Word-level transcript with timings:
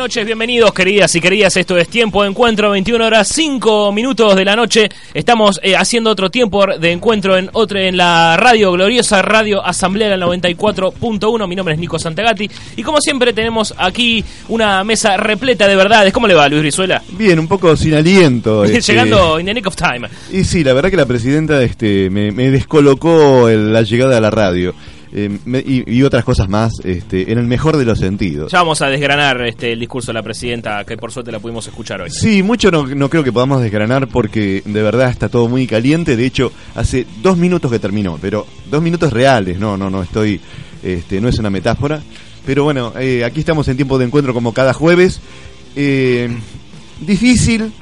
noches, 0.00 0.24
bienvenidos 0.24 0.72
queridas 0.72 1.14
y 1.14 1.20
queridas. 1.20 1.54
Esto 1.58 1.76
es 1.76 1.86
Tiempo 1.86 2.22
de 2.22 2.30
Encuentro, 2.30 2.70
21 2.70 3.04
horas 3.04 3.28
5 3.28 3.92
minutos 3.92 4.34
de 4.34 4.46
la 4.46 4.56
noche. 4.56 4.88
Estamos 5.12 5.60
eh, 5.62 5.76
haciendo 5.76 6.08
otro 6.08 6.30
tiempo 6.30 6.64
de 6.64 6.90
encuentro 6.90 7.36
en 7.36 7.50
otra 7.52 7.82
en 7.82 7.98
la 7.98 8.34
radio 8.38 8.72
gloriosa 8.72 9.20
Radio 9.20 9.62
Asamblea 9.62 10.16
94.1. 10.16 11.46
Mi 11.46 11.54
nombre 11.54 11.74
es 11.74 11.80
Nico 11.80 11.98
Santagati 11.98 12.50
y 12.76 12.82
como 12.82 12.98
siempre 13.02 13.34
tenemos 13.34 13.74
aquí 13.76 14.24
una 14.48 14.82
mesa 14.84 15.18
repleta 15.18 15.68
de 15.68 15.76
verdades. 15.76 16.14
¿Cómo 16.14 16.26
le 16.26 16.32
va, 16.32 16.48
Luis 16.48 16.62
Rizuela? 16.62 17.02
Bien, 17.10 17.38
un 17.38 17.46
poco 17.46 17.76
sin 17.76 17.92
aliento. 17.92 18.64
Este. 18.70 18.92
Llegando 18.92 19.38
in 19.38 19.44
the 19.44 19.52
nick 19.52 19.66
of 19.66 19.76
time. 19.76 20.08
Y 20.32 20.44
sí, 20.44 20.64
la 20.64 20.72
verdad 20.72 20.88
que 20.88 20.96
la 20.96 21.04
presidenta 21.04 21.62
este, 21.62 22.08
me, 22.08 22.32
descolocó 22.50 23.50
la 23.50 23.82
llegada 23.82 24.16
a 24.16 24.20
la 24.20 24.30
radio. 24.30 24.74
Eh, 25.12 25.84
y, 25.86 26.02
otras 26.02 26.24
cosas 26.24 26.48
más, 26.48 26.72
este, 26.84 27.32
en 27.32 27.38
el 27.38 27.46
mejor 27.46 27.76
de 27.76 27.84
los 27.84 27.98
sentidos. 27.98 28.52
Ya 28.52 28.58
vamos 28.58 28.80
a 28.80 28.86
desgranar 28.86 29.40
este, 29.42 29.72
el 29.72 29.80
discurso 29.80 30.08
de 30.08 30.14
la 30.14 30.22
presidenta, 30.22 30.84
que 30.84 30.96
por 30.96 31.10
suerte 31.10 31.32
la 31.32 31.40
pudimos 31.40 31.66
escuchar 31.66 32.00
hoy. 32.00 32.10
Sí, 32.10 32.42
mucho 32.42 32.70
no, 32.70 32.86
no 32.86 33.10
creo 33.10 33.24
que 33.24 33.32
podamos 33.32 33.60
desgranar 33.60 34.06
porque 34.06 34.62
de 34.64 34.82
verdad 34.82 35.10
está 35.10 35.28
todo 35.28 35.48
muy 35.48 35.66
caliente. 35.66 36.16
De 36.16 36.24
hecho, 36.24 36.52
hace 36.76 37.06
dos 37.22 37.36
minutos 37.36 37.70
que 37.70 37.78
terminó, 37.80 38.18
pero 38.20 38.46
dos 38.70 38.82
minutos 38.82 39.12
reales, 39.12 39.58
no, 39.58 39.76
no, 39.76 39.90
no 39.90 40.02
estoy, 40.02 40.40
este, 40.82 41.20
no 41.20 41.28
es 41.28 41.38
una 41.38 41.50
metáfora. 41.50 42.00
Pero 42.46 42.64
bueno, 42.64 42.92
eh, 42.98 43.24
aquí 43.24 43.40
estamos 43.40 43.66
en 43.68 43.76
tiempo 43.76 43.98
de 43.98 44.06
encuentro 44.06 44.32
como 44.32 44.54
cada 44.54 44.72
jueves. 44.72 45.20
Eh, 45.76 46.28
difícil, 47.00 47.72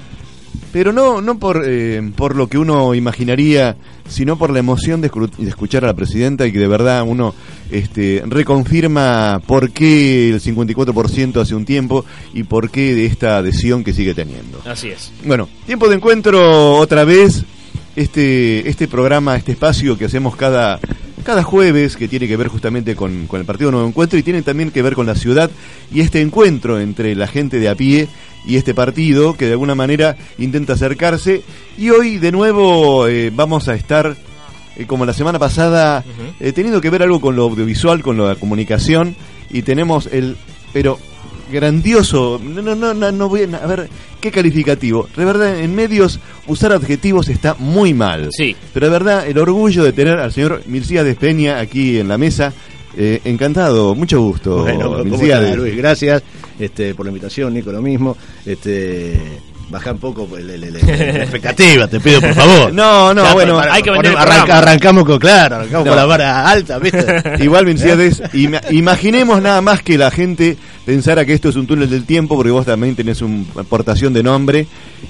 pero 0.78 0.92
no, 0.92 1.20
no 1.20 1.40
por, 1.40 1.64
eh, 1.66 2.00
por 2.14 2.36
lo 2.36 2.46
que 2.46 2.56
uno 2.56 2.94
imaginaría, 2.94 3.74
sino 4.08 4.38
por 4.38 4.50
la 4.50 4.60
emoción 4.60 5.00
de, 5.00 5.10
escuchar 5.44 5.82
a 5.82 5.88
la 5.88 5.94
presidenta 5.94 6.46
y 6.46 6.52
que 6.52 6.60
de 6.60 6.68
verdad 6.68 7.02
uno 7.04 7.34
este, 7.72 8.22
reconfirma 8.24 9.42
por 9.44 9.72
qué 9.72 10.28
el 10.28 10.40
54% 10.40 11.40
hace 11.40 11.56
un 11.56 11.64
tiempo 11.64 12.04
y 12.32 12.44
por 12.44 12.70
qué 12.70 12.94
de 12.94 13.06
esta 13.06 13.38
adhesión 13.38 13.82
que 13.82 13.92
sigue 13.92 14.14
teniendo. 14.14 14.62
Así 14.66 14.90
es. 14.90 15.10
Bueno, 15.24 15.48
tiempo 15.66 15.88
de 15.88 15.96
encuentro 15.96 16.76
otra 16.76 17.02
vez, 17.02 17.42
este, 17.96 18.68
este 18.68 18.86
programa, 18.86 19.34
este 19.34 19.50
espacio 19.50 19.98
que 19.98 20.04
hacemos 20.04 20.36
cada, 20.36 20.78
cada 21.28 21.42
jueves, 21.42 21.98
que 21.98 22.08
tiene 22.08 22.26
que 22.26 22.38
ver 22.38 22.48
justamente 22.48 22.96
con, 22.96 23.26
con 23.26 23.38
el 23.38 23.44
Partido 23.44 23.70
Nuevo 23.70 23.86
Encuentro 23.86 24.18
y 24.18 24.22
tiene 24.22 24.40
también 24.40 24.70
que 24.70 24.80
ver 24.80 24.94
con 24.94 25.04
la 25.04 25.14
ciudad 25.14 25.50
y 25.92 26.00
este 26.00 26.22
encuentro 26.22 26.80
entre 26.80 27.14
la 27.14 27.26
gente 27.26 27.60
de 27.60 27.68
a 27.68 27.74
pie 27.74 28.08
y 28.46 28.56
este 28.56 28.72
partido 28.72 29.36
que 29.36 29.44
de 29.44 29.52
alguna 29.52 29.74
manera 29.74 30.16
intenta 30.38 30.72
acercarse. 30.72 31.42
Y 31.76 31.90
hoy 31.90 32.16
de 32.16 32.32
nuevo 32.32 33.08
eh, 33.08 33.30
vamos 33.30 33.68
a 33.68 33.74
estar, 33.74 34.16
eh, 34.78 34.86
como 34.86 35.04
la 35.04 35.12
semana 35.12 35.38
pasada, 35.38 36.02
eh, 36.40 36.52
teniendo 36.52 36.80
que 36.80 36.88
ver 36.88 37.02
algo 37.02 37.20
con 37.20 37.36
lo 37.36 37.42
audiovisual, 37.42 38.00
con 38.00 38.16
la 38.16 38.34
comunicación, 38.36 39.14
y 39.50 39.60
tenemos 39.60 40.08
el, 40.10 40.38
pero 40.72 40.98
grandioso, 41.50 42.40
no, 42.42 42.62
no, 42.62 42.94
no, 42.94 43.12
no 43.12 43.28
voy 43.28 43.42
a, 43.42 43.56
a 43.56 43.66
ver 43.66 43.88
qué 44.20 44.30
calificativo. 44.30 45.08
De 45.16 45.24
verdad, 45.24 45.58
en 45.58 45.74
medios 45.74 46.20
usar 46.46 46.72
adjetivos 46.72 47.28
está 47.28 47.54
muy 47.58 47.94
mal. 47.94 48.28
Sí. 48.32 48.56
Pero 48.72 48.86
de 48.86 48.92
verdad, 48.92 49.26
el 49.26 49.38
orgullo 49.38 49.84
de 49.84 49.92
tener 49.92 50.18
al 50.18 50.32
señor 50.32 50.62
Milcía 50.66 51.04
de 51.04 51.14
Peña 51.14 51.58
aquí 51.58 51.98
en 51.98 52.08
la 52.08 52.18
mesa. 52.18 52.52
encantado, 52.96 53.94
mucho 53.94 54.20
gusto. 54.20 54.62
Bueno, 54.62 55.04
Luis? 55.04 55.76
Gracias 55.76 56.22
este, 56.58 56.94
por 56.94 57.06
la 57.06 57.10
invitación, 57.10 57.54
Nico, 57.54 57.70
lo 57.70 57.80
mismo. 57.80 58.16
Este, 58.44 59.20
baja 59.70 59.92
un 59.92 59.98
poco 59.98 60.28
la 60.38 61.22
expectativa, 61.22 61.86
te 61.88 62.00
pido 62.00 62.20
por 62.20 62.34
favor. 62.34 62.72
No, 62.78 63.12
no, 63.12 63.32
bueno, 63.32 63.58
hay 63.58 63.82
que 63.82 63.90
vender 63.90 64.14
arrancamos 64.16 65.04
con, 65.04 65.18
claro, 65.18 65.56
arrancamos 65.56 65.88
con 65.88 65.96
la 65.96 66.04
vara 66.04 66.48
alta, 66.48 66.78
¿viste? 66.78 67.22
Igual, 67.40 67.64
Vinciades, 67.64 68.22
imaginemos 68.70 69.42
nada 69.42 69.60
más 69.60 69.82
que 69.82 69.98
la 69.98 70.10
gente 70.10 70.56
pensara 70.88 71.26
que 71.26 71.34
esto 71.34 71.50
es 71.50 71.56
un 71.56 71.66
túnel 71.66 71.90
del 71.90 72.06
tiempo, 72.06 72.34
porque 72.34 72.50
vos 72.50 72.64
también 72.64 72.96
tenés 72.96 73.20
una 73.20 73.44
aportación 73.58 74.14
de 74.14 74.22
nombre, 74.22 74.66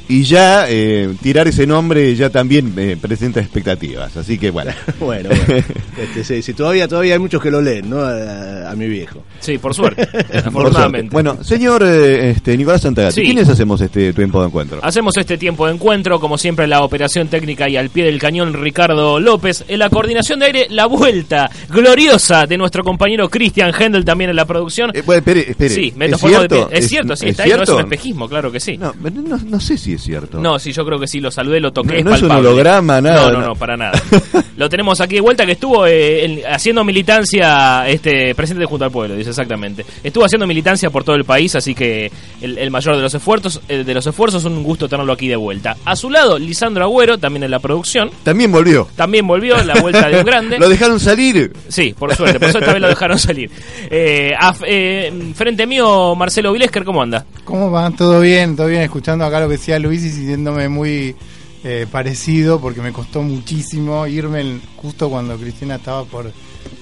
y 0.09 0.25
ya 0.25 0.67
eh, 0.69 1.15
tirar 1.23 1.47
ese 1.47 1.69
nombre 1.69 2.17
ya 2.17 2.31
también 2.31 2.75
eh, 2.77 2.97
presenta 3.01 3.39
expectativas, 3.39 4.17
así 4.17 4.39
que 4.39 4.51
bueno. 4.51 4.73
bueno, 4.99 5.29
bueno. 5.47 5.65
Este, 5.99 6.43
sí, 6.43 6.55
todavía, 6.55 6.87
todavía 6.87 7.15
hay 7.15 7.19
muchos 7.19 7.43
que 7.43 7.51
lo 7.51 7.61
leen, 7.61 7.91
¿no? 7.91 8.01
A, 8.01 8.73
mi 8.77 8.87
viejo. 8.87 9.25
Sí, 9.41 9.59
por 9.59 9.75
suerte, 9.75 10.09
afortunadamente. 10.45 11.13
Bueno, 11.13 11.43
señor 11.43 11.83
eh, 11.85 12.31
este, 12.31 12.57
Nicolás 12.57 12.83
Santagati, 12.83 13.23
¿quiénes 13.23 13.49
hacemos 13.49 13.81
este 13.81 14.13
tiempo 14.13 14.41
de 14.41 14.47
encuentro? 14.47 14.81
Hacemos 14.83 15.17
este 15.17 15.39
tiempo 15.39 15.67
de 15.67 15.75
encuentro, 15.75 16.19
como 16.19 16.39
siempre, 16.39 16.67
la 16.67 16.83
operación 16.83 17.29
técnica 17.29 17.69
y 17.69 17.77
al 17.77 17.91
pie 17.91 18.05
del 18.05 18.19
cañón 18.19 18.53
Ricardo 18.53 19.21
López, 19.21 19.65
en 19.69 19.79
la 19.79 19.91
coordinación 19.91 20.41
de 20.41 20.47
aire, 20.47 20.67
la 20.71 20.87
vuelta 20.87 21.51
gloriosa 21.69 22.47
de 22.47 22.57
nuestro 22.57 22.83
compañero 22.83 23.29
Christian 23.29 23.73
Hendel 23.79 24.05
también 24.05 24.31
en 24.31 24.37
la 24.37 24.45
producción. 24.45 24.93
bueno, 25.05 25.19
espere, 25.19 25.51
espere. 25.51 25.68
Sí, 25.69 25.93
me 25.97 26.07
¿Es 26.07 26.21
cierto? 26.21 26.69
Es, 26.71 26.89
cierto, 26.89 27.17
sí, 27.17 27.29
está 27.29 27.45
ahí, 27.45 27.53
no 27.57 27.63
es 27.63 27.69
un 27.69 27.81
espejismo, 27.81 28.29
claro 28.29 28.51
que 28.51 28.61
sí. 28.61 28.77
No, 28.77 28.95
no, 29.01 29.61
sé 29.61 29.79
si 29.79 29.95
es 29.95 30.03
cierto. 30.03 30.39
No, 30.39 30.59
sí, 30.59 30.73
yo 30.73 30.85
creo 30.85 30.99
que 30.99 31.07
sí, 31.07 31.21
lo 31.21 31.31
saludé, 31.31 31.61
lo 31.61 31.73
toqué. 31.73 32.03
No, 32.03 32.15
es, 32.15 32.23
un 32.23 32.31
holograma, 32.31 33.01
nada. 33.01 33.31
No, 33.31 33.41
no, 33.41 33.47
no, 33.49 33.55
para 33.55 33.77
nada. 33.77 34.01
lo 34.57 34.69
tenemos 34.69 35.01
aquí 35.01 35.17
de 35.17 35.21
vuelta 35.21 35.47
que 35.47 35.53
estuvo 35.53 35.87
eh, 35.87 36.43
haciendo 36.49 36.85
militancia, 36.85 37.89
este 37.89 38.35
presidente 38.35 38.67
junto 38.67 38.85
al 38.85 38.91
pueblo, 38.91 39.17
dice 39.17 39.31
exactamente. 39.31 39.85
Estuvo 40.03 40.25
haciendo 40.25 40.47
militancia 40.47 40.91
por 40.91 41.05
todo 41.05 41.17
el 41.17 41.25
país, 41.25 41.55
así 41.55 41.75
que 41.75 42.11
el, 42.41 42.71
mayor 42.71 42.97
de 42.97 43.03
los 43.03 43.15
esfuerzos, 43.15 43.61
el 43.69 43.85
de 43.85 43.95
los 43.95 44.07
esfuerzos, 44.07 44.45
un 44.45 44.63
gusto 44.63 44.89
tenerlo 44.89 45.13
aquí 45.13 45.29
de 45.29 45.37
vuelta. 45.37 45.77
A 45.85 45.97
su 45.97 46.11
lado, 46.11 46.39
Lisandro 46.39 46.85
Agüero, 46.85 47.19
también 47.19 47.45
en 47.45 47.51
la 47.51 47.59
producción. 47.59 48.11
También 48.23 48.53
volvió. 48.53 48.89
También 48.97 49.27
volvió, 49.27 49.63
la 49.63 49.81
vuelta 49.81 50.09
de 50.09 50.19
un 50.19 50.25
grande. 50.27 50.59
¿Lo 50.59 50.69
dejaron 50.69 51.01
salir? 51.01 51.53
Sí, 51.69 51.95
por 51.99 52.15
suerte, 52.15 52.39
por 52.39 52.51
suerte 52.51 52.67
también 52.67 52.83
lo 52.83 52.89
dejaron 52.89 53.19
salir. 53.19 53.51
Eh, 53.91 54.35
eh, 54.67 55.33
frente 55.35 55.58
mío, 55.67 56.15
Marcelo 56.15 56.53
Vilesker, 56.53 56.85
¿cómo 56.85 57.03
anda? 57.03 57.25
¿Cómo 57.45 57.71
van? 57.71 57.95
¿Todo 57.97 58.21
bien? 58.21 58.57
¿Todo 58.57 58.67
bien? 58.69 58.83
Escuchando 58.83 59.25
acá 59.25 59.41
lo 59.41 59.47
que 59.49 59.53
decía 59.57 59.79
Luis 59.79 60.03
y 60.05 60.11
sintiéndome 60.11 60.69
muy 60.69 61.15
eh, 61.65 61.87
parecido 61.91 62.61
porque 62.61 62.81
me 62.81 62.93
costó 62.93 63.23
muchísimo 63.23 64.07
irme 64.07 64.59
justo 64.77 65.09
cuando 65.11 65.37
Cristina 65.37 65.77
estaba 65.77 66.05
por 66.05 66.31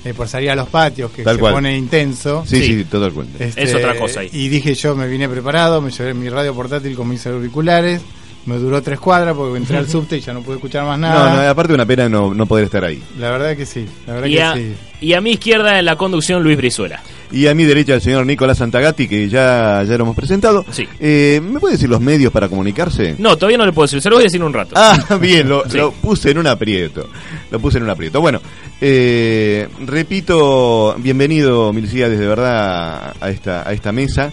eh, 0.04 0.14
por 0.14 0.28
salir 0.28 0.50
a 0.50 0.56
los 0.56 0.68
patios, 0.68 1.10
que 1.12 1.22
Tal 1.22 1.36
se 1.36 1.40
cual. 1.40 1.54
pone 1.54 1.76
intenso. 1.76 2.44
Sí, 2.46 2.60
Sí. 2.60 2.66
sí, 2.78 2.84
todo 2.84 3.06
el 3.06 3.12
cuento. 3.12 3.42
Este, 3.42 3.62
Es 3.62 3.74
otra 3.74 3.96
cosa 3.96 4.20
ahí. 4.20 4.30
Y 4.32 4.48
dije 4.48 4.74
yo, 4.74 4.94
me 4.94 5.06
vine 5.08 5.28
preparado, 5.28 5.80
me 5.80 5.90
llevé 5.90 6.14
mi 6.14 6.28
radio 6.28 6.54
portátil 6.54 6.94
con 6.96 7.08
mis 7.08 7.26
auriculares, 7.26 8.00
me 8.46 8.56
duró 8.56 8.80
tres 8.82 9.00
cuadras 9.00 9.34
porque 9.34 9.56
entré 9.58 9.76
al 9.78 9.88
subte 9.88 10.16
y 10.18 10.20
ya 10.20 10.32
no 10.32 10.42
pude 10.42 10.56
escuchar 10.56 10.84
más 10.84 10.98
No, 10.98 11.08
nada. 11.08 11.42
no, 11.44 11.48
aparte 11.50 11.72
una 11.74 11.86
pena 11.86 12.08
no, 12.08 12.32
no 12.34 12.46
poder 12.46 12.66
estar 12.66 12.84
ahí. 12.84 13.02
La 13.18 13.30
verdad 13.30 13.56
que 13.56 13.66
sí, 13.66 13.86
la 14.06 14.14
verdad 14.14 14.28
Y 14.28 14.34
que 14.34 14.42
a, 14.42 14.54
sí. 14.54 14.74
y 15.00 15.12
a 15.14 15.20
mi 15.20 15.32
izquierda 15.32 15.78
en 15.78 15.84
la 15.84 15.96
conducción 15.96 16.42
Luis 16.42 16.56
Brizuela. 16.56 17.00
Y 17.32 17.46
a 17.48 17.54
mi 17.54 17.64
derecha 17.64 17.94
el 17.94 18.00
señor 18.00 18.24
Nicolás 18.24 18.58
Santagati, 18.58 19.08
que 19.08 19.28
ya, 19.28 19.82
ya 19.86 19.96
lo 19.98 20.04
hemos 20.04 20.16
presentado. 20.16 20.64
Sí. 20.70 20.86
Eh, 21.00 21.40
¿Me 21.42 21.58
puede 21.60 21.74
decir 21.74 21.88
los 21.88 22.00
medios 22.00 22.32
para 22.32 22.48
comunicarse? 22.48 23.16
No, 23.18 23.36
todavía 23.36 23.58
no 23.58 23.66
le 23.66 23.72
puedo 23.72 23.86
decir, 23.86 24.00
se 24.00 24.08
lo 24.08 24.16
voy 24.16 24.22
a 24.22 24.26
decir 24.26 24.40
en 24.40 24.46
un 24.46 24.52
rato. 24.52 24.74
Ah, 24.76 25.16
bien, 25.20 25.48
lo, 25.48 25.68
Sí. 25.68 25.76
lo 25.76 25.90
puse 25.92 26.30
en 26.30 26.38
un 26.38 26.46
aprieto. 26.46 27.08
Lo 27.50 27.58
puse 27.60 27.78
en 27.78 27.84
un 27.84 27.90
aprieto. 27.90 28.20
Bueno, 28.20 28.40
eh, 28.80 29.68
repito, 29.84 30.94
bienvenido, 30.98 31.72
Milcía, 31.72 32.08
desde 32.08 32.26
verdad 32.26 33.14
a 33.20 33.30
esta, 33.30 33.68
a 33.68 33.72
esta 33.72 33.92
mesa. 33.92 34.30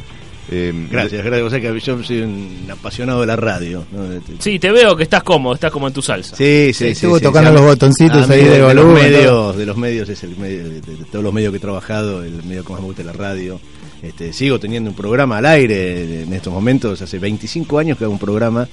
Eh, 0.51 0.73
Gracias, 0.91 1.23
gracias. 1.23 1.47
O 1.47 1.49
sea 1.49 1.61
que 1.61 1.79
yo 1.79 2.03
soy 2.03 2.21
un 2.21 2.67
apasionado 2.69 3.21
de 3.21 3.27
la 3.27 3.35
radio. 3.35 3.85
¿no? 3.91 4.03
Sí, 4.39 4.59
te 4.59 4.71
veo 4.71 4.95
que 4.95 5.03
estás 5.03 5.23
cómodo, 5.23 5.55
estás 5.55 5.71
como 5.71 5.87
en 5.87 5.93
tu 5.93 6.01
salsa. 6.01 6.35
Sí, 6.35 6.71
sí, 6.73 6.73
sí. 6.73 6.87
Estuvo 6.87 7.17
sí, 7.17 7.23
tocando 7.23 7.49
sí. 7.49 7.55
los 7.55 7.65
botoncitos 7.65 8.29
ahí 8.29 8.43
del 8.43 8.67
de 8.67 8.73
los 8.73 8.93
medios, 8.93 9.57
de 9.57 9.65
los 9.65 9.77
medios 9.77 10.09
es 10.09 10.23
el 10.23 10.35
medio, 10.37 10.63
de, 10.63 10.81
de 10.81 11.05
todos 11.11 11.23
los 11.23 11.33
medios 11.33 11.51
que 11.51 11.57
he 11.57 11.61
trabajado, 11.61 12.23
el 12.23 12.43
medio 12.43 12.63
que 12.63 12.73
más 12.73 12.81
me 12.81 12.87
gusta 12.87 13.01
es 13.01 13.05
la 13.05 13.13
radio. 13.13 13.59
Este, 14.01 14.33
sigo 14.33 14.59
teniendo 14.59 14.89
un 14.89 14.95
programa 14.97 15.37
al 15.37 15.45
aire 15.45 16.23
en 16.23 16.33
estos 16.33 16.51
momentos, 16.51 17.01
hace 17.01 17.19
25 17.19 17.79
años 17.79 17.97
que 17.97 18.03
hago 18.03 18.11
un 18.11 18.19
programa 18.19 18.67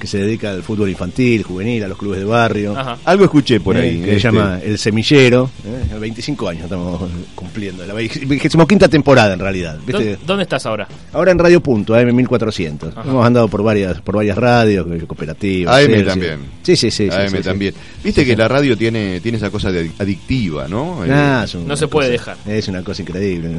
que 0.00 0.06
se 0.08 0.18
dedica 0.18 0.50
al 0.50 0.62
fútbol 0.64 0.88
infantil, 0.88 1.42
juvenil, 1.44 1.84
a 1.84 1.88
los 1.88 1.96
clubes 1.98 2.18
de 2.18 2.24
barrio. 2.24 2.76
Ajá. 2.76 2.98
Algo 3.04 3.24
escuché 3.24 3.60
por 3.60 3.76
eh, 3.76 3.80
ahí. 3.82 3.98
que 4.00 4.06
se 4.06 4.16
este, 4.16 4.22
llama 4.22 4.58
El 4.64 4.78
Semillero. 4.78 5.50
eh, 5.64 5.98
25 5.98 6.48
años 6.48 6.64
estamos 6.64 7.00
cumpliendo. 7.34 7.86
La 7.86 7.94
25 7.94 8.66
temporada 8.88 9.34
en 9.34 9.40
realidad. 9.40 9.78
¿viste? 9.86 10.16
¿Dó- 10.16 10.20
¿Dónde 10.26 10.42
estás 10.44 10.66
ahora? 10.66 10.88
Ahora 11.12 11.30
en 11.32 11.38
Radio 11.38 11.60
Punto, 11.60 11.94
AM 11.94 12.12
1400. 12.14 12.96
Ajá. 12.96 13.08
Hemos 13.08 13.24
andado 13.24 13.46
por 13.48 13.62
varias 13.62 14.00
por 14.00 14.16
varias 14.16 14.36
radios, 14.38 14.86
eh, 14.90 15.04
cooperativas. 15.06 15.74
AM 15.76 15.86
Celsius. 15.86 16.06
también. 16.08 16.38
Sí, 16.62 16.76
sí, 16.76 16.90
sí. 16.90 17.08
AM 17.10 17.28
sí, 17.30 17.36
sí. 17.36 17.42
también. 17.42 17.74
Viste 18.02 18.24
que 18.24 18.36
la 18.36 18.48
radio 18.48 18.76
tiene, 18.76 19.20
tiene 19.20 19.38
esa 19.38 19.50
cosa 19.50 19.70
de 19.70 19.90
adictiva, 19.98 20.66
¿no? 20.66 21.04
Eh, 21.04 21.08
Nah, 21.08 21.44
es 21.44 21.54
una 21.54 21.68
No 21.68 21.76
se 21.76 21.86
puede 21.88 22.16
cosa- 22.16 22.32
dejar. 22.36 22.52
Es 22.56 22.68
una 22.68 22.82
cosa 22.82 23.02
increíble, 23.02 23.50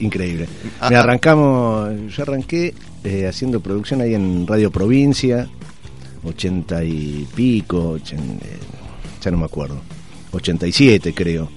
increíble. 0.00 0.48
Ah, 0.80 0.90
Me 0.90 0.96
ah. 0.96 1.00
arrancamos, 1.00 1.90
yo 2.16 2.22
arranqué 2.22 2.74
eh, 3.04 3.26
haciendo 3.28 3.60
producción 3.60 4.00
ahí 4.00 4.14
en 4.14 4.46
Radio 4.46 4.70
Provincia, 4.70 5.48
80 6.26 6.84
y 6.84 7.26
pico, 7.34 7.98
ochen- 7.98 8.38
eh, 8.42 8.58
ya 9.22 9.30
no 9.30 9.38
me 9.38 9.44
acuerdo, 9.44 9.80
87 10.32 11.14
creo. 11.14 11.48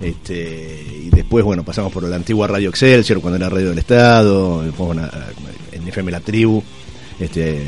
Este, 0.00 0.84
y 1.04 1.10
después, 1.10 1.44
bueno, 1.44 1.64
pasamos 1.64 1.92
por 1.92 2.02
la 2.02 2.16
antigua 2.16 2.46
Radio 2.48 2.68
Excelsior, 2.68 3.20
cuando 3.20 3.36
era 3.36 3.48
Radio 3.48 3.68
del 3.70 3.78
Estado, 3.78 4.62
después 4.62 4.86
bueno, 4.88 5.08
en 5.72 5.88
FM 5.88 6.10
La 6.10 6.20
Tribu, 6.20 6.62
este, 7.20 7.62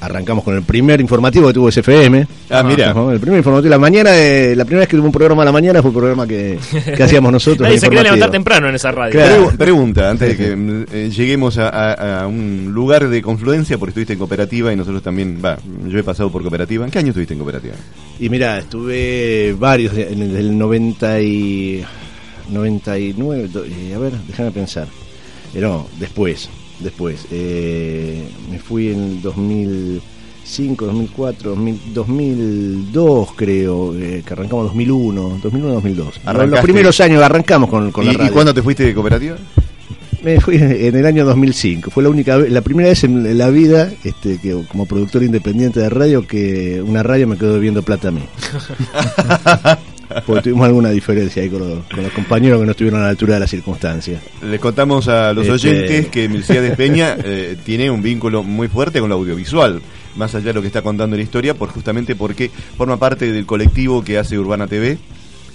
arrancamos 0.00 0.42
con 0.44 0.56
el 0.56 0.62
primer 0.62 1.00
informativo 1.00 1.48
que 1.48 1.54
tuvo 1.54 1.70
SFM. 1.70 2.26
Ah, 2.50 2.62
mira. 2.62 2.90
El 3.12 3.20
primer 3.20 3.38
informativo, 3.38 3.68
la 3.70 3.78
mañana, 3.78 4.10
de- 4.12 4.56
la 4.56 4.64
primera 4.64 4.80
vez 4.80 4.88
que 4.88 4.96
tuvo 4.96 5.06
un 5.06 5.12
programa 5.12 5.42
a 5.42 5.44
la 5.44 5.52
mañana 5.52 5.82
fue 5.82 5.90
un 5.90 5.96
programa 5.96 6.26
que, 6.26 6.58
que 6.96 7.02
hacíamos 7.02 7.30
nosotros. 7.32 7.60
Nadie 7.66 7.78
se 7.78 7.86
quería 7.88 8.02
levantar 8.04 8.30
temprano 8.30 8.68
en 8.68 8.74
esa 8.74 8.90
radio. 8.92 9.12
Claro. 9.12 9.52
Pregunta, 9.58 10.10
antes 10.10 10.28
de 10.28 10.36
que 10.36 10.86
eh, 10.92 11.10
lleguemos 11.10 11.58
a, 11.58 11.68
a- 11.68 12.22
a 12.22 12.26
un 12.26 12.70
lugar 12.72 13.08
de 13.08 13.20
confluencia, 13.22 13.76
porque 13.78 13.90
estuviste 13.90 14.14
en 14.14 14.18
cooperativa 14.18 14.72
y 14.72 14.76
nosotros 14.76 15.02
también, 15.02 15.40
va, 15.44 15.58
yo 15.86 15.98
he 15.98 16.02
pasado 16.02 16.30
por 16.30 16.42
cooperativa. 16.42 16.84
¿En 16.84 16.90
qué 16.90 16.98
año 16.98 17.08
estuviste 17.08 17.34
en 17.34 17.38
cooperativa? 17.40 17.74
Y 18.18 18.28
mira, 18.28 18.58
estuve 18.58 19.54
varios, 19.58 19.92
en 19.96 20.22
el 20.22 20.32
del 20.32 20.56
90 20.58 21.20
y 21.20 21.84
99, 22.48 23.48
do- 23.52 23.64
eh, 23.64 23.92
a 23.94 23.98
ver, 23.98 24.12
déjame 24.26 24.50
pensar. 24.50 24.86
Eh, 25.54 25.60
no, 25.60 25.86
después, 25.98 26.48
después. 26.80 27.26
Eh, 27.30 28.28
me 28.50 28.58
fui 28.58 28.88
en 28.88 29.04
el 29.04 29.22
2005, 29.22 30.86
2004, 30.86 31.50
2000, 31.50 31.80
2002 31.94 33.28
creo, 33.36 33.94
eh, 33.96 34.22
que 34.26 34.32
arrancamos 34.32 34.66
2001, 34.66 35.40
2001, 35.42 35.74
2002. 35.74 36.20
Los 36.48 36.60
primeros 36.60 37.00
años 37.00 37.22
arrancamos 37.22 37.70
con, 37.70 37.90
con 37.90 38.04
¿Y, 38.04 38.08
la 38.08 38.12
y 38.12 38.16
radio. 38.16 38.32
cuándo 38.32 38.54
te 38.54 38.62
fuiste 38.62 38.84
de 38.84 38.94
cooperativa? 38.94 39.36
Me 40.22 40.38
fui 40.38 40.56
en 40.56 40.94
el 40.94 41.06
año 41.06 41.24
2005. 41.24 41.90
Fue 41.90 42.02
la 42.02 42.10
única 42.10 42.36
la 42.36 42.60
primera 42.60 42.90
vez 42.90 43.04
en 43.04 43.38
la 43.38 43.48
vida, 43.48 43.90
este, 44.04 44.38
que 44.38 44.54
como 44.68 44.84
productor 44.84 45.22
independiente 45.22 45.80
de 45.80 45.88
radio, 45.88 46.26
que 46.26 46.82
una 46.82 47.02
radio 47.02 47.26
me 47.26 47.38
quedó 47.38 47.54
debiendo 47.54 47.82
plata 47.82 48.08
a 48.08 48.10
mí. 48.10 48.20
Porque 50.26 50.42
tuvimos 50.42 50.66
alguna 50.66 50.90
diferencia 50.90 51.42
ahí 51.42 51.48
con 51.48 51.60
los, 51.60 51.84
con 51.86 52.02
los 52.02 52.12
compañeros 52.12 52.58
que 52.60 52.64
no 52.66 52.70
estuvieron 52.72 53.00
a 53.00 53.04
la 53.04 53.10
altura 53.10 53.34
de 53.34 53.40
las 53.40 53.50
circunstancias. 53.50 54.20
Les 54.42 54.60
contamos 54.60 55.08
a 55.08 55.32
los 55.32 55.46
Este- 55.46 55.52
oyentes 55.68 56.06
que 56.08 56.28
Milciades 56.28 56.76
Peña 56.76 57.16
eh, 57.22 57.56
tiene 57.64 57.90
un 57.90 58.02
vínculo 58.02 58.42
muy 58.42 58.68
fuerte 58.68 59.00
con 59.00 59.08
lo 59.08 59.16
audiovisual, 59.16 59.80
más 60.16 60.34
allá 60.34 60.46
de 60.46 60.52
lo 60.54 60.60
que 60.60 60.66
está 60.66 60.82
contando 60.82 61.16
la 61.16 61.22
historia, 61.22 61.54
por 61.54 61.68
justamente 61.70 62.16
porque 62.16 62.50
forma 62.76 62.96
parte 62.98 63.30
del 63.32 63.46
colectivo 63.46 64.02
que 64.04 64.18
hace 64.18 64.38
Urbana 64.38 64.66
TV, 64.66 64.98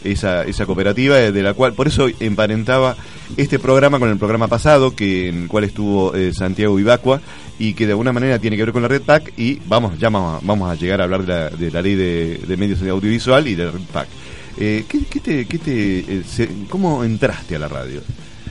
esa, 0.03 0.43
esa 0.43 0.65
cooperativa, 0.65 1.19
eh, 1.19 1.31
de 1.31 1.41
la 1.43 1.53
cual, 1.53 1.73
por 1.73 1.87
eso 1.87 2.07
emparentaba 2.19 2.95
este 3.37 3.57
programa 3.57 3.97
con 3.99 4.09
el 4.09 4.17
programa 4.17 4.47
pasado, 4.47 4.95
que 4.95 5.29
en 5.29 5.43
el 5.43 5.47
cual 5.47 5.63
estuvo 5.63 6.13
eh, 6.15 6.31
Santiago 6.33 6.79
Ibacua, 6.79 7.21
y 7.57 7.73
que 7.73 7.85
de 7.85 7.93
alguna 7.93 8.11
manera 8.13 8.37
tiene 8.37 8.55
que 8.57 8.63
ver 8.63 8.71
con 8.73 8.81
la 8.83 8.87
Red 8.87 9.01
PAC, 9.01 9.33
y 9.37 9.59
vamos, 9.65 9.97
ya 9.97 10.09
vamos, 10.09 10.41
a- 10.43 10.45
vamos 10.45 10.69
a 10.69 10.75
llegar 10.75 11.01
a 11.01 11.05
hablar 11.05 11.25
de 11.25 11.33
la, 11.33 11.49
de 11.49 11.71
la 11.71 11.81
ley 11.81 11.95
de, 11.95 12.39
de 12.47 12.57
medios 12.57 12.81
audiovisual 12.83 13.47
y 13.47 13.55
de 13.55 13.65
la 13.65 13.71
Red 13.71 13.79
PAC. 13.91 14.07
Eh, 14.57 14.85
¿qué, 14.87 14.99
qué 15.09 15.19
te, 15.19 15.45
qué 15.45 15.57
te, 15.57 15.99
eh, 15.99 16.21
se- 16.27 16.49
¿Cómo 16.69 17.03
entraste 17.03 17.55
a 17.55 17.59
la 17.59 17.67
radio? 17.67 18.01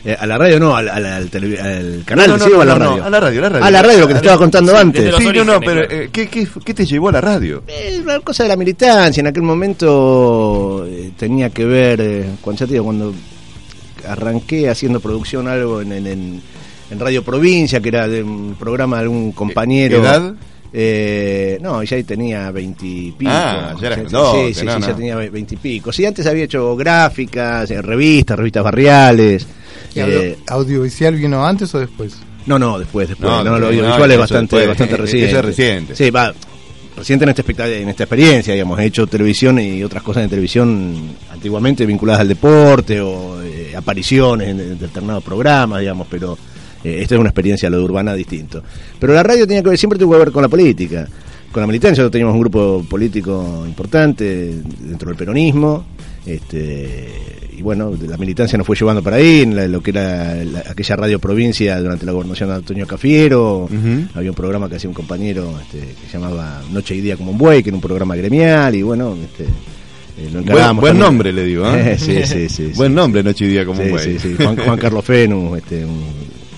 Eh, 0.05 0.15
a 0.19 0.27
la 0.27 0.37
radio 0.37 0.61
no, 0.61 0.77
al, 0.77 0.87
al, 0.91 1.07
al 1.07 1.31
canal, 2.05 2.29
No, 2.29 2.37
no, 2.37 2.45
¿sí, 2.45 2.51
no, 2.53 2.59
o 2.59 2.61
a 2.61 2.65
la 2.67 2.75
no, 2.75 2.79
no, 2.85 2.91
radio? 2.91 3.05
a 3.05 3.11
la 3.11 3.21
radio, 3.21 3.39
a 3.39 3.43
la 3.43 3.49
radio. 3.49 3.65
A 3.65 3.71
la 3.71 3.83
radio, 3.83 4.01
lo 4.01 4.07
que 4.09 4.13
te 4.13 4.19
A- 4.19 4.21
estaba 4.21 4.37
contando 4.39 4.73
sí, 4.73 4.79
antes. 4.79 5.03
desde 5.03 5.13
los 5.13 5.21
Sí, 5.21 5.27
no, 5.39 5.45
no, 5.45 5.57
orígenes, 5.57 5.61
pero 5.75 5.89
claro. 5.89 6.05
eh, 6.05 6.09
¿qué, 6.13 6.29
qué, 6.29 6.49
qué 6.63 6.75
te 6.75 6.85
llevó 6.85 7.09
a 7.09 7.13
la 7.13 7.21
radio? 7.23 7.63
Una 8.03 8.21
cosa 8.21 8.43
de 8.43 8.51
la 8.51 8.57
militancia. 8.57 9.21
En 9.23 9.29
aquel 9.29 9.43
momento 9.45 10.85
eh, 10.87 11.13
tenía 11.17 11.49
que 11.49 11.65
ver, 11.65 12.01
eh, 12.03 12.25
cuando, 12.43 12.61
ya 12.61 12.67
te 12.67 12.73
digo, 12.75 12.85
cuando 12.85 13.15
arranqué 14.07 14.69
haciendo 14.69 15.01
producción 15.01 15.49
algo 15.49 15.81
en, 15.81 15.93
en, 15.93 16.07
en- 16.07 16.43
en 16.91 17.01
Radio 17.01 17.25
Provincia, 17.25 17.81
que 17.81 17.89
era 17.89 18.07
de 18.07 18.23
un 18.23 18.57
programa 18.59 18.99
de 18.99 19.03
algún 19.05 19.33
compañero. 19.33 19.99
¿Edad? 20.01 20.35
Eh, 20.77 21.59
no, 21.63 21.85
ya 21.85 21.97
ahí 21.97 22.03
tenía 22.03 22.51
veintipico. 22.51 23.31
Ah, 23.33 23.77
ya 23.81 23.87
eras 23.87 23.99
sí, 24.01 24.05
sí, 24.07 24.55
sí, 24.61 24.67
no, 24.67 24.75
sí, 24.75 24.81
no. 24.81 24.87
ya 24.89 24.95
tenía 24.97 25.15
veintipico. 25.17 25.93
Sí, 25.93 26.05
antes 26.05 26.27
había 26.27 26.45
hecho 26.45 26.75
gráficas, 26.75 27.71
eh, 27.71 27.81
revistas, 27.81 28.37
revistas 28.37 28.65
barriales. 28.65 29.47
¿Y 29.95 30.01
audio- 30.01 30.21
eh, 30.21 30.39
¿Audiovisual 30.49 31.15
vino 31.15 31.47
antes 31.47 31.73
o 31.77 31.79
después? 31.79 32.17
no, 32.47 32.59
no, 32.59 32.79
después, 32.79 33.09
después. 33.09 33.31
No, 33.31 33.45
lo 33.59 33.69
audiovisual 33.69 34.11
es 34.11 34.19
bastante, 34.19 34.57
después, 34.57 34.69
bastante 34.69 34.95
eso 34.95 35.03
reciente. 35.05 35.37
es 35.39 35.45
reciente. 35.45 35.97
Sí, 35.97 36.11
va. 36.11 36.35
Reciente 36.97 37.25
en 37.25 37.29
esta, 37.31 37.43
expecta- 37.43 37.69
en 37.69 37.89
esta 37.89 38.03
experiencia, 38.05 38.53
digamos. 38.53 38.79
He 38.81 38.87
hecho 38.87 39.07
televisión 39.07 39.59
y 39.61 39.83
otras 39.85 40.03
cosas 40.03 40.25
en 40.25 40.31
televisión 40.31 41.17
antiguamente 41.33 41.87
vinculadas 41.87 42.21
al 42.23 42.29
deporte 42.29 43.01
o 43.01 43.41
eh, 43.43 43.75
apariciones 43.77 44.49
en, 44.49 44.59
en 44.61 44.79
determinados 44.79 45.23
programas, 45.23 45.81
digamos, 45.81 46.07
pero 46.11 46.37
eh, 46.85 46.99
esta 47.01 47.15
es 47.15 47.21
una 47.21 47.31
experiencia, 47.31 47.69
lo 47.71 47.79
de 47.79 47.85
urbana, 47.85 48.15
distinto. 48.15 48.63
Pero 49.01 49.13
la 49.15 49.23
radio 49.23 49.47
tenía 49.47 49.63
que 49.63 49.71
ver, 49.71 49.79
siempre 49.79 49.99
tuvo 49.99 50.13
que 50.13 50.19
ver 50.19 50.31
con 50.31 50.43
la 50.43 50.49
política, 50.49 51.09
con 51.51 51.61
la 51.63 51.67
militancia. 51.67 52.09
Teníamos 52.11 52.35
un 52.35 52.41
grupo 52.41 52.85
político 52.89 53.65
importante 53.67 54.55
dentro 54.81 55.09
del 55.09 55.17
peronismo. 55.17 55.87
Este, 56.27 57.09
y 57.57 57.63
bueno, 57.63 57.93
la 58.09 58.17
militancia 58.17 58.57
nos 58.59 58.67
fue 58.67 58.77
llevando 58.77 59.03
para 59.03 59.17
ahí, 59.17 59.43
en 59.43 59.55
la- 59.55 59.69
lo 59.69 59.81
que 59.83 59.91
era 59.91 60.35
la- 60.45 60.65
aquella 60.71 60.97
radio 60.97 61.19
provincia 61.19 61.79
durante 61.81 62.05
la 62.07 62.13
gobernación 62.13 62.49
de 62.49 62.55
Antonio 62.57 62.87
Cafiero. 62.87 63.69
Había 64.15 64.31
un 64.31 64.37
programa 64.37 64.69
que 64.69 64.77
hacía 64.77 64.89
un 64.91 64.95
compañero 64.95 65.55
este, 65.61 65.79
que 65.81 66.07
se 66.11 66.19
llamaba 66.19 66.63
Noche 66.73 66.95
y 66.97 67.01
Día 67.01 67.17
como 67.17 67.31
un 67.33 67.39
buey, 67.39 67.63
que 67.63 67.69
era 67.71 67.77
un 67.77 67.83
programa 67.83 68.17
gremial, 68.17 68.75
y 68.75 68.83
bueno, 68.83 69.17
este, 69.23 69.45
eh, 69.45 70.31
lo 70.33 70.43
Buen, 70.43 70.77
buen 70.77 70.99
nombre 70.99 71.33
le 71.33 71.45
digo, 71.45 71.69
¿eh? 71.73 71.97
sí, 71.99 72.17
sí, 72.25 72.49
sí. 72.49 72.49
sí. 72.49 72.73
Buen 72.75 72.95
nombre, 72.95 73.23
Noche 73.23 73.45
y 73.45 73.49
Día 73.49 73.65
como 73.65 73.83
un 73.83 73.99
sí. 73.99 74.17
Juan, 74.37 74.57
Juan 74.57 74.79
Carlos 74.81 75.05
Fenu, 75.05 75.55
este, 75.57 75.85
un 75.85 76.03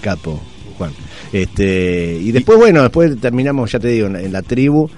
capo, 0.07 0.41
Juan. 0.79 0.93
Este, 1.33 2.19
y 2.23 2.31
después, 2.33 2.59
bueno, 2.59 2.83
después 2.83 3.19
terminamos, 3.21 3.73
ya 3.73 3.79
te 3.81 3.89
digo, 3.89 4.07
en, 4.07 4.13
la- 4.15 4.23
en 4.23 4.33
la 4.33 4.43
tribu. 4.43 4.89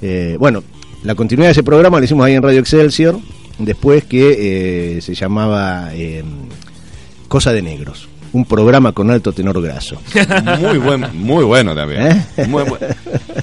Eh, 0.00 0.36
bueno, 0.38 0.62
la 1.02 1.14
continuidad 1.14 1.48
de 1.48 1.52
ese 1.52 1.62
programa 1.62 1.98
lo 1.98 2.04
hicimos 2.04 2.24
ahí 2.26 2.34
en 2.34 2.42
Radio 2.42 2.60
Excelsior, 2.60 3.18
después 3.58 4.04
que 4.04 4.96
eh, 4.96 5.00
se 5.00 5.14
llamaba 5.14 5.90
eh, 5.94 6.22
Cosa 7.28 7.52
de 7.52 7.62
Negros, 7.62 8.08
un 8.32 8.44
programa 8.44 8.92
con 8.92 9.10
alto 9.10 9.32
tenor 9.32 9.60
graso. 9.60 10.00
Muy 10.60 10.78
buen, 10.78 11.04
muy 11.14 11.44
bueno 11.44 11.74
también. 11.74 12.02
¿Eh? 12.36 12.46
Muy 12.48 12.62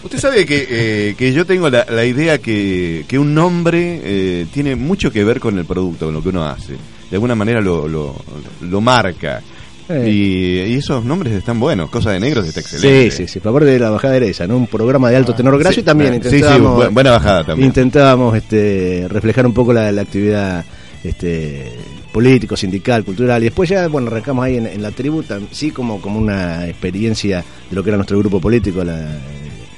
Usted 0.03 0.17
sabe 0.19 0.45
que, 0.45 0.67
eh, 0.69 1.15
que 1.17 1.33
yo 1.33 1.45
tengo 1.45 1.69
la, 1.69 1.85
la 1.89 2.05
idea 2.05 2.37
que, 2.39 3.05
que 3.07 3.19
un 3.19 3.33
nombre 3.33 3.99
eh, 4.03 4.45
tiene 4.53 4.75
mucho 4.75 5.11
que 5.11 5.23
ver 5.23 5.39
con 5.39 5.57
el 5.59 5.65
producto, 5.65 6.05
con 6.05 6.13
lo 6.15 6.23
que 6.23 6.29
uno 6.29 6.45
hace. 6.45 6.73
De 7.09 7.15
alguna 7.15 7.35
manera 7.35 7.61
lo, 7.61 7.87
lo, 7.87 8.15
lo 8.61 8.81
marca. 8.81 9.41
Eh. 9.89 10.09
Y, 10.09 10.71
y 10.71 10.75
esos 10.75 11.03
nombres 11.03 11.33
están 11.33 11.59
buenos. 11.59 11.89
Cosa 11.89 12.11
de 12.11 12.19
negros 12.19 12.47
está 12.47 12.61
Sí, 12.61 12.75
excelente. 12.75 13.11
sí, 13.11 13.27
sí. 13.27 13.39
Por 13.39 13.53
parte 13.53 13.69
de 13.69 13.79
la 13.79 13.89
bajada 13.89 14.17
era 14.17 14.25
esa, 14.27 14.45
¿no? 14.47 14.55
Un 14.57 14.67
programa 14.67 15.09
de 15.09 15.15
alto 15.17 15.33
tenor 15.33 15.57
graso 15.57 15.73
Sí, 15.75 15.81
y 15.81 15.83
también 15.83 16.13
sí, 16.21 16.29
sí, 16.29 16.35
intentábamos, 16.35 16.85
bu- 16.85 16.93
buena 16.93 17.11
bajada 17.11 17.43
también. 17.43 17.67
intentábamos 17.67 18.37
este, 18.37 19.07
reflejar 19.09 19.45
un 19.47 19.53
poco 19.53 19.73
la, 19.73 19.91
la 19.91 20.01
actividad 20.03 20.63
este, 21.03 21.71
político, 22.11 22.55
sindical, 22.55 23.03
cultural. 23.03 23.41
Y 23.41 23.45
después 23.45 23.67
ya, 23.69 23.87
bueno, 23.87 24.07
arrancamos 24.07 24.45
ahí 24.45 24.57
en, 24.57 24.67
en 24.67 24.81
la 24.81 24.91
tribu, 24.91 25.23
tam- 25.23 25.47
sí 25.51 25.71
como, 25.71 25.99
como 25.99 26.19
una 26.19 26.67
experiencia 26.67 27.43
de 27.69 27.75
lo 27.75 27.83
que 27.83 27.89
era 27.89 27.97
nuestro 27.97 28.19
grupo 28.19 28.39
político, 28.39 28.83
la, 28.83 29.07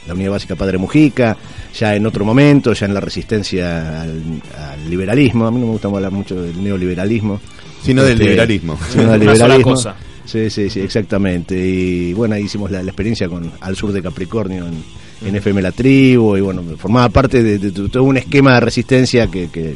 la 0.07 0.13
Unidad 0.13 0.31
Básica 0.31 0.55
Padre 0.55 0.77
Mujica, 0.77 1.37
ya 1.73 1.95
en 1.95 2.05
otro 2.05 2.25
momento, 2.25 2.73
ya 2.73 2.85
en 2.85 2.93
la 2.93 2.99
resistencia 2.99 4.01
al, 4.01 4.21
al 4.57 4.89
liberalismo. 4.89 5.45
A 5.47 5.51
mí 5.51 5.59
no 5.59 5.67
me 5.67 5.71
gusta 5.71 5.87
hablar 5.87 6.11
mucho 6.11 6.41
del 6.41 6.61
neoliberalismo. 6.61 7.39
Sino 7.83 8.03
del 8.03 8.13
Este, 8.13 8.23
liberalismo. 8.29 8.77
Sino 8.89 9.11
del 9.11 9.19
liberalismo. 9.21 9.71
cosa. 9.71 9.95
Sí, 10.25 10.49
sí, 10.49 10.69
sí, 10.69 10.79
exactamente. 10.79 11.57
Y 11.57 12.13
bueno, 12.13 12.35
ahí 12.35 12.43
hicimos 12.43 12.71
la, 12.71 12.81
la 12.83 12.89
experiencia 12.91 13.27
con 13.27 13.51
al 13.59 13.75
sur 13.75 13.91
de 13.91 14.01
Capricornio 14.01 14.65
en, 14.67 15.27
en 15.27 15.35
FM 15.35 15.61
La 15.61 15.71
Tribu 15.71 16.37
y 16.37 16.41
bueno, 16.41 16.63
formaba 16.77 17.09
parte 17.09 17.43
de, 17.43 17.57
de 17.57 17.71
todo 17.71 18.03
un 18.03 18.17
esquema 18.17 18.53
de 18.55 18.59
resistencia 18.61 19.27
que, 19.27 19.49
que 19.49 19.75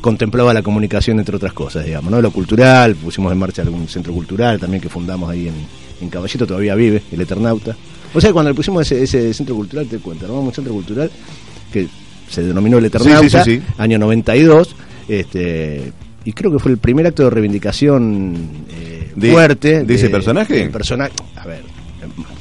contemplaba 0.00 0.54
la 0.54 0.62
comunicación 0.62 1.18
entre 1.18 1.36
otras 1.36 1.52
cosas, 1.52 1.84
digamos, 1.84 2.10
¿no? 2.10 2.20
Lo 2.22 2.30
cultural, 2.30 2.94
pusimos 2.96 3.32
en 3.32 3.38
marcha 3.38 3.62
algún 3.62 3.86
centro 3.88 4.12
cultural 4.12 4.58
también 4.58 4.80
que 4.80 4.88
fundamos 4.88 5.30
ahí 5.30 5.48
en, 5.48 5.54
en 6.00 6.08
Caballito, 6.08 6.46
todavía 6.46 6.74
vive, 6.74 7.02
el 7.12 7.20
Eternauta. 7.20 7.76
O 8.14 8.20
sea, 8.20 8.32
cuando 8.32 8.50
le 8.50 8.54
pusimos 8.54 8.82
ese, 8.90 9.02
ese 9.02 9.32
centro 9.34 9.54
cultural, 9.54 9.86
te 9.86 9.98
cuento, 9.98 10.24
armamos 10.26 10.46
un 10.48 10.54
centro 10.54 10.72
cultural 10.72 11.10
que 11.72 11.86
se 12.28 12.42
denominó 12.42 12.78
el 12.78 12.86
Eternauta, 12.86 13.44
sí, 13.44 13.58
sí. 13.58 13.62
año 13.78 13.98
92, 13.98 14.74
este, 15.08 15.92
y 16.24 16.32
creo 16.32 16.52
que 16.52 16.58
fue 16.58 16.72
el 16.72 16.78
primer 16.78 17.06
acto 17.06 17.24
de 17.24 17.30
reivindicación 17.30 18.36
eh, 18.70 19.12
De- 19.16 19.30
fuerte 19.32 19.84
de 19.84 19.94
ese 19.94 20.08
personaje. 20.08 20.54
del 20.54 20.70
personaje, 20.70 21.12
a 21.36 21.46
ver, 21.46 21.62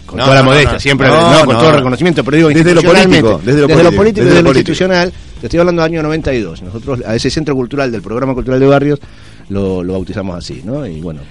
con 0.05 0.17
No, 0.17 0.23
toda 0.25 0.35
la 0.35 0.41
no, 0.43 0.49
modestia, 0.49 0.73
no. 0.73 0.79
siempre, 0.79 1.07
con 1.09 1.55
todo 1.55 1.69
el 1.69 1.75
reconocimiento, 1.75 2.23
pero 2.23 2.37
digo, 2.37 2.49
Desde 2.49 2.73
lo 2.75 2.81
político, 2.83 3.41
desde 3.43 3.61
lo 3.61 3.67
desde 3.67 3.83
lo 3.83 3.91
político, 3.91 4.25
desde 4.25 4.29
desde 4.29 4.41
lo 4.41 4.41
lo 4.41 4.49
político. 4.49 4.49
institucional, 4.71 5.13
te 5.39 5.47
estoy 5.47 5.59
hablando 5.59 5.81
del 5.83 5.91
año 5.91 6.03
92, 6.03 6.61
nosotros 6.63 7.01
a 7.05 7.15
ese 7.15 7.29
centro 7.29 7.55
cultural 7.55 7.91
del 7.91 8.01
programa 8.01 8.33
cultural 8.33 8.59
de 8.59 8.65
barrios 8.67 8.99
lo, 9.49 9.83
lo 9.83 9.93
bautizamos 9.93 10.35
así, 10.37 10.61
¿no? 10.63 10.85
Y 10.85 11.01
bueno, 11.01 11.21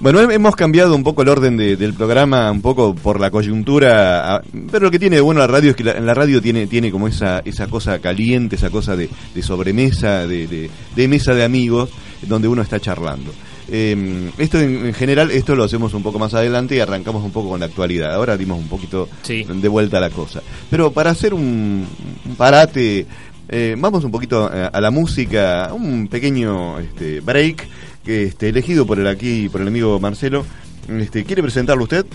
Bueno, 0.00 0.20
hem- 0.20 0.30
hemos 0.32 0.54
cambiado 0.54 0.94
un 0.94 1.02
poco 1.02 1.22
el 1.22 1.28
orden 1.28 1.56
de- 1.56 1.76
del 1.76 1.92
programa, 1.92 2.50
un 2.52 2.62
poco 2.62 2.94
por 2.94 3.18
la 3.18 3.32
coyuntura, 3.32 4.36
a- 4.36 4.42
pero 4.70 4.84
lo 4.86 4.90
que 4.92 4.98
tiene 5.00 5.16
de 5.16 5.22
bueno 5.22 5.40
la 5.40 5.48
radio 5.48 5.70
es 5.70 5.76
que 5.76 5.82
la, 5.82 6.14
radio 6.14 6.40
tiene, 6.40 6.68
tiene 6.68 6.92
como 6.92 7.08
esa, 7.08 7.40
esa 7.44 7.66
cosa 7.66 7.98
caliente, 7.98 8.54
esa 8.56 8.70
cosa 8.70 8.94
de, 8.94 9.08
de 9.34 9.42
sobremesa, 9.42 10.24
de, 10.26 10.46
de- 10.46 10.70
de 10.94 11.08
mesa 11.08 11.34
de 11.34 11.42
amigos, 11.42 11.90
donde 12.22 12.46
uno 12.46 12.62
está 12.62 12.78
charlando. 12.78 13.32
Eh, 13.70 14.30
esto 14.38 14.60
en, 14.60 14.86
en 14.86 14.94
general, 14.94 15.32
esto 15.32 15.56
lo 15.56 15.64
hacemos 15.64 15.92
un 15.94 16.02
poco 16.04 16.18
más 16.20 16.32
adelante 16.32 16.76
y 16.76 16.80
arrancamos 16.80 17.24
un 17.24 17.32
poco 17.32 17.50
con 17.50 17.60
la 17.60 17.66
actualidad. 17.66 18.14
Ahora 18.14 18.36
dimos 18.36 18.56
un 18.58 18.68
poquito 18.68 19.08
Sí. 19.22 19.44
de 19.52 19.68
vuelta 19.68 19.98
a 19.98 20.00
la 20.00 20.10
cosa. 20.10 20.40
Pero 20.70 20.92
para 20.92 21.10
hacer 21.10 21.34
un, 21.34 21.84
un 22.24 22.34
parate, 22.36 23.04
eh, 23.48 23.74
vamos 23.76 24.04
un 24.04 24.10
poquito 24.12 24.44
a, 24.46 24.68
a 24.68 24.80
la 24.80 24.90
música, 24.92 25.70
un 25.74 26.06
pequeño 26.08 26.78
este, 26.78 27.20
break 27.20 27.66
este, 28.06 28.48
elegido 28.48 28.86
por 28.86 28.98
el 28.98 29.06
aquí, 29.06 29.48
por 29.48 29.60
el 29.60 29.68
amigo 29.68 29.98
Marcelo. 30.00 30.44
Este, 30.88 31.24
¿Quiere 31.24 31.42
presentarlo 31.42 31.82
usted? 31.84 32.06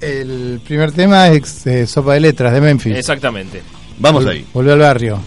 El 0.00 0.60
primer 0.66 0.92
tema 0.92 1.28
es 1.28 1.66
eh, 1.66 1.86
Sopa 1.86 2.14
de 2.14 2.20
Letras 2.20 2.52
de 2.52 2.60
Memphis. 2.60 2.96
Exactamente. 2.96 3.62
Vamos 3.98 4.24
Vol- 4.24 4.30
ahí. 4.30 4.44
Volvió 4.52 4.74
al 4.74 4.80
barrio. 4.80 5.18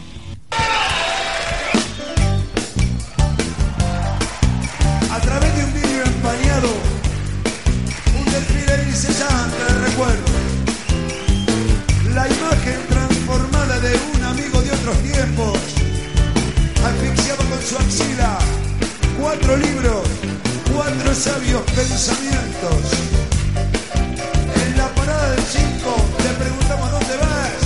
Sabios 21.50 21.62
pensamientos. 21.72 22.82
En 24.65 24.77
la 24.77 24.88
parada 24.89 25.32
del 25.32 25.44
5 25.44 25.96
le 26.24 26.29
preguntamos 26.44 26.91
dónde 26.91 27.15
vas. 27.18 27.62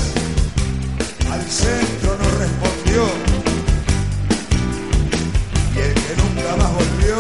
Al 1.32 1.42
centro 1.50 2.18
nos 2.18 2.34
respondió. 2.40 3.04
Y 5.76 5.80
el 5.80 5.94
que 5.94 6.16
nunca 6.22 6.56
más 6.58 6.72
volvió, 6.74 7.18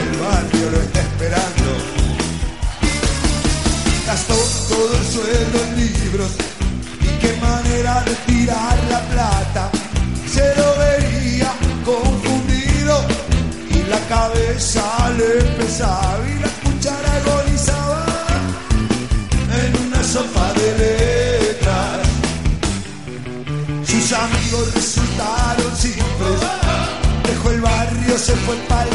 el 0.00 0.10
barrio 0.20 0.70
lo 0.70 0.80
está 0.80 1.00
esperando. 1.00 1.70
Gastó 4.06 4.36
todo 4.68 4.96
el 4.96 5.06
sueldo 5.06 5.64
en 5.64 5.76
libros 5.76 6.30
y 7.02 7.18
qué 7.20 7.36
manera 7.40 8.02
de 8.04 8.14
tirar 8.26 8.83
cabeza 14.54 15.10
le 15.18 15.42
pesaba 15.58 16.24
y 16.28 16.38
la 16.38 16.48
cuchara 16.62 17.14
agonizaba 17.16 18.06
en 19.64 19.86
una 19.86 20.02
sopa 20.02 20.52
de 20.54 20.78
letras. 20.78 22.08
Sus 23.84 24.12
amigos 24.12 24.74
resultaron 24.74 25.76
simples. 25.76 26.40
Dejó 27.24 27.50
el 27.50 27.60
barrio, 27.60 28.18
se 28.18 28.34
fue 28.36 28.56
para 28.68 28.93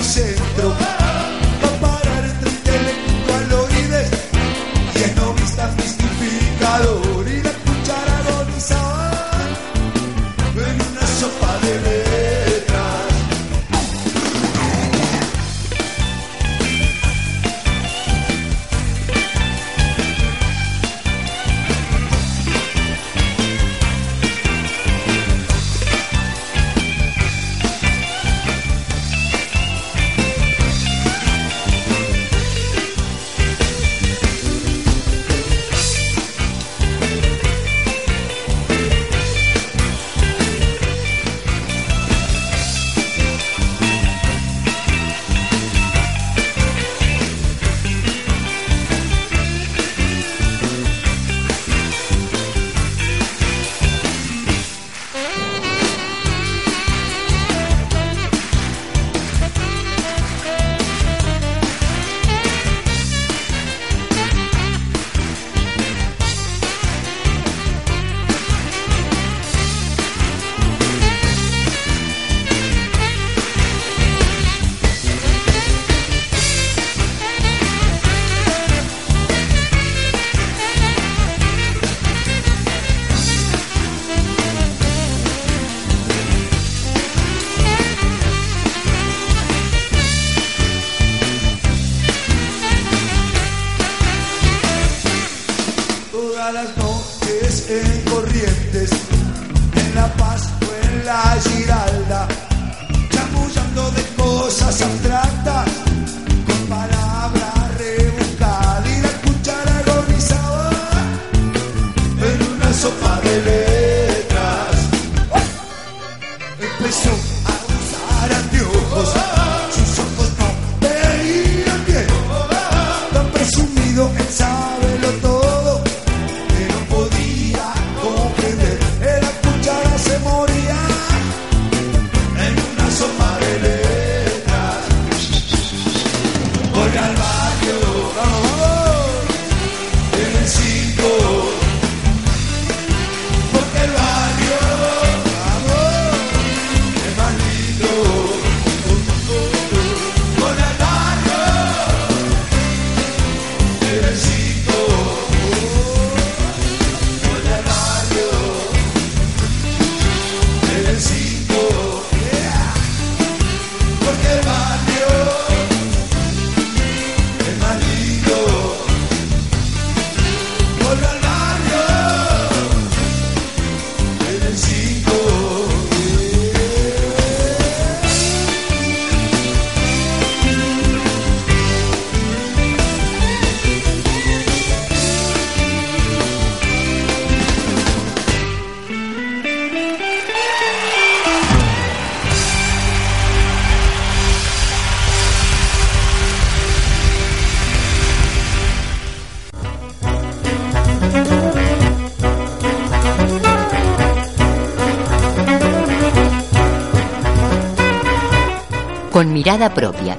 propia. 209.57 210.15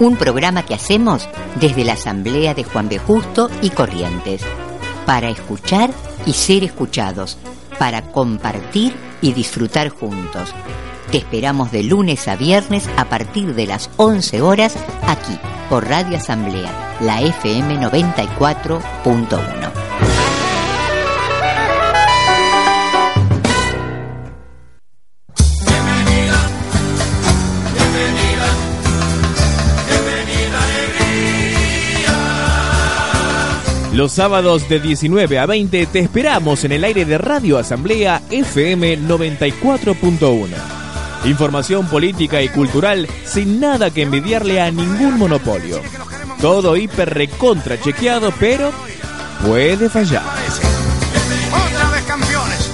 Un 0.00 0.16
programa 0.16 0.64
que 0.64 0.74
hacemos 0.74 1.28
desde 1.60 1.84
la 1.84 1.92
Asamblea 1.92 2.54
de 2.54 2.64
Juan 2.64 2.88
B. 2.88 2.98
Justo 2.98 3.48
y 3.62 3.70
Corrientes. 3.70 4.42
Para 5.06 5.28
escuchar 5.28 5.90
y 6.26 6.32
ser 6.32 6.64
escuchados. 6.64 7.38
Para 7.78 8.02
compartir 8.02 8.92
y 9.20 9.32
disfrutar 9.32 9.90
juntos. 9.90 10.52
Te 11.12 11.18
esperamos 11.18 11.70
de 11.70 11.84
lunes 11.84 12.26
a 12.26 12.34
viernes 12.34 12.88
a 12.96 13.04
partir 13.04 13.54
de 13.54 13.66
las 13.66 13.90
11 13.96 14.42
horas 14.42 14.74
aquí 15.06 15.38
por 15.70 15.88
Radio 15.88 16.16
Asamblea, 16.16 16.96
la 17.00 17.20
FM 17.20 17.78
94.1. 17.78 19.83
Los 33.94 34.10
sábados 34.10 34.68
de 34.68 34.80
19 34.80 35.38
a 35.38 35.46
20 35.46 35.86
te 35.86 36.00
esperamos 36.00 36.64
en 36.64 36.72
el 36.72 36.82
aire 36.82 37.04
de 37.04 37.16
Radio 37.16 37.58
Asamblea 37.58 38.22
FM 38.28 38.98
94.1. 38.98 40.48
Información 41.26 41.86
política 41.86 42.42
y 42.42 42.48
cultural 42.48 43.06
sin 43.24 43.60
nada 43.60 43.90
que 43.92 44.02
envidiarle 44.02 44.60
a 44.60 44.72
ningún 44.72 45.16
monopolio. 45.16 45.80
Todo 46.40 46.76
hiper 46.76 47.14
recontra 47.14 47.80
chequeado, 47.80 48.32
pero 48.40 48.72
puede 49.46 49.88
fallar. 49.88 50.24
Otra 50.24 51.90
vez 51.90 52.02
campeones. 52.02 52.70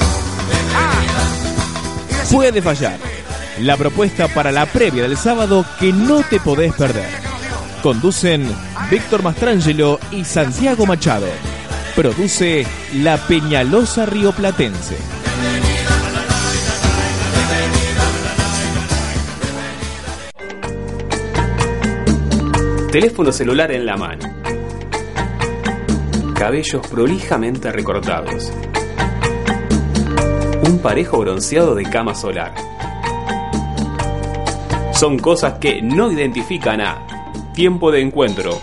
Puede 2.33 2.63
fallar. 2.63 2.99
La 3.59 3.77
propuesta 3.77 4.27
para 4.29 4.51
la 4.53 4.65
previa 4.65 5.03
del 5.03 5.19
sábado 5.19 5.67
que 5.79 5.93
no 5.93 6.23
te 6.23 6.41
podés 6.41 6.73
perder. 6.73 7.11
Conducen 7.83 8.51
Víctor 8.91 9.23
Mastrangelo 9.23 10.01
y 10.11 10.25
Santiago 10.25 10.85
Machado. 10.85 11.29
Produce 11.95 12.67
La 12.97 13.19
Peñalosa 13.19 14.05
Rioplatense. 14.05 14.97
Teléfono 22.91 23.31
celular 23.31 23.71
en 23.71 23.87
la 23.87 23.97
mano. 23.97 24.27
Cabellos 26.35 26.85
prolijamente 26.89 27.71
recortados. 27.71 28.53
Un 30.67 30.81
parejo 30.81 31.19
bronceado 31.19 31.77
de 31.77 31.85
cama 31.85 32.17
solar. 32.17 32.53
Son 34.93 35.17
cosas 35.21 35.61
que 35.61 35.81
no 35.81 36.11
identifican 36.11 36.81
a 36.81 37.07
tiempo 37.55 37.93
de 37.93 38.01
encuentro. 38.01 38.61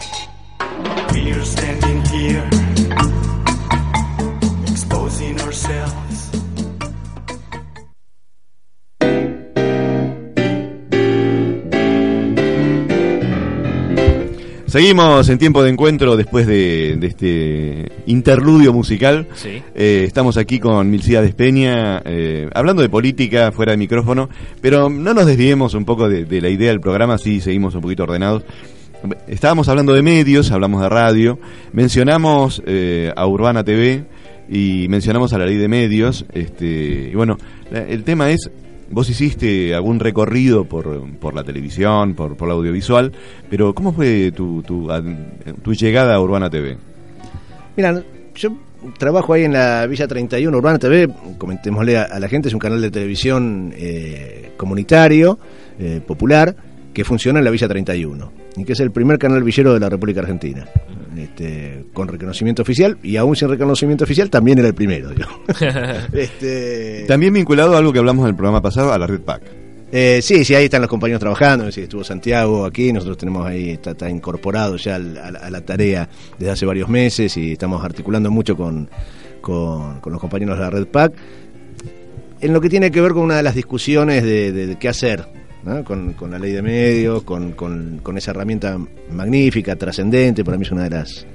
Seguimos 14.67 15.27
en 15.29 15.39
tiempo 15.39 15.63
de 15.63 15.71
encuentro 15.71 16.15
después 16.15 16.45
de, 16.45 16.97
de 16.97 17.07
este 17.07 17.91
interludio 18.05 18.73
musical. 18.73 19.27
Sí. 19.33 19.63
Eh, 19.73 20.03
estamos 20.05 20.37
aquí 20.37 20.59
con 20.59 20.91
Milciades 20.91 21.33
Peña, 21.33 21.99
eh, 22.05 22.47
hablando 22.53 22.83
de 22.83 22.89
política 22.89 23.51
fuera 23.51 23.71
de 23.71 23.77
micrófono, 23.77 24.29
pero 24.61 24.87
no 24.87 25.15
nos 25.15 25.25
desviemos 25.25 25.73
un 25.73 25.83
poco 25.83 26.07
de, 26.09 26.25
de 26.25 26.41
la 26.41 26.49
idea 26.49 26.69
del 26.69 26.79
programa, 26.79 27.17
sí 27.17 27.41
seguimos 27.41 27.73
un 27.73 27.81
poquito 27.81 28.03
ordenados. 28.03 28.43
Estábamos 29.27 29.69
hablando 29.69 29.93
de 29.93 30.01
medios, 30.01 30.51
hablamos 30.51 30.81
de 30.81 30.89
radio, 30.89 31.39
mencionamos 31.71 32.61
eh, 32.65 33.11
a 33.15 33.27
Urbana 33.27 33.63
TV 33.63 34.05
y 34.49 34.87
mencionamos 34.89 35.33
a 35.33 35.37
la 35.37 35.45
ley 35.45 35.57
de 35.57 35.67
medios. 35.67 36.25
Este, 36.33 37.09
y 37.11 37.15
bueno, 37.15 37.37
la- 37.71 37.83
el 37.83 38.03
tema 38.03 38.31
es, 38.31 38.49
vos 38.89 39.09
hiciste 39.09 39.75
algún 39.75 39.99
recorrido 39.99 40.65
por, 40.65 41.07
por 41.19 41.35
la 41.35 41.43
televisión, 41.43 42.15
por, 42.15 42.35
por 42.35 42.47
la 42.47 42.55
audiovisual, 42.55 43.11
pero 43.49 43.73
¿cómo 43.75 43.93
fue 43.93 44.31
tu, 44.31 44.63
tu, 44.63 44.89
tu 45.61 45.73
llegada 45.73 46.15
a 46.15 46.19
Urbana 46.21 46.49
TV? 46.49 46.77
Mira, 47.75 48.01
yo 48.35 48.49
trabajo 48.97 49.33
ahí 49.33 49.43
en 49.43 49.53
la 49.53 49.85
Villa 49.85 50.07
31, 50.07 50.57
Urbana 50.57 50.79
TV, 50.79 51.07
comentémosle 51.37 51.97
a, 51.97 52.03
a 52.03 52.19
la 52.19 52.27
gente, 52.27 52.47
es 52.47 52.53
un 52.53 52.59
canal 52.59 52.81
de 52.81 52.89
televisión 52.89 53.73
eh, 53.77 54.51
comunitario, 54.57 55.37
eh, 55.79 56.01
popular, 56.05 56.55
que 56.97 57.03
funciona 57.05 57.37
en 57.37 57.45
la 57.45 57.51
Villa 57.51 57.67
31 57.67 58.31
y 58.55 58.63
que 58.65 58.73
es 58.73 58.79
el 58.79 58.89
primer 58.89 59.19
canal 59.19 59.43
villero 59.43 59.71
de 59.71 59.79
la 59.79 59.87
República 59.87 60.21
Argentina. 60.21 60.67
Este, 61.15 61.85
con 61.93 62.07
reconocimiento 62.07 62.63
oficial 62.63 62.97
y 63.03 63.17
aún 63.17 63.35
sin 63.35 63.49
reconocimiento 63.49 64.03
oficial 64.03 64.31
también 64.31 64.57
era 64.57 64.67
el 64.69 64.73
primero. 64.73 65.11
este, 66.13 67.05
También 67.07 67.33
vinculado 67.33 67.75
a 67.75 67.77
algo 67.77 67.93
que 67.93 67.99
hablamos 67.99 68.23
en 68.23 68.29
el 68.29 68.35
programa 68.35 68.63
pasado, 68.63 68.91
a 68.93 68.97
la 68.97 69.05
Red 69.05 69.21
Pack. 69.21 69.43
eh, 69.91 70.21
sí, 70.23 70.43
sí, 70.43 70.55
ahí 70.55 70.65
están 70.65 70.81
los 70.81 70.89
compañeros 70.89 71.19
trabajando. 71.19 71.71
Sí, 71.71 71.81
estuvo 71.81 72.03
Santiago 72.03 72.65
aquí, 72.65 72.91
nosotros 72.91 73.17
tenemos 73.17 73.45
ahí, 73.45 73.69
está, 73.71 73.91
está 73.91 74.09
incorporado 74.09 74.75
ya 74.77 74.95
al- 74.95 75.17
a, 75.19 75.29
la, 75.31 75.39
a 75.39 75.49
la 75.51 75.61
tarea 75.61 76.09
desde 76.39 76.51
hace 76.51 76.65
varios 76.65 76.89
meses 76.89 77.37
y 77.37 77.51
estamos 77.51 77.83
articulando 77.85 78.31
mucho 78.31 78.57
con, 78.57 78.89
con, 79.41 79.99
con 79.99 80.11
los 80.11 80.19
compañeros 80.19 80.57
de 80.57 80.63
la 80.63 80.69
Red 80.71 80.87
PAC 80.87 81.13
en 82.41 82.53
lo 82.53 82.59
que 82.61 82.69
tiene 82.69 82.89
que 82.91 83.01
ver 83.01 83.11
con 83.13 83.21
una 83.23 83.37
de 83.37 83.43
las 83.43 83.53
discusiones 83.53 84.23
de, 84.23 84.51
de- 84.51 84.65
de 84.65 84.75
qué 84.79 84.89
hacer. 84.89 85.25
¿No? 85.63 85.83
Con, 85.83 86.13
con 86.13 86.31
la 86.31 86.39
ley 86.39 86.51
de 86.53 86.61
medios, 86.61 87.23
con, 87.23 87.51
con- 87.53 88.01
esa 88.17 88.31
herramienta 88.31 88.77
magnífica, 89.11 89.75
trascendente, 89.75 90.43
para 90.43 90.57
mí 90.57 90.63
es 90.65 90.71
una 90.71 90.83
de 90.83 90.89
las 90.89 91.25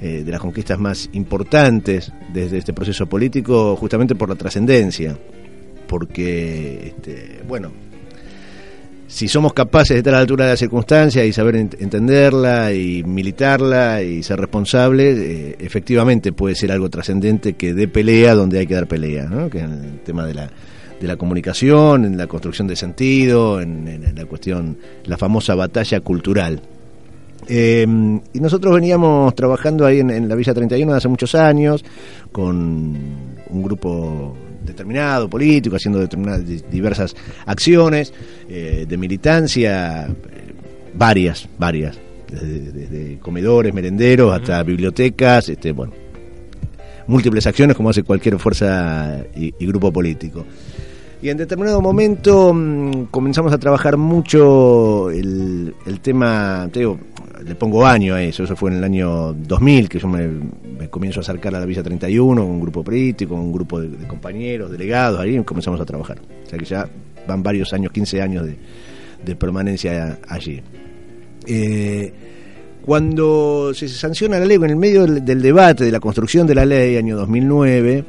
eh, 0.00 0.22
de 0.24 0.30
las 0.30 0.40
conquistas 0.40 0.78
más 0.78 1.08
importantes 1.12 2.12
desde 2.32 2.58
este 2.58 2.72
proceso 2.72 3.06
político, 3.06 3.74
justamente 3.76 4.14
por 4.14 4.28
la 4.28 4.34
trascendencia 4.34 5.16
porque, 5.86 6.88
este, 6.96 7.40
bueno, 7.46 7.70
si 9.06 9.28
somos 9.28 9.52
capaces 9.52 9.90
de 9.90 9.98
estar 9.98 10.14
a 10.14 10.16
la 10.16 10.20
altura 10.22 10.44
de 10.46 10.50
la 10.52 10.56
circunstancia 10.56 11.24
y 11.24 11.32
saber 11.32 11.54
ent- 11.56 11.76
entenderla 11.78 12.72
y 12.72 13.04
militarla 13.04 14.02
y 14.02 14.22
ser 14.22 14.40
responsables, 14.40 15.18
eh, 15.18 15.56
efectivamente 15.60 16.32
puede 16.32 16.54
ser 16.56 16.72
algo 16.72 16.88
trascendente 16.90 17.52
que 17.52 17.74
dé 17.74 17.86
pelea 17.86 18.34
donde 18.34 18.58
hay 18.58 18.66
que 18.66 18.74
dar 18.74 18.88
pelea, 18.88 19.24
¿no? 19.26 19.48
que 19.50 19.60
en 19.60 19.72
el 19.72 20.00
tema 20.00 20.26
de 20.26 20.34
la, 20.34 20.50
de 21.04 21.08
la 21.08 21.16
comunicación, 21.16 22.04
en 22.04 22.16
la 22.16 22.26
construcción 22.26 22.66
de 22.66 22.76
sentido, 22.76 23.60
en, 23.60 23.86
en 23.88 24.14
la 24.14 24.24
cuestión, 24.26 24.76
la 25.04 25.16
famosa 25.16 25.54
batalla 25.54 26.00
cultural. 26.00 26.60
Eh, 27.46 27.86
y 28.32 28.40
nosotros 28.40 28.74
veníamos 28.74 29.34
trabajando 29.34 29.84
ahí 29.84 30.00
en, 30.00 30.10
en 30.10 30.28
la 30.28 30.34
Villa 30.34 30.54
31 30.54 30.92
de 30.92 30.96
hace 30.98 31.08
muchos 31.08 31.34
años 31.34 31.84
con 32.32 32.96
un 33.50 33.62
grupo 33.62 34.34
determinado 34.64 35.28
político, 35.28 35.76
haciendo 35.76 35.98
determinadas 36.00 36.46
di- 36.46 36.62
diversas 36.70 37.14
acciones 37.44 38.14
eh, 38.48 38.86
de 38.88 38.96
militancia, 38.96 40.06
eh, 40.06 40.10
varias, 40.94 41.46
varias, 41.58 41.98
desde, 42.32 42.72
desde 42.72 43.18
comedores, 43.18 43.74
merenderos 43.74 44.32
hasta 44.34 44.62
bibliotecas, 44.62 45.50
este, 45.50 45.72
bueno, 45.72 45.92
múltiples 47.06 47.46
acciones 47.46 47.76
como 47.76 47.90
hace 47.90 48.02
cualquier 48.04 48.38
fuerza 48.38 49.22
y, 49.36 49.52
y 49.58 49.66
grupo 49.66 49.92
político. 49.92 50.46
Y 51.24 51.30
en 51.30 51.38
determinado 51.38 51.80
momento 51.80 52.52
mm, 52.52 53.04
comenzamos 53.04 53.50
a 53.54 53.56
trabajar 53.56 53.96
mucho 53.96 55.08
el, 55.08 55.72
tema, 56.02 56.68
te 56.70 56.80
digo, 56.80 56.98
le 57.42 57.54
pongo 57.54 57.86
año 57.86 58.14
a 58.14 58.22
eso, 58.22 58.44
eso 58.44 58.54
fue 58.54 58.70
en 58.70 58.76
el 58.76 58.84
año 58.84 59.32
2000 59.32 59.88
que 59.88 59.98
yo 59.98 60.06
me, 60.06 60.28
comienzo 60.90 61.20
a 61.20 61.22
acercar 61.22 61.54
a 61.54 61.60
la 61.60 61.64
Villa 61.64 61.82
31 61.82 62.42
con 62.42 62.50
un 62.50 62.60
grupo 62.60 62.84
político, 62.84 63.36
con 63.36 63.44
un 63.44 63.52
grupo 63.54 63.80
de, 63.80 64.06
compañeros, 64.06 64.70
delegados, 64.70 65.18
ahí 65.18 65.42
comenzamos 65.44 65.80
a 65.80 65.86
trabajar. 65.86 66.18
O 66.44 66.46
sea 66.46 66.58
que 66.58 66.66
ya 66.66 66.86
van 67.26 67.42
varios 67.42 67.72
años, 67.72 67.90
15 67.90 68.20
años 68.20 68.46
de, 69.24 69.34
permanencia 69.34 70.18
allí. 70.28 70.60
Eh, 71.46 72.12
cuando 72.84 73.72
se 73.72 73.88
sanciona 73.88 74.38
la 74.38 74.44
ley, 74.44 74.58
en 74.58 74.64
el 74.64 74.76
medio 74.76 75.06
del 75.06 75.40
debate 75.40 75.84
de 75.84 75.90
la 75.90 76.00
construcción 76.00 76.46
de 76.46 76.54
la 76.54 76.66
ley, 76.66 76.98
año 76.98 77.16
2009, 77.16 78.04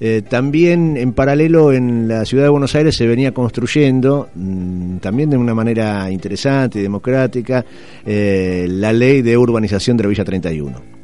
eh, 0.00 0.22
también 0.28 0.96
en 0.96 1.12
paralelo 1.12 1.72
en 1.72 2.08
la 2.08 2.24
ciudad 2.24 2.44
de 2.44 2.50
Buenos 2.50 2.74
Aires 2.74 2.96
se 2.96 3.06
venía 3.06 3.32
construyendo, 3.32 4.28
mm, 4.34 4.96
también 4.98 5.30
de 5.30 5.36
una 5.36 5.54
manera 5.54 6.10
interesante 6.10 6.78
y 6.78 6.82
democrática, 6.82 7.64
eh, 8.04 8.66
la 8.68 8.92
ley 8.92 9.22
de 9.22 9.36
urbanización 9.36 9.96
de 9.96 10.02
la 10.04 10.08
Villa 10.08 10.24
31. 10.24 10.95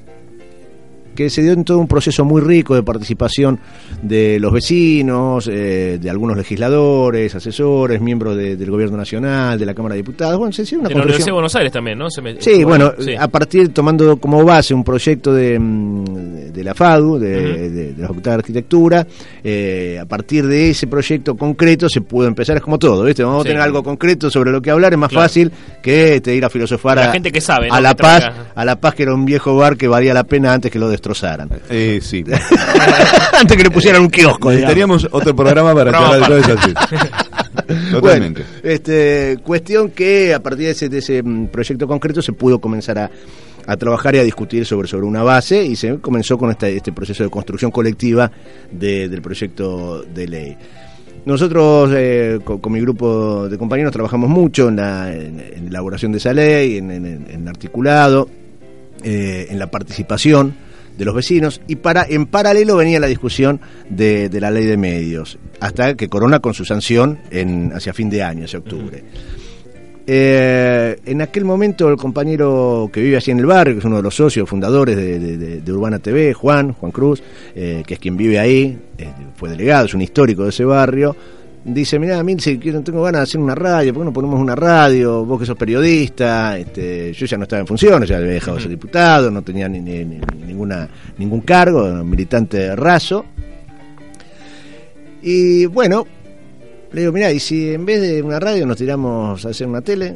Que 1.14 1.30
se 1.30 1.42
dio 1.42 1.52
en 1.52 1.64
todo 1.64 1.78
un 1.78 1.88
proceso 1.88 2.24
muy 2.24 2.40
rico 2.40 2.74
de 2.74 2.82
participación 2.82 3.58
de 4.02 4.38
los 4.40 4.52
vecinos, 4.52 5.48
eh, 5.52 5.98
de 6.00 6.10
algunos 6.10 6.36
legisladores, 6.36 7.34
asesores, 7.34 8.00
miembros 8.00 8.36
de- 8.36 8.56
del 8.56 8.70
gobierno 8.70 8.96
nacional, 8.96 9.58
de 9.58 9.66
la 9.66 9.74
Cámara 9.74 9.94
de 9.94 9.98
Diputados. 10.02 10.38
Bueno, 10.38 10.52
se 10.52 10.62
hizo 10.62 10.76
una 10.78 10.88
En 10.88 10.94
la 10.96 11.02
Universidad 11.02 11.26
de 11.26 11.32
Buenos 11.32 11.54
Aires 11.56 11.72
también, 11.72 11.98
¿no? 11.98 12.10
Se 12.10 12.22
me- 12.22 12.40
Sí, 12.40 12.64
bueno, 12.64 12.92
sí. 12.98 13.14
a 13.18 13.28
partir, 13.28 13.68
tomando 13.70 14.16
como 14.16 14.44
base 14.44 14.74
un 14.74 14.84
proyecto 14.84 15.32
de, 15.34 15.58
mm, 15.58 16.04
de 16.52 16.64
la 16.64 16.74
FADU, 16.74 17.18
de, 17.18 17.68
de- 17.70 17.92
de 17.94 18.00
la 18.02 18.08
Facultad 18.08 18.30
de 18.32 18.36
Arquitectura, 18.36 19.06
eh, 19.44 19.98
a 20.00 20.06
partir 20.06 20.46
de 20.46 20.70
ese 20.70 20.86
proyecto 20.86 21.36
concreto 21.36 21.88
se 21.88 22.00
pudo 22.00 22.26
empezar, 22.26 22.56
es 22.56 22.62
como 22.62 22.78
todo, 22.78 23.04
¿viste? 23.04 23.22
Vamos 23.24 23.42
Sí. 23.42 23.48
a 23.48 23.50
tener 23.52 23.62
algo 23.62 23.82
concreto 23.82 24.30
sobre 24.30 24.50
lo 24.50 24.60
que 24.62 24.70
hablar, 24.70 24.92
es 24.92 24.98
más 24.98 25.10
Claro. 25.10 25.24
fácil 25.28 25.52
que 25.82 26.16
este, 26.16 26.34
ir 26.34 26.44
a 26.44 26.50
filosofar 26.50 26.96
La 26.96 27.10
a, 27.10 27.12
gente 27.12 27.32
que 27.32 27.40
sabe, 27.40 27.68
La 27.68 27.94
Que 27.94 28.02
Paz, 28.02 28.24
a 28.54 28.64
La 28.64 28.76
Paz 28.80 28.94
que 28.94 29.02
era 29.04 29.14
un 29.14 29.24
viejo 29.24 29.56
bar 29.56 29.76
que 29.76 29.88
valía 29.88 30.14
la 30.14 30.24
pena 30.24 30.52
antes 30.52 30.70
que 30.70 30.78
lo 30.78 30.88
destrozaran. 31.02 31.48
Eh, 31.68 31.98
sí. 32.00 32.24
antes 33.38 33.56
que 33.56 33.62
le 33.64 33.70
pusieran 33.70 34.02
un 34.02 34.08
kiosco. 34.10 34.50
digamos. 34.50 34.54
Necesitaríamos 34.54 35.08
otro 35.10 35.34
programa 35.34 35.74
para 35.74 35.90
charlar 35.90 36.20
de 36.20 36.26
todo 36.26 36.38
eso 36.38 36.52
así. 36.58 36.74
Totalmente. 37.90 38.44
Bueno, 38.62 38.74
este, 38.74 39.38
cuestión 39.44 39.90
que 39.90 40.32
a 40.32 40.42
partir 40.42 40.66
de 40.66 40.70
ese, 40.72 40.88
de 40.88 40.98
ese 40.98 41.22
mm, 41.22 41.46
proyecto 41.48 41.86
concreto 41.86 42.22
se 42.22 42.32
pudo 42.32 42.58
comenzar 42.60 42.98
a, 42.98 43.10
a 43.66 43.76
trabajar 43.76 44.14
y 44.14 44.18
a 44.18 44.22
discutir 44.24 44.64
sobre, 44.64 44.88
sobre 44.88 45.06
una 45.06 45.22
base 45.22 45.62
y 45.64 45.76
se 45.76 45.98
comenzó 45.98 46.38
con 46.38 46.50
este, 46.50 46.76
este 46.76 46.92
proceso 46.92 47.22
de 47.24 47.30
construcción 47.30 47.70
colectiva 47.70 48.30
de- 48.70 49.08
del 49.08 49.20
proyecto 49.20 50.02
de 50.02 50.28
ley. 50.28 50.56
Nosotros, 51.26 51.90
eh, 51.94 52.40
con, 52.44 52.58
con 52.58 52.72
mi 52.72 52.80
grupo 52.80 53.48
de 53.48 53.58
compañeros, 53.58 53.92
trabajamos 53.92 54.30
mucho 54.30 54.68
en 54.68 54.76
la, 54.76 55.12
en- 55.14 55.40
en 55.40 55.64
la 55.64 55.70
elaboración 55.70 56.12
de 56.12 56.18
esa 56.18 56.32
ley, 56.32 56.78
en, 56.78 56.90
en- 56.90 57.48
articulado, 57.48 58.28
eh, 59.04 59.46
en 59.50 59.58
la 59.58 59.70
participación 59.70 60.54
de 61.02 61.06
los 61.06 61.14
vecinos 61.16 61.60
y 61.66 61.76
para 61.76 62.06
en 62.08 62.26
paralelo 62.26 62.76
venía 62.76 63.00
la 63.00 63.08
discusión 63.08 63.60
de, 63.90 64.28
de 64.28 64.40
la 64.40 64.50
ley 64.52 64.64
de 64.66 64.76
medios 64.76 65.38
hasta 65.60 65.94
que 65.96 66.08
corona 66.08 66.38
con 66.40 66.54
su 66.54 66.64
sanción 66.64 67.18
en 67.30 67.72
hacia 67.74 67.92
fin 67.92 68.08
de 68.08 68.22
año 68.22 68.44
hacia 68.44 68.60
octubre. 68.60 69.02
Eh, 70.04 70.96
en 71.06 71.22
aquel 71.22 71.44
momento 71.44 71.88
el 71.88 71.96
compañero 71.96 72.90
que 72.92 73.00
vive 73.00 73.16
así 73.16 73.30
en 73.30 73.38
el 73.38 73.46
barrio 73.46 73.74
que 73.74 73.78
es 73.78 73.84
uno 73.84 73.98
de 73.98 74.02
los 74.02 74.16
socios 74.16 74.48
fundadores 74.48 74.96
de, 74.96 75.20
de- 75.20 75.36
de- 75.38 75.60
de 75.60 75.72
Urbana 75.72 76.00
TV 76.00 76.34
Juan 76.34 76.72
Juan 76.72 76.90
Cruz 76.90 77.22
eh, 77.54 77.84
que 77.86 77.94
es 77.94 78.00
quien 78.00 78.16
vive 78.16 78.40
ahí 78.40 78.76
eh, 78.98 79.06
fue 79.36 79.48
delegado 79.48 79.86
es 79.86 79.94
un 79.94 80.02
histórico 80.02 80.42
de 80.42 80.48
ese 80.48 80.64
barrio 80.64 81.14
dice, 81.64 81.98
mira, 81.98 82.18
a 82.18 82.22
mí 82.22 82.36
si 82.38 82.58
quiero, 82.58 82.80
tengo 82.82 83.02
ganas 83.02 83.20
de 83.20 83.22
hacer 83.24 83.40
una 83.40 83.54
radio, 83.54 83.92
¿por 83.94 84.02
qué 84.02 84.06
no 84.06 84.12
ponemos 84.12 84.40
una 84.40 84.54
radio? 84.56 85.24
Vos 85.24 85.38
que 85.40 85.46
sos 85.46 85.56
periodista, 85.56 86.58
este, 86.58 87.12
yo 87.12 87.26
ya 87.26 87.36
no 87.36 87.44
estaba 87.44 87.60
en 87.60 87.66
funciones, 87.66 88.08
ya 88.08 88.16
había 88.18 88.30
dejado 88.32 88.56
de 88.56 88.62
ser 88.62 88.70
diputado, 88.70 89.30
no 89.30 89.42
tenía 89.42 89.68
ni, 89.68 89.80
ni- 89.80 90.04
ni- 90.04 90.20
ninguna, 90.46 90.88
ningún 91.18 91.40
cargo, 91.42 91.88
militante 92.04 92.74
raso. 92.76 93.24
Y 95.22 95.66
bueno, 95.66 96.06
le 96.92 97.00
digo, 97.02 97.12
mira, 97.12 97.30
y 97.32 97.38
si 97.38 97.72
en 97.72 97.86
vez 97.86 98.00
de 98.00 98.22
una 98.22 98.40
radio 98.40 98.66
nos 98.66 98.76
tiramos 98.76 99.44
a 99.46 99.50
hacer 99.50 99.66
una 99.66 99.80
tele, 99.80 100.14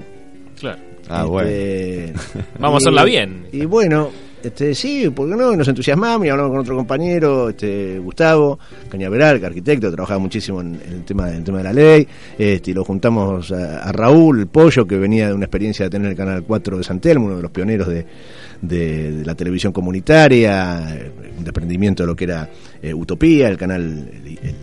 Claro. 0.59 0.79
Ah, 1.09 1.25
bueno. 1.25 1.49
este, 1.49 2.13
Vamos 2.59 2.75
a 2.75 2.77
hacerla 2.85 3.05
bien. 3.05 3.47
Y 3.53 3.65
bueno, 3.67 4.11
este, 4.47 4.75
sí, 4.75 5.09
¿por 5.11 5.29
qué 5.29 5.37
no? 5.37 5.53
Y 5.53 5.57
nos 5.57 5.69
entusiasmamos 5.69 6.27
y 6.27 6.31
hablamos 6.31 6.51
con 6.53 6.61
otro 6.61 6.77
compañero, 6.77 7.51
este, 7.51 7.99
Gustavo 7.99 8.59
Cañaveral, 8.89 9.39
que 9.41 9.47
arquitecto, 9.47 9.91
trabajaba 9.93 10.19
muchísimo 10.19 10.61
en, 10.61 10.75
en 10.87 10.93
el 10.95 11.05
tema, 11.05 11.29
en 11.31 11.37
el 11.37 11.45
tema 11.45 11.59
de 11.59 11.65
la 11.65 11.73
ley, 11.73 12.07
este, 12.39 12.71
y 12.71 12.75
lo 12.75 12.85
juntamos 12.85 13.53
a, 13.53 13.83
a 13.83 13.93
Raúl, 13.93 14.41
el 14.41 14.47
pollo, 14.47 14.87
que 14.87 14.97
venía 14.97 15.29
de 15.29 15.35
una 15.35 15.45
experiencia 15.47 15.85
de 15.87 15.91
tener 15.91 16.11
el 16.11 16.17
Canal 16.17 16.43
4 16.45 16.79
de 16.79 16.85
San 16.85 17.01
Telmo, 17.01 17.27
uno 17.27 17.37
de 17.37 17.43
los 17.43 17.51
pioneros 17.51 17.89
de, 17.89 18.07
de- 18.63 19.13
de 19.13 19.25
la 19.25 19.35
televisión 19.35 19.73
comunitaria, 19.73 20.99
un 21.39 21.45
desprendimiento 21.45 22.03
de 22.03 22.07
lo 22.07 22.17
que 22.17 22.25
era 22.25 22.49
eh, 22.83 22.95
Utopía, 22.95 23.49
el 23.49 23.57
canal... 23.57 23.83
el- 23.83 24.39
el- 24.43 24.55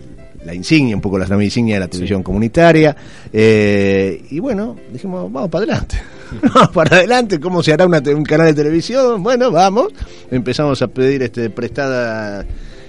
la 0.44 0.52
insignia, 0.54 0.94
un 0.94 1.00
poco 1.00 1.16
la 1.16 1.24
insignia 1.42 1.76
de 1.76 1.80
la 1.80 1.88
televisión 1.88 2.22
comunitaria. 2.22 2.94
eh, 3.32 4.22
y 4.30 4.38
bueno, 4.40 4.76
dijimos, 4.92 5.32
vamos 5.32 5.48
para 5.50 5.64
adelante. 5.64 5.96
vamos 6.54 6.68
para 6.68 6.96
adelante, 6.96 7.40
¿cómo 7.40 7.62
se 7.62 7.72
hará 7.72 7.86
una 7.86 8.02
un 8.14 8.24
canal 8.24 8.46
de 8.46 8.54
televisión? 8.54 9.22
Bueno, 9.22 9.50
vamos. 9.50 9.88
Empezamos 10.30 10.80
a 10.82 10.88
pedir 10.88 11.22
este 11.22 11.50
prestadas 11.50 12.46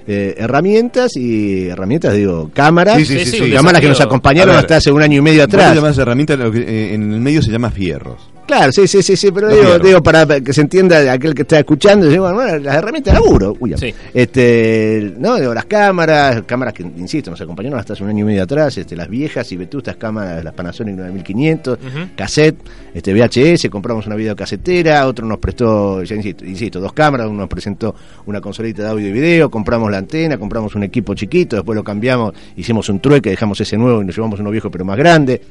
eh, 0.07 0.35
herramientas 0.37 1.15
y 1.15 1.67
herramientas, 1.67 2.13
digo, 2.13 2.51
cámaras. 2.53 2.97
Sí, 3.05 3.25
sí, 3.25 3.51
cámaras 3.51 3.81
que 3.81 3.89
nos 3.89 4.01
acompañaron 4.01 4.55
ver, 4.55 4.59
hasta 4.59 4.77
hace 4.77 4.91
un 4.91 5.01
año 5.01 5.17
y 5.17 5.21
medio 5.21 5.43
atrás. 5.43 5.75
llamás 5.75 5.97
herramienta, 5.97 6.35
lo 6.35 6.51
que, 6.51 6.59
eh, 6.59 6.93
en 6.93 7.11
el 7.11 7.21
medio 7.21 7.41
se 7.41 7.51
llama 7.51 7.71
fierros. 7.71 8.34
Claro, 8.47 8.71
sí, 8.71 8.87
sí, 8.87 9.01
sí, 9.01 9.15
sí, 9.17 9.31
pero 9.31 9.49
digo, 9.49 9.79
digo 9.79 10.03
para 10.03 10.39
que 10.39 10.53
se 10.53 10.61
entienda 10.61 11.11
aquel 11.11 11.33
que 11.33 11.41
está 11.41 11.57
escuchando, 11.57 12.07
digo, 12.07 12.31
bueno, 12.31 12.59
las 12.59 12.75
herramientas 12.75 13.15
de 13.15 13.19
laburo, 13.19 13.57
uy, 13.59 13.73
Sí. 13.75 13.91
este, 14.13 15.13
no, 15.17 15.37
digo, 15.39 15.51
las 15.53 15.65
cámaras, 15.65 16.43
cámaras 16.45 16.73
que, 16.75 16.83
insisto, 16.83 17.31
nos 17.31 17.41
acompañaron 17.41 17.79
hasta 17.79 17.93
hace 17.93 18.03
un 18.03 18.09
año 18.09 18.19
y 18.23 18.27
medio 18.27 18.43
atrás, 18.43 18.77
este, 18.77 18.95
las 18.95 19.09
viejas 19.09 19.51
y 19.51 19.57
vetustas 19.57 19.95
cámaras, 19.95 20.43
las 20.43 20.53
Panasonic 20.53 20.95
9500, 20.95 21.79
Ujú. 21.79 21.99
cassette, 22.15 22.57
este, 22.93 23.13
VHS, 23.13 23.69
compramos 23.69 24.05
una 24.05 24.15
videocasetera, 24.15 25.07
otro 25.07 25.25
nos 25.25 25.39
prestó, 25.39 26.03
ya 26.03 26.15
insisto, 26.15 26.45
insisto, 26.45 26.79
dos 26.79 26.93
cámaras, 26.93 27.27
uno 27.27 27.39
nos 27.39 27.49
presentó 27.49 27.95
una 28.27 28.41
consolita 28.41 28.83
de 28.83 28.89
audio 28.89 29.07
y 29.07 29.11
video, 29.11 29.49
compramos 29.49 29.89
la 29.91 29.97
antena, 29.97 30.37
compramos 30.37 30.75
un 30.75 30.83
equipo 30.83 31.15
chiquito, 31.15 31.55
después 31.55 31.75
lo 31.75 31.83
cambiamos, 31.83 32.33
hicimos 32.57 32.89
un 32.89 32.99
trueque, 32.99 33.31
dejamos 33.31 33.59
ese 33.59 33.75
nuevo 33.75 34.03
y 34.03 34.05
nos 34.05 34.15
llevamos 34.15 34.39
uno 34.39 34.51
viejo 34.51 34.69
pero 34.69 34.85
más 34.85 34.97
grande, 34.97 35.41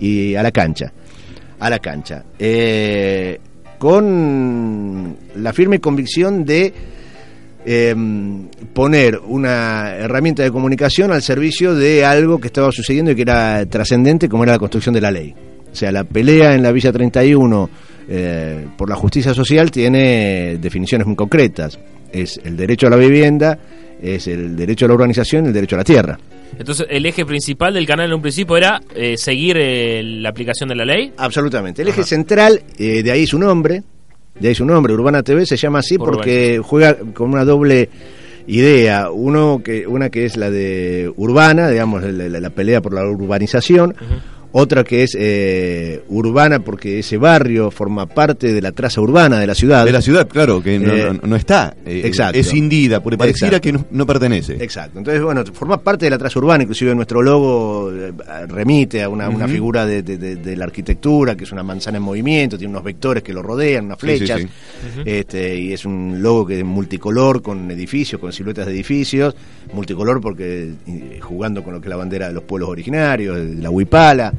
y 0.00 0.34
a 0.34 0.42
la 0.42 0.50
cancha 0.50 0.92
a 1.64 1.70
la 1.70 1.78
cancha. 1.78 2.22
Eh, 2.38 3.40
con 3.78 5.16
la 5.36 5.52
firme 5.54 5.80
convicción 5.80 6.44
de 6.44 6.74
eh, 7.64 7.94
poner 8.74 9.18
una 9.18 9.96
herramienta 9.96 10.42
de 10.42 10.50
comunicación 10.50 11.10
al 11.10 11.22
servicio 11.22 11.74
de 11.74 12.04
algo 12.04 12.38
que 12.38 12.48
estaba 12.48 12.70
sucediendo 12.70 13.12
y 13.12 13.14
que 13.14 13.22
era 13.22 13.64
trascendente, 13.64 14.28
como 14.28 14.42
era 14.42 14.52
la 14.52 14.58
construcción 14.58 14.94
de 14.94 15.00
la 15.00 15.10
ley. 15.10 15.34
O 15.72 15.74
sea, 15.74 15.90
la 15.90 16.04
pelea 16.04 16.54
en 16.54 16.62
la 16.62 16.70
Villa 16.70 16.92
31 16.92 17.70
eh, 18.10 18.66
por 18.76 18.90
la 18.90 18.96
justicia 18.96 19.32
social 19.32 19.70
tiene 19.70 20.58
definiciones 20.58 21.06
muy 21.06 21.16
concretas. 21.16 21.78
Es 22.12 22.38
el 22.44 22.58
derecho 22.58 22.88
a 22.88 22.90
la 22.90 22.96
vivienda, 22.96 23.58
es 24.04 24.26
el 24.28 24.54
derecho 24.56 24.84
a 24.84 24.88
la 24.88 24.94
urbanización 24.94 25.44
y 25.44 25.48
el 25.48 25.54
derecho 25.54 25.76
a 25.76 25.78
la 25.78 25.84
tierra. 25.84 26.18
Entonces, 26.58 26.86
el 26.90 27.04
eje 27.06 27.24
principal 27.24 27.74
del 27.74 27.86
canal 27.86 28.06
en 28.08 28.14
un 28.14 28.22
principio 28.22 28.56
era 28.56 28.80
eh, 28.94 29.16
seguir 29.16 29.56
eh, 29.58 30.02
la 30.04 30.28
aplicación 30.28 30.68
de 30.68 30.74
la 30.76 30.84
ley. 30.84 31.12
Absolutamente. 31.16 31.82
El 31.82 31.88
eje 31.88 32.04
central, 32.04 32.62
eh, 32.78 33.02
de 33.02 33.10
ahí 33.10 33.26
su 33.26 33.38
nombre, 33.38 33.82
de 34.38 34.48
ahí 34.48 34.54
su 34.54 34.64
nombre, 34.64 34.92
Urbana 34.92 35.22
TV, 35.22 35.46
se 35.46 35.56
llama 35.56 35.80
así 35.80 35.96
Por 35.98 36.12
porque 36.12 36.60
juega 36.62 36.96
con 37.12 37.30
una 37.32 37.44
doble 37.44 37.88
idea. 38.46 39.10
Uno 39.10 39.62
que, 39.64 39.86
una 39.86 40.10
que 40.10 40.24
es 40.26 40.36
la 40.36 40.50
de 40.50 41.10
urbana, 41.16 41.68
digamos, 41.70 42.02
la, 42.02 42.28
la- 42.28 42.40
la 42.40 42.50
pelea 42.50 42.80
por 42.82 42.92
la 42.94 43.04
urbanización. 43.06 43.94
Otra 44.56 44.84
que 44.84 45.02
es 45.02 45.16
eh, 45.18 46.02
urbana 46.08 46.60
porque 46.60 47.00
ese 47.00 47.16
barrio 47.16 47.72
forma 47.72 48.06
parte 48.06 48.52
de 48.52 48.62
la 48.62 48.70
traza 48.70 49.00
urbana 49.00 49.40
de 49.40 49.48
la 49.48 49.54
ciudad. 49.56 49.84
De 49.84 49.90
la 49.90 50.00
ciudad, 50.00 50.28
claro, 50.28 50.62
que 50.62 50.78
no, 50.78 50.92
Eh, 50.94 51.12
no- 51.12 51.26
no 51.28 51.34
está. 51.34 51.74
eh, 51.84 52.02
exacto. 52.04 52.38
Es 52.38 52.54
indida, 52.54 53.02
porque 53.02 53.18
pareciera 53.18 53.56
Exacto. 53.56 53.62
que 53.66 53.72
no, 53.72 53.98
no 53.98 54.06
pertenece. 54.06 54.54
Exacto. 54.62 54.98
Entonces, 55.00 55.20
bueno, 55.24 55.42
forma 55.52 55.78
parte 55.82 56.06
de 56.06 56.10
la 56.10 56.18
traza 56.18 56.38
urbana, 56.38 56.62
inclusive 56.62 56.94
nuestro 56.94 57.20
logo 57.20 57.90
eh, 57.92 58.12
remite 58.46 59.02
a 59.02 59.08
una, 59.08 59.28
una 59.28 59.48
figura 59.48 59.84
de, 59.86 60.04
de- 60.04 60.18
de- 60.18 60.36
de 60.36 60.56
la 60.56 60.66
arquitectura, 60.66 61.34
que 61.34 61.42
es 61.42 61.50
una 61.50 61.64
manzana 61.64 61.96
en 61.96 62.04
movimiento, 62.04 62.56
tiene 62.56 62.70
unos 62.70 62.84
vectores 62.84 63.24
que 63.24 63.32
lo 63.32 63.42
rodean, 63.42 63.86
unas 63.86 63.98
Sí, 64.00 64.06
sí, 64.06 64.16
flechas, 64.18 64.42
este, 65.04 65.58
y 65.58 65.72
es 65.72 65.84
un 65.84 66.22
logo 66.22 66.46
que 66.46 66.60
es 66.60 66.64
multicolor, 66.64 67.42
con 67.42 67.68
edificios, 67.72 68.20
con 68.20 68.32
siluetas 68.32 68.66
de 68.66 68.72
edificios, 68.72 69.34
multicolor 69.72 70.20
porque 70.20 70.70
jugando 71.20 71.64
con 71.64 71.74
lo 71.74 71.80
que 71.80 71.86
es 71.86 71.90
la 71.90 71.96
bandera 71.96 72.28
de 72.28 72.34
los 72.34 72.44
pueblos 72.44 72.68
originarios, 72.68 73.36
de 73.36 73.54
la 73.56 73.70
huipala. 73.70 74.32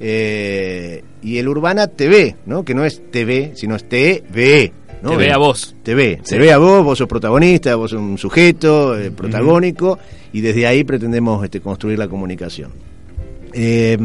Eh, 0.00 1.02
y 1.22 1.38
el 1.38 1.48
Urbana 1.48 1.86
TV, 1.86 2.36
¿no? 2.46 2.64
que 2.64 2.74
no 2.74 2.84
es 2.84 3.02
TV, 3.10 3.52
sino 3.54 3.76
es 3.76 3.88
TV. 3.88 4.72
¿no? 5.02 5.10
Te 5.10 5.16
ve 5.16 5.32
a 5.32 5.36
vos. 5.38 5.74
te 5.82 5.94
ve, 5.94 6.20
Sí. 6.22 6.34
te 6.34 6.38
ve 6.38 6.52
a 6.52 6.58
vos, 6.58 6.82
vos 6.82 6.98
sos 6.98 7.08
protagonista, 7.08 7.76
vos 7.76 7.90
sos 7.90 8.00
un 8.00 8.16
sujeto 8.18 8.98
eh, 8.98 9.10
protagónico 9.10 9.98
y 10.32 10.40
desde 10.40 10.66
ahí 10.66 10.82
pretendemos 10.84 11.44
este, 11.44 11.60
construir 11.60 11.98
la 11.98 12.08
comunicación. 12.08 12.72
Eh, 13.52 13.96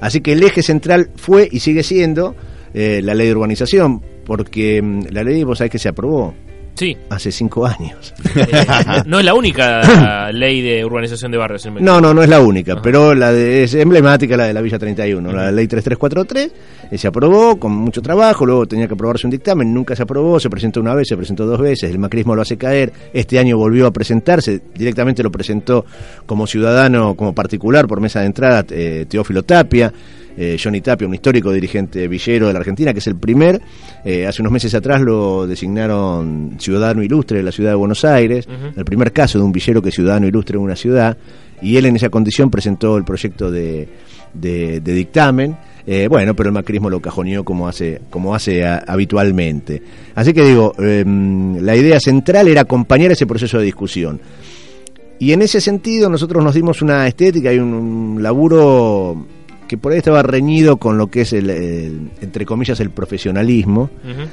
así 0.00 0.20
que 0.20 0.32
el 0.32 0.42
eje 0.42 0.62
central 0.62 1.10
fue 1.16 1.48
y 1.50 1.60
sigue 1.60 1.82
siendo 1.82 2.34
eh, 2.74 3.00
la 3.04 3.14
ley 3.14 3.26
de 3.26 3.34
urbanización, 3.34 4.02
porque 4.24 4.80
mm, 4.82 5.06
la 5.10 5.22
ley, 5.22 5.44
vos 5.44 5.58
sabés 5.58 5.70
que 5.70 5.78
se 5.78 5.88
aprobó 5.90 6.34
Sí. 6.74 6.96
hace 7.10 7.30
cinco 7.30 7.66
años. 7.66 8.14
Eh, 8.34 8.66
no 9.06 9.18
es 9.18 9.24
la 9.24 9.34
única 9.34 10.32
ley 10.32 10.62
de 10.62 10.84
urbanización 10.84 11.30
de 11.30 11.38
barrios. 11.38 11.66
en 11.66 11.74
No, 11.84 12.00
no, 12.00 12.14
no 12.14 12.22
es 12.22 12.28
la 12.28 12.40
única, 12.40 12.80
pero 12.80 13.14
la 13.14 13.30
de, 13.30 13.64
es 13.64 13.74
emblemática 13.74 14.36
la 14.36 14.44
de 14.44 14.54
la 14.54 14.62
Villa 14.62 14.78
31, 14.78 15.32
la 15.32 15.52
ley 15.52 15.68
3343, 15.68 16.52
eh, 16.90 16.98
se 16.98 17.08
aprobó 17.08 17.58
con 17.58 17.72
mucho 17.72 18.00
trabajo, 18.00 18.46
luego 18.46 18.66
tenía 18.66 18.88
que 18.88 18.94
aprobarse 18.94 19.26
un 19.26 19.30
dictamen, 19.30 19.72
nunca 19.72 19.94
se 19.94 20.02
aprobó, 20.02 20.40
se 20.40 20.48
presentó 20.48 20.80
una 20.80 20.94
vez, 20.94 21.08
se 21.08 21.16
presentó 21.16 21.44
dos 21.44 21.60
veces, 21.60 21.90
el 21.90 21.98
macrismo 21.98 22.34
lo 22.34 22.42
hace 22.42 22.56
caer, 22.56 22.92
este 23.12 23.38
año 23.38 23.58
volvió 23.58 23.86
a 23.86 23.90
presentarse, 23.90 24.62
directamente 24.74 25.22
lo 25.22 25.30
presentó 25.30 25.84
como 26.24 26.46
ciudadano, 26.46 27.14
como 27.14 27.34
particular, 27.34 27.86
por 27.86 28.00
mesa 28.00 28.20
de 28.20 28.26
entrada, 28.26 28.64
eh, 28.70 29.04
Teófilo 29.08 29.42
Tapia, 29.42 29.92
eh, 30.36 30.56
Johnny 30.62 30.80
Tapia, 30.80 31.06
un 31.06 31.14
histórico 31.14 31.52
dirigente 31.52 32.06
villero 32.08 32.46
de 32.46 32.52
la 32.52 32.58
Argentina, 32.60 32.92
que 32.92 32.98
es 33.00 33.06
el 33.06 33.16
primer. 33.16 33.60
Eh, 34.04 34.26
hace 34.26 34.42
unos 34.42 34.52
meses 34.52 34.74
atrás 34.74 35.00
lo 35.00 35.46
designaron 35.46 36.56
ciudadano 36.58 37.02
ilustre 37.02 37.38
de 37.38 37.44
la 37.44 37.52
ciudad 37.52 37.70
de 37.70 37.76
Buenos 37.76 38.04
Aires, 38.04 38.46
el 38.76 38.84
primer 38.84 39.12
caso 39.12 39.38
de 39.38 39.44
un 39.44 39.52
villero 39.52 39.80
que 39.82 39.90
es 39.90 39.94
ciudadano 39.94 40.26
ilustre 40.26 40.56
en 40.56 40.62
una 40.62 40.76
ciudad, 40.76 41.16
y 41.60 41.76
él 41.76 41.86
en 41.86 41.96
esa 41.96 42.08
condición 42.08 42.50
presentó 42.50 42.96
el 42.96 43.04
proyecto 43.04 43.50
de, 43.50 43.88
de- 44.34 44.80
de 44.80 44.92
dictamen. 44.94 45.56
Eh, 45.84 46.06
bueno, 46.08 46.34
pero 46.36 46.48
el 46.48 46.52
macrismo 46.54 46.88
lo 46.88 47.00
cajoneó 47.00 47.44
como 47.44 47.66
hace, 47.66 48.00
como 48.08 48.34
hace 48.36 48.64
a- 48.64 48.84
habitualmente. 48.86 49.82
Así 50.14 50.32
que 50.32 50.42
digo, 50.44 50.72
em, 50.78 51.56
la 51.60 51.74
idea 51.76 51.98
central 51.98 52.46
era 52.48 52.60
acompañar 52.62 53.10
ese 53.10 53.26
proceso 53.26 53.58
de 53.58 53.64
discusión. 53.64 54.20
Y 55.18 55.32
en 55.32 55.42
ese 55.42 55.60
sentido 55.60 56.08
nosotros 56.08 56.42
nos 56.42 56.54
dimos 56.54 56.82
una 56.82 57.06
estética 57.06 57.52
y 57.52 57.58
un, 57.58 57.72
un 57.74 58.22
laburo 58.22 59.26
que 59.68 59.78
por 59.78 59.92
ahí 59.92 59.98
estaba 59.98 60.22
reñido 60.22 60.76
con 60.76 60.98
lo 60.98 61.06
que 61.06 61.22
es 61.22 61.32
el, 61.32 61.48
el, 61.50 62.10
entre 62.20 62.44
comillas 62.44 62.80
el 62.80 62.90
profesionalismo 62.90 63.90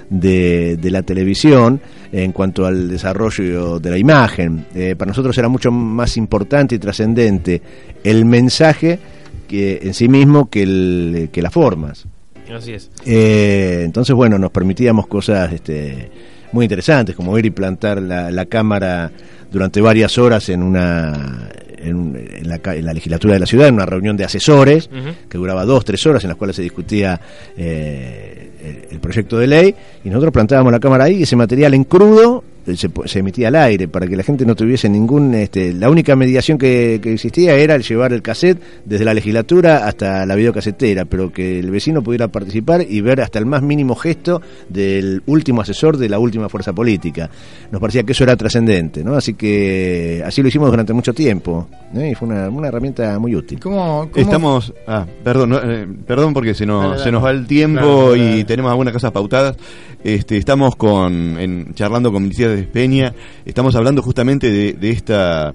de, 0.09 0.77
de 0.77 0.91
la 0.91 1.03
televisión 1.03 1.79
en 2.11 2.31
cuanto 2.31 2.65
al 2.65 2.89
desarrollo 2.89 3.79
de 3.79 3.89
la 3.89 3.97
imagen. 3.97 4.65
Eh, 4.75 4.95
para 4.97 5.09
nosotros 5.09 5.37
era 5.37 5.47
mucho 5.47 5.71
más 5.71 6.17
importante 6.17 6.75
y 6.75 6.79
trascendente 6.79 7.61
el 8.03 8.25
mensaje 8.25 8.99
que 9.47 9.79
en 9.81 9.93
sí 9.93 10.07
mismo 10.07 10.49
que, 10.49 10.63
el, 10.63 11.29
que 11.31 11.41
las 11.41 11.53
formas. 11.53 12.05
Así 12.53 12.73
es. 12.73 12.89
Eh, 13.05 13.83
entonces, 13.85 14.15
bueno, 14.15 14.37
nos 14.37 14.51
permitíamos 14.51 15.07
cosas 15.07 15.53
este, 15.53 16.09
muy 16.51 16.65
interesantes, 16.65 17.15
como 17.15 17.37
ir 17.37 17.45
y 17.45 17.51
plantar 17.51 18.01
la, 18.01 18.31
la 18.31 18.45
cámara 18.45 19.11
durante 19.51 19.81
varias 19.81 20.17
horas 20.17 20.49
en 20.49 20.63
una 20.63 21.49
en, 21.83 22.27
en 22.37 22.47
la, 22.47 22.59
en 22.63 22.85
la 22.85 22.93
legislatura 22.93 23.33
de 23.33 23.39
la 23.39 23.45
ciudad, 23.45 23.67
en 23.67 23.75
una 23.75 23.85
reunión 23.85 24.17
de 24.17 24.25
asesores, 24.25 24.89
que 25.29 25.37
duraba 25.37 25.65
dos, 25.65 25.85
tres 25.85 26.05
horas, 26.05 26.23
en 26.23 26.29
las 26.29 26.37
cuales 26.37 26.55
se 26.55 26.61
discutía 26.61 27.19
eh, 27.57 28.49
el, 28.63 28.93
el 28.95 28.99
proyecto 28.99 29.37
de 29.37 29.47
ley, 29.47 29.75
y 30.03 30.09
nosotros 30.09 30.33
plantábamos 30.33 30.71
la 30.71 30.79
cámara 30.79 31.05
ahí 31.05 31.17
y 31.17 31.23
ese 31.23 31.35
material 31.35 31.73
en 31.73 31.83
crudo 31.83 32.43
se, 32.75 32.89
po- 32.89 33.07
se 33.07 33.19
emitía 33.19 33.47
al 33.49 33.55
aire 33.55 33.87
para 33.87 34.07
que 34.07 34.15
la 34.15 34.23
gente 34.23 34.45
no 34.45 34.55
tuviese 34.55 34.89
ningún... 34.89 35.33
Este, 35.35 35.73
la 35.73 35.89
única 35.89 36.15
mediación 36.15 36.57
que, 36.57 36.99
que 37.01 37.13
existía 37.13 37.55
era 37.55 37.75
el 37.75 37.83
llevar 37.83 38.13
el 38.13 38.21
cassette 38.21 38.59
desde 38.85 39.05
la 39.05 39.13
legislatura 39.13 39.87
hasta 39.87 40.25
la 40.25 40.35
videocasetera, 40.35 41.05
pero 41.05 41.31
que 41.31 41.59
el 41.59 41.71
vecino 41.71 42.01
pudiera 42.01 42.27
participar 42.27 42.85
y 42.87 43.01
ver 43.01 43.21
hasta 43.21 43.39
el 43.39 43.45
más 43.45 43.61
mínimo 43.61 43.95
gesto 43.95 44.41
del 44.69 45.21
último 45.25 45.61
asesor 45.61 45.97
de 45.97 46.09
la 46.09 46.19
última 46.19 46.49
fuerza 46.49 46.73
política. 46.73 47.29
Nos 47.71 47.79
parecía 47.81 48.03
que 48.03 48.11
eso 48.13 48.23
era 48.23 48.35
trascendente, 48.35 49.03
¿no? 49.03 49.15
Así 49.15 49.33
que 49.33 50.21
así 50.25 50.41
lo 50.41 50.47
hicimos 50.47 50.69
durante 50.69 50.93
mucho 50.93 51.13
tiempo, 51.13 51.67
¿no? 51.93 52.05
y 52.05 52.15
fue 52.15 52.27
una, 52.27 52.49
una 52.49 52.67
herramienta 52.67 53.17
muy 53.19 53.35
útil. 53.35 53.59
¿Cómo, 53.59 54.09
cómo- 54.11 54.15
Estamos, 54.15 54.73
ah, 54.87 55.05
perdón, 55.23 55.49
no, 55.49 55.57
eh, 55.63 55.87
perdón 56.05 56.33
porque 56.33 56.53
se 56.53 56.65
nos, 56.65 56.81
Dale, 56.81 56.91
dale. 56.93 57.03
se 57.03 57.11
nos 57.11 57.23
va 57.23 57.31
el 57.31 57.45
tiempo 57.47 58.11
dale, 58.11 58.37
y 58.39 58.43
tenemos 58.43 58.69
algunas 58.71 58.93
cosas 58.93 59.11
pautadas. 59.11 59.55
Este, 60.03 60.37
estamos 60.37 60.75
con, 60.77 61.37
en, 61.39 61.73
charlando 61.73 62.11
con 62.11 62.23
Milicia 62.23 62.47
de 62.59 62.67
Peña, 62.67 63.13
estamos 63.45 63.75
hablando 63.75 64.01
justamente 64.01 64.51
de 64.51 64.89
esta, 64.89 65.53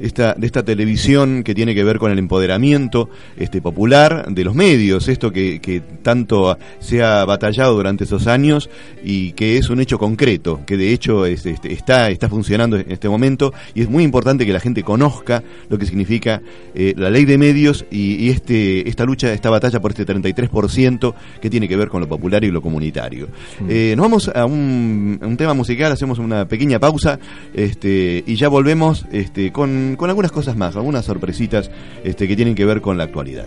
esta, 0.00 0.34
de 0.34 0.46
esta 0.46 0.64
televisión 0.64 1.42
que 1.42 1.54
tiene 1.54 1.74
que 1.74 1.84
ver 1.84 1.98
con 1.98 2.10
el 2.10 2.18
empoderamiento 2.18 3.08
este, 3.36 3.60
popular 3.60 4.26
de 4.28 4.44
los 4.44 4.54
medios, 4.54 5.08
esto 5.08 5.30
que, 5.32 5.60
que 5.60 5.80
tanto 6.02 6.56
se 6.78 7.02
ha 7.02 7.24
batallado 7.24 7.74
durante 7.74 8.04
esos 8.04 8.26
años 8.26 8.70
y 9.04 9.32
que 9.32 9.58
es 9.58 9.70
un 9.70 9.80
hecho 9.80 9.98
concreto, 9.98 10.60
que 10.66 10.76
de 10.76 10.92
hecho 10.92 11.26
es, 11.26 11.46
este, 11.46 11.72
está, 11.72 12.10
está 12.10 12.28
funcionando 12.28 12.76
en 12.76 12.90
este 12.90 13.08
momento 13.08 13.52
y 13.74 13.82
es 13.82 13.88
muy 13.88 14.04
importante 14.04 14.46
que 14.46 14.52
la 14.52 14.60
gente 14.60 14.82
conozca 14.82 15.42
lo 15.68 15.78
que 15.78 15.86
significa 15.86 16.42
eh, 16.74 16.94
la 16.96 17.10
ley 17.10 17.24
de 17.24 17.38
medios 17.38 17.84
y, 17.90 18.14
y 18.24 18.30
este, 18.30 18.88
esta 18.88 19.04
lucha, 19.04 19.32
esta 19.32 19.50
batalla 19.50 19.80
por 19.80 19.92
este 19.92 20.06
33% 20.06 21.14
que 21.40 21.50
tiene 21.50 21.68
que 21.68 21.76
ver 21.76 21.88
con 21.88 22.00
lo 22.00 22.08
popular 22.08 22.44
y 22.44 22.50
lo 22.50 22.60
comunitario. 22.62 23.28
Eh, 23.68 23.94
nos 23.96 24.04
vamos 24.04 24.30
a 24.34 24.44
un, 24.44 25.18
a 25.22 25.26
un 25.26 25.36
tema 25.36 25.54
musical, 25.54 25.92
hacemos 25.92 26.18
una 26.18 26.46
pequeña 26.46 26.78
pausa 26.78 27.18
este, 27.54 28.22
y 28.26 28.36
ya 28.36 28.48
volvemos 28.48 29.06
este, 29.12 29.52
con, 29.52 29.85
con 29.94 30.10
algunas 30.10 30.32
cosas 30.32 30.56
más, 30.56 30.74
algunas 30.74 31.04
sorpresitas 31.04 31.70
este, 32.02 32.26
que 32.26 32.34
tienen 32.34 32.56
que 32.56 32.64
ver 32.64 32.80
con 32.80 32.98
la 32.98 33.04
actualidad. 33.04 33.46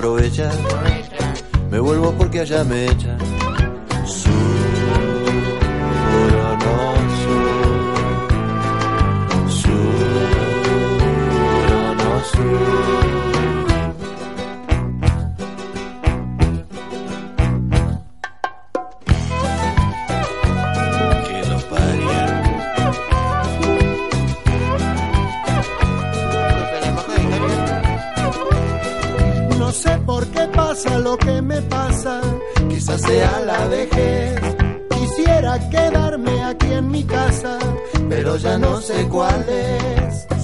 Porque 0.00 0.77
qué 30.38 30.48
pasa 30.54 30.98
lo 30.98 31.16
que 31.16 31.42
me 31.42 31.60
pasa, 31.62 32.20
quizás 32.68 33.00
sea 33.02 33.40
la 33.40 33.66
vejez. 33.66 34.40
Quisiera 34.90 35.58
quedarme 35.70 36.44
aquí 36.44 36.72
en 36.72 36.90
mi 36.90 37.04
casa, 37.04 37.58
pero 38.08 38.36
ya 38.36 38.58
no 38.58 38.80
sé 38.80 39.06
cuál 39.08 39.44
es. 39.48 40.37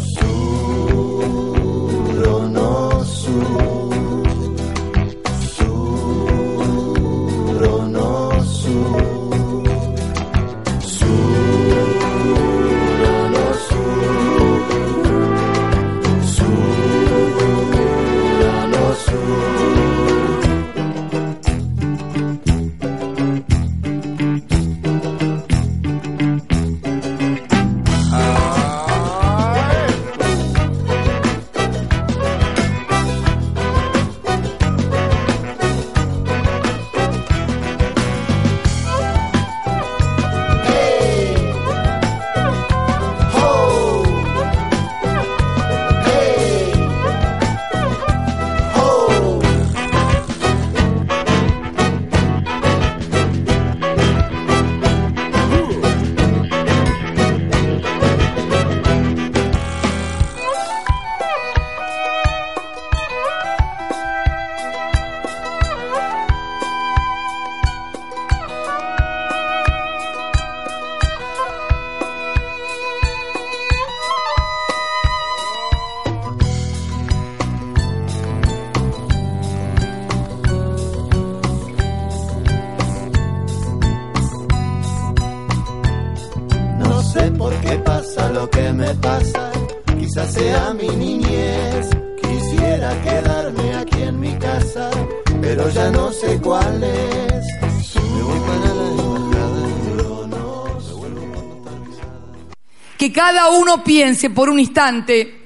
Que 103.04 103.12
cada 103.12 103.50
uno 103.50 103.84
piense 103.84 104.30
por 104.30 104.48
un 104.48 104.58
instante 104.58 105.42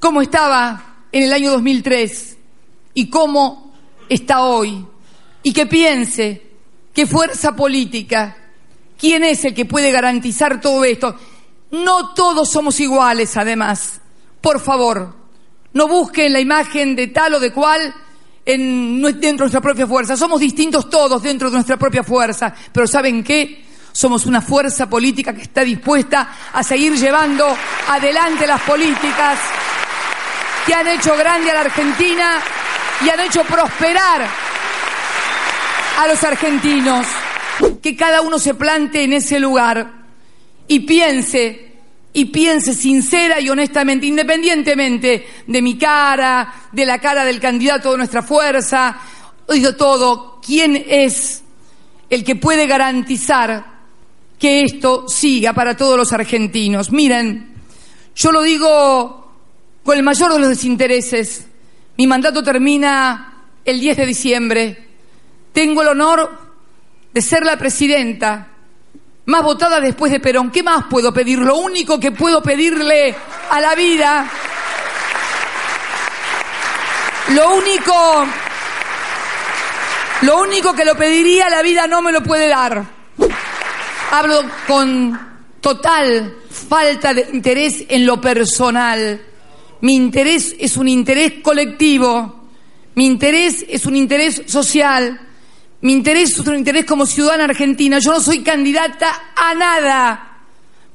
cómo 0.00 0.20
estaba 0.20 1.04
en 1.12 1.22
el 1.22 1.32
año 1.32 1.52
2003 1.52 2.36
y 2.94 3.08
cómo 3.08 3.72
está 4.08 4.40
hoy. 4.40 4.84
Y 5.44 5.52
que 5.52 5.66
piense 5.66 6.42
qué 6.92 7.06
fuerza 7.06 7.54
política, 7.54 8.36
quién 8.98 9.22
es 9.22 9.44
el 9.44 9.54
que 9.54 9.64
puede 9.64 9.92
garantizar 9.92 10.60
todo 10.60 10.84
esto. 10.84 11.14
No 11.70 12.14
todos 12.14 12.50
somos 12.50 12.80
iguales, 12.80 13.36
además. 13.36 14.00
Por 14.40 14.58
favor, 14.58 15.14
no 15.72 15.86
busquen 15.86 16.32
la 16.32 16.40
imagen 16.40 16.96
de 16.96 17.06
tal 17.06 17.34
o 17.34 17.38
de 17.38 17.52
cual 17.52 17.94
en, 18.44 19.00
dentro 19.02 19.30
de 19.30 19.36
nuestra 19.36 19.60
propia 19.60 19.86
fuerza. 19.86 20.16
Somos 20.16 20.40
distintos 20.40 20.90
todos 20.90 21.22
dentro 21.22 21.48
de 21.48 21.54
nuestra 21.54 21.76
propia 21.76 22.02
fuerza. 22.02 22.52
Pero 22.72 22.88
¿saben 22.88 23.22
qué? 23.22 23.66
Somos 23.96 24.26
una 24.26 24.42
fuerza 24.42 24.90
política 24.90 25.32
que 25.32 25.40
está 25.40 25.64
dispuesta 25.64 26.28
a 26.52 26.62
seguir 26.62 26.92
llevando 26.98 27.46
adelante 27.88 28.46
las 28.46 28.60
políticas 28.60 29.38
que 30.66 30.74
han 30.74 30.86
hecho 30.86 31.16
grande 31.16 31.50
a 31.50 31.54
la 31.54 31.60
Argentina 31.60 32.38
y 33.02 33.08
han 33.08 33.20
hecho 33.20 33.42
prosperar 33.44 34.28
a 35.98 36.06
los 36.08 36.22
argentinos. 36.24 37.06
Que 37.82 37.96
cada 37.96 38.20
uno 38.20 38.38
se 38.38 38.52
plante 38.52 39.02
en 39.02 39.14
ese 39.14 39.40
lugar 39.40 39.90
y 40.68 40.80
piense, 40.80 41.72
y 42.12 42.26
piense 42.26 42.74
sincera 42.74 43.40
y 43.40 43.48
honestamente, 43.48 44.04
independientemente 44.04 45.26
de 45.46 45.62
mi 45.62 45.78
cara, 45.78 46.52
de 46.70 46.84
la 46.84 46.98
cara 46.98 47.24
del 47.24 47.40
candidato 47.40 47.92
de 47.92 47.96
nuestra 47.96 48.22
fuerza, 48.22 48.98
de 49.48 49.72
todo, 49.72 50.38
quién 50.44 50.84
es 50.86 51.42
el 52.10 52.24
que 52.24 52.36
puede 52.36 52.66
garantizar 52.66 53.75
que 54.38 54.62
esto 54.62 55.08
siga 55.08 55.52
para 55.52 55.76
todos 55.76 55.96
los 55.96 56.12
argentinos. 56.12 56.90
Miren, 56.92 57.54
yo 58.14 58.32
lo 58.32 58.42
digo 58.42 59.32
con 59.82 59.96
el 59.96 60.02
mayor 60.02 60.32
de 60.32 60.38
los 60.38 60.48
desintereses. 60.48 61.46
Mi 61.96 62.06
mandato 62.06 62.42
termina 62.42 63.44
el 63.64 63.80
10 63.80 63.96
de 63.96 64.06
diciembre. 64.06 64.88
Tengo 65.52 65.82
el 65.82 65.88
honor 65.88 66.38
de 67.12 67.22
ser 67.22 67.44
la 67.44 67.56
presidenta 67.56 68.48
más 69.26 69.42
votada 69.42 69.80
después 69.80 70.12
de 70.12 70.20
Perón. 70.20 70.50
¿Qué 70.50 70.62
más 70.62 70.84
puedo 70.88 71.12
pedir? 71.12 71.38
Lo 71.38 71.56
único 71.56 71.98
que 71.98 72.12
puedo 72.12 72.42
pedirle 72.42 73.14
a 73.50 73.60
la 73.60 73.74
vida, 73.74 74.30
lo 77.34 77.54
único, 77.56 78.26
lo 80.22 80.40
único 80.40 80.74
que 80.74 80.84
lo 80.84 80.94
pediría 80.94 81.48
la 81.48 81.62
vida 81.62 81.86
no 81.86 82.02
me 82.02 82.12
lo 82.12 82.22
puede 82.22 82.48
dar. 82.48 82.95
Hablo 84.10 84.42
con 84.66 85.18
total 85.60 86.36
falta 86.48 87.12
de 87.12 87.28
interés 87.32 87.84
en 87.88 88.06
lo 88.06 88.20
personal. 88.20 89.20
Mi 89.80 89.94
interés 89.94 90.54
es 90.58 90.76
un 90.76 90.88
interés 90.88 91.34
colectivo. 91.42 92.48
Mi 92.94 93.06
interés 93.06 93.64
es 93.68 93.84
un 93.84 93.96
interés 93.96 94.42
social. 94.46 95.20
Mi 95.80 95.92
interés 95.92 96.38
es 96.38 96.46
un 96.46 96.56
interés 96.56 96.84
como 96.84 97.04
ciudadana 97.04 97.44
argentina. 97.44 97.98
Yo 97.98 98.12
no 98.12 98.20
soy 98.20 98.42
candidata 98.42 99.32
a 99.34 99.54
nada. 99.54 100.38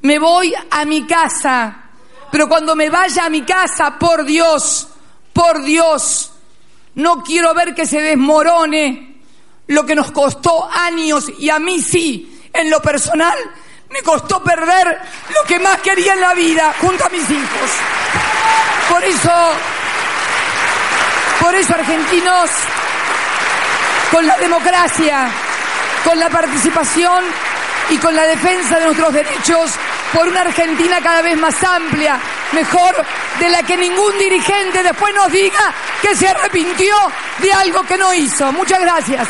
Me 0.02 0.18
voy 0.18 0.54
a 0.70 0.86
mi 0.86 1.06
casa. 1.06 1.90
Pero 2.32 2.48
cuando 2.48 2.76
me 2.76 2.90
vaya 2.90 3.26
a 3.26 3.30
mi 3.30 3.42
casa, 3.42 4.00
por 4.00 4.26
Dios, 4.26 4.88
por 5.34 5.64
Dios, 5.64 6.32
no 6.96 7.22
quiero 7.24 7.54
ver 7.54 7.76
que 7.76 7.86
se 7.86 8.02
desmorone 8.02 9.18
lo 9.68 9.86
que 9.86 9.96
nos 9.96 10.12
costó 10.12 10.70
años 10.72 11.32
y 11.40 11.50
a 11.50 11.60
mí 11.60 11.82
sí, 11.82 12.31
en 12.54 12.70
lo 12.70 12.82
personal, 12.82 13.38
me 13.90 14.02
costó 14.02 14.44
perder 14.44 15.00
lo 15.30 15.48
que 15.48 15.60
más 15.60 15.78
quería 15.82 16.14
en 16.14 16.22
la 16.22 16.34
vida 16.34 16.74
junto 16.80 17.06
a 17.06 17.10
mis 17.10 17.30
hijos. 17.30 17.70
Por 18.90 19.04
eso, 19.04 19.52
por 21.40 21.56
eso 21.56 21.74
argentinos, 21.74 22.50
con 24.12 24.26
la 24.26 24.38
democracia, 24.38 25.30
con 26.04 26.20
la 26.20 26.30
participación 26.30 27.24
y 27.90 27.98
con 27.98 28.16
la 28.16 28.24
defensa 28.24 28.80
de 28.80 28.86
nuestros 28.86 29.14
derechos 29.14 29.72
por 30.14 30.28
una 30.28 30.42
Argentina 30.42 31.00
cada 31.02 31.22
vez 31.22 31.38
más 31.38 31.64
amplia, 31.64 32.20
mejor 32.52 32.96
de 33.40 33.50
la 33.50 33.64
que 33.64 33.78
ningún 33.78 34.18
dirigente 34.18 34.84
después 34.84 35.14
nos 35.16 35.32
diga 35.32 35.74
que 36.02 36.16
se 36.16 36.28
arrepintió 36.28 36.96
de 37.40 37.54
algo 37.54 37.84
que 37.84 37.98
no 37.98 38.14
hizo. 38.14 38.52
Muchas 38.52 38.80
gracias. 38.82 39.28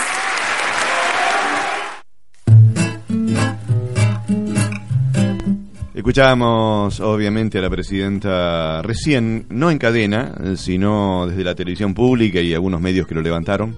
Escuchábamos 6.01 6.99
obviamente 6.99 7.59
a 7.59 7.61
la 7.61 7.69
presidenta 7.69 8.81
recién, 8.81 9.45
no 9.49 9.69
en 9.69 9.77
cadena, 9.77 10.33
sino 10.55 11.27
desde 11.27 11.43
la 11.43 11.53
televisión 11.53 11.93
pública 11.93 12.39
y 12.39 12.55
algunos 12.55 12.81
medios 12.81 13.05
que 13.05 13.13
lo 13.13 13.21
levantaron, 13.21 13.75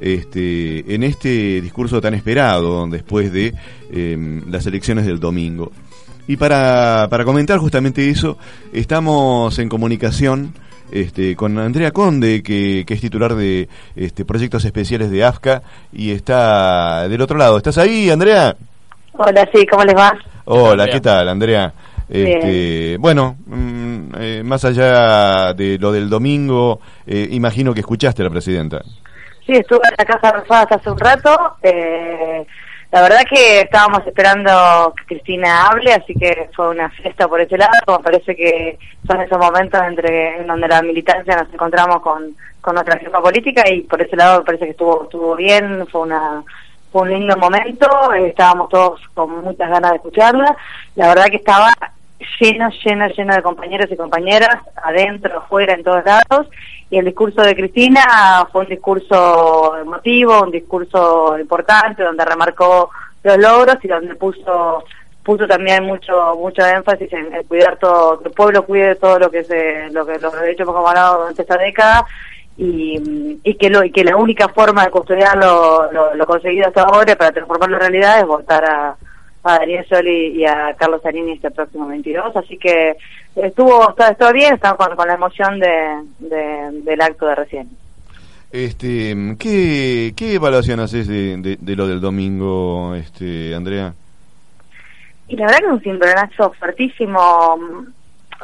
este, 0.00 0.94
en 0.94 1.02
este 1.02 1.60
discurso 1.60 2.00
tan 2.00 2.14
esperado 2.14 2.86
después 2.86 3.30
de 3.30 3.52
eh, 3.92 4.40
las 4.48 4.64
elecciones 4.64 5.04
del 5.04 5.20
domingo. 5.20 5.70
Y 6.26 6.38
para, 6.38 7.08
para 7.10 7.26
comentar 7.26 7.58
justamente 7.58 8.08
eso, 8.08 8.38
estamos 8.72 9.58
en 9.58 9.68
comunicación 9.68 10.54
este, 10.90 11.36
con 11.36 11.58
Andrea 11.58 11.90
Conde, 11.90 12.42
que, 12.42 12.84
que 12.86 12.94
es 12.94 13.02
titular 13.02 13.34
de 13.34 13.68
este, 13.96 14.24
proyectos 14.24 14.64
especiales 14.64 15.10
de 15.10 15.24
AFCA 15.24 15.62
y 15.92 16.12
está 16.12 17.06
del 17.06 17.20
otro 17.20 17.36
lado. 17.36 17.58
¿Estás 17.58 17.76
ahí, 17.76 18.08
Andrea? 18.08 18.56
Hola, 19.12 19.46
sí, 19.54 19.66
¿cómo 19.66 19.84
les 19.84 19.94
va? 19.94 20.18
Hola, 20.52 20.88
¿qué 20.88 21.00
tal, 21.00 21.28
Andrea? 21.28 21.72
Este, 22.08 22.96
bueno, 22.98 23.36
mm, 23.46 24.14
eh, 24.18 24.42
más 24.44 24.64
allá 24.64 25.54
de 25.54 25.78
lo 25.78 25.92
del 25.92 26.10
domingo, 26.10 26.80
eh, 27.06 27.28
imagino 27.30 27.72
que 27.72 27.78
escuchaste 27.78 28.22
a 28.22 28.24
la 28.24 28.32
presidenta. 28.32 28.82
Sí, 29.46 29.52
estuve 29.52 29.82
en 29.88 29.94
la 29.96 30.04
Casa 30.04 30.32
Rosada 30.32 30.62
hasta 30.62 30.74
hace 30.74 30.90
un 30.90 30.98
rato. 30.98 31.56
Eh, 31.62 32.44
la 32.90 33.02
verdad 33.02 33.20
que 33.30 33.60
estábamos 33.60 34.04
esperando 34.04 34.92
que 34.96 35.14
Cristina 35.14 35.68
hable, 35.68 35.92
así 35.92 36.14
que 36.14 36.50
fue 36.56 36.70
una 36.70 36.90
fiesta 36.90 37.28
por 37.28 37.40
ese 37.40 37.56
lado. 37.56 37.98
Me 37.98 38.02
parece 38.02 38.34
que 38.34 38.76
son 39.06 39.20
esos 39.20 39.38
momentos 39.38 39.80
entre 39.86 40.40
en 40.40 40.48
donde 40.48 40.66
la 40.66 40.82
militancia 40.82 41.36
nos 41.36 41.54
encontramos 41.54 42.02
con, 42.02 42.34
con 42.60 42.74
nuestra 42.74 42.98
firma 42.98 43.22
política 43.22 43.62
y 43.70 43.82
por 43.82 44.02
ese 44.02 44.16
lado 44.16 44.40
me 44.40 44.46
parece 44.46 44.64
que 44.64 44.70
estuvo 44.72 45.04
estuvo 45.04 45.36
bien, 45.36 45.86
fue 45.86 46.00
una 46.00 46.42
fue 46.90 47.02
un 47.02 47.10
lindo 47.10 47.36
momento, 47.36 48.12
estábamos 48.14 48.68
todos 48.68 49.00
con 49.14 49.44
muchas 49.44 49.70
ganas 49.70 49.92
de 49.92 49.96
escucharla. 49.96 50.56
La 50.96 51.08
verdad 51.08 51.26
que 51.26 51.36
estaba 51.36 51.70
lleno, 52.40 52.68
lleno, 52.84 53.08
lleno 53.08 53.34
de 53.34 53.42
compañeros 53.42 53.90
y 53.90 53.96
compañeras, 53.96 54.56
adentro, 54.82 55.38
afuera, 55.38 55.74
en 55.74 55.84
todos 55.84 56.04
lados. 56.04 56.48
Y 56.90 56.98
el 56.98 57.04
discurso 57.04 57.42
de 57.42 57.54
Cristina 57.54 58.46
fue 58.50 58.62
un 58.62 58.68
discurso 58.68 59.76
emotivo, 59.78 60.42
un 60.42 60.50
discurso 60.50 61.38
importante, 61.38 62.02
donde 62.02 62.24
remarcó 62.24 62.90
los 63.22 63.38
logros 63.38 63.76
y 63.82 63.88
donde 63.88 64.14
puso 64.16 64.84
puso 65.22 65.46
también 65.46 65.84
mucho 65.84 66.34
mucho 66.36 66.64
énfasis 66.66 67.12
en, 67.12 67.32
en 67.34 67.44
cuidar 67.44 67.76
todo, 67.76 68.18
que 68.20 68.28
el 68.28 68.34
pueblo 68.34 68.64
cuide 68.64 68.94
todo 68.94 69.18
lo 69.18 69.30
que 69.30 69.44
se, 69.44 69.90
lo 69.90 70.06
que 70.06 70.18
los 70.18 70.32
derechos 70.32 70.66
hemos 70.66 70.82
ganado 70.82 71.18
durante 71.18 71.42
esta 71.42 71.58
década 71.58 72.06
y, 72.56 73.38
y 73.42 73.54
que 73.54 73.70
lo 73.70 73.82
y 73.84 73.90
que 73.90 74.04
la 74.04 74.16
única 74.16 74.48
forma 74.48 74.84
de 74.84 74.90
custodiar 74.90 75.36
lo, 75.36 75.90
lo, 75.92 76.14
lo 76.14 76.26
conseguido 76.26 76.66
hasta 76.68 76.82
ahora 76.82 77.16
para 77.16 77.32
transformarlo 77.32 77.76
en 77.76 77.80
realidad 77.82 78.18
es 78.20 78.26
votar 78.26 78.64
a, 78.64 78.96
a 79.44 79.58
Daniel 79.58 79.84
Scioli 79.86 80.26
y 80.38 80.44
a 80.44 80.74
Carlos 80.78 81.00
Zarini 81.02 81.32
este 81.32 81.50
próximo 81.50 81.86
22 81.88 82.36
así 82.36 82.58
que 82.58 82.96
estuvo 83.36 83.94
estuvo 83.98 84.32
bien 84.32 84.54
estamos 84.54 84.76
con, 84.78 84.94
con 84.96 85.08
la 85.08 85.14
emoción 85.14 85.58
de, 85.58 86.02
de- 86.18 86.82
del 86.82 87.00
acto 87.00 87.26
de 87.26 87.34
recién 87.36 87.68
Este, 88.52 89.14
¿qué, 89.38 90.12
qué 90.16 90.34
evaluación 90.34 90.80
haces 90.80 91.06
de, 91.06 91.36
de- 91.38 91.56
de 91.60 91.76
lo 91.76 91.86
del 91.86 92.00
domingo, 92.00 92.94
este, 92.96 93.54
Andrea? 93.54 93.94
Y 95.28 95.36
la 95.36 95.46
verdad 95.46 95.58
que 95.60 95.66
es 95.66 95.72
un 95.72 95.80
cimbronazo 95.82 96.52
fuertísimo. 96.58 97.56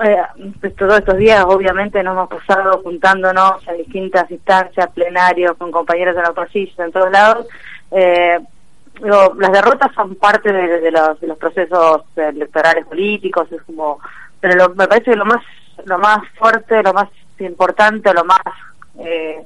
Eh, 0.04 0.70
todos 0.76 0.98
estos 0.98 1.16
días 1.16 1.44
obviamente 1.46 2.02
nos 2.02 2.12
hemos 2.12 2.28
pasado 2.28 2.80
juntándonos 2.82 3.66
en 3.68 3.78
distintas 3.78 4.30
instancias, 4.30 4.88
plenarios, 4.90 5.56
con 5.56 5.70
compañeros 5.70 6.14
de 6.14 6.22
la 6.22 6.30
oposición, 6.30 6.86
en 6.86 6.92
todos 6.92 7.10
lados. 7.10 7.46
Eh, 7.90 8.38
digo, 9.02 9.34
las 9.38 9.52
derrotas 9.52 9.92
son 9.94 10.14
parte 10.16 10.52
de, 10.52 10.80
de 10.80 10.90
los, 10.90 11.18
de 11.20 11.26
los 11.28 11.38
procesos 11.38 12.02
electorales 12.16 12.84
políticos, 12.86 13.50
es 13.52 13.62
como, 13.62 13.98
pero 14.40 14.54
lo- 14.56 14.74
me 14.74 14.86
parece 14.86 15.12
que 15.12 15.16
lo 15.16 15.24
más, 15.24 15.42
lo 15.86 15.98
más 15.98 16.18
fuerte, 16.38 16.82
lo 16.82 16.92
más 16.92 17.08
importante, 17.38 18.12
lo 18.12 18.24
más 18.24 18.40
eh, 18.98 19.44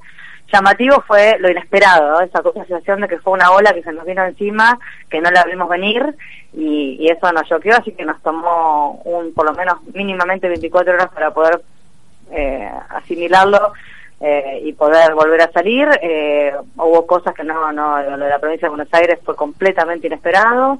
llamativo 0.53 1.03
fue 1.07 1.37
lo 1.39 1.51
inesperado, 1.51 2.21
esa 2.21 2.43
sensación 2.53 3.01
de 3.01 3.09
que 3.09 3.19
fue 3.19 3.33
una 3.33 3.51
ola 3.53 3.73
que 3.73 3.83
se 3.83 3.93
nos 3.93 4.05
vino 4.05 4.25
encima, 4.25 4.79
que 5.09 5.21
no 5.21 5.31
la 5.31 5.45
vimos 5.45 5.69
venir 5.69 6.15
y, 6.53 6.97
y 7.01 7.09
eso 7.09 7.33
nos 7.33 7.49
choqueó, 7.49 7.77
así 7.77 7.93
que 7.93 8.05
nos 8.05 8.21
tomó 8.23 9.01
un 9.05 9.33
por 9.35 9.47
lo 9.47 9.53
menos 9.53 9.83
mínimamente 9.95 10.49
24 10.49 10.95
horas 10.95 11.09
para 11.09 11.33
poder 11.33 11.63
eh, 12.33 12.71
asimilarlo 12.91 13.73
eh, 14.21 14.61
y 14.65 14.73
poder 14.75 15.15
volver 15.15 15.41
a 15.43 15.53
salir. 15.53 15.89
Eh, 16.03 16.53
hubo 16.77 17.07
cosas 17.07 17.35
que 17.35 17.43
no, 17.43 17.73
no, 17.73 18.03
lo 18.03 18.25
de 18.25 18.31
la 18.31 18.39
provincia 18.39 18.67
de 18.67 18.77
Buenos 18.77 18.93
Aires 18.93 19.19
fue 19.25 19.35
completamente 19.35 20.07
inesperado. 20.07 20.79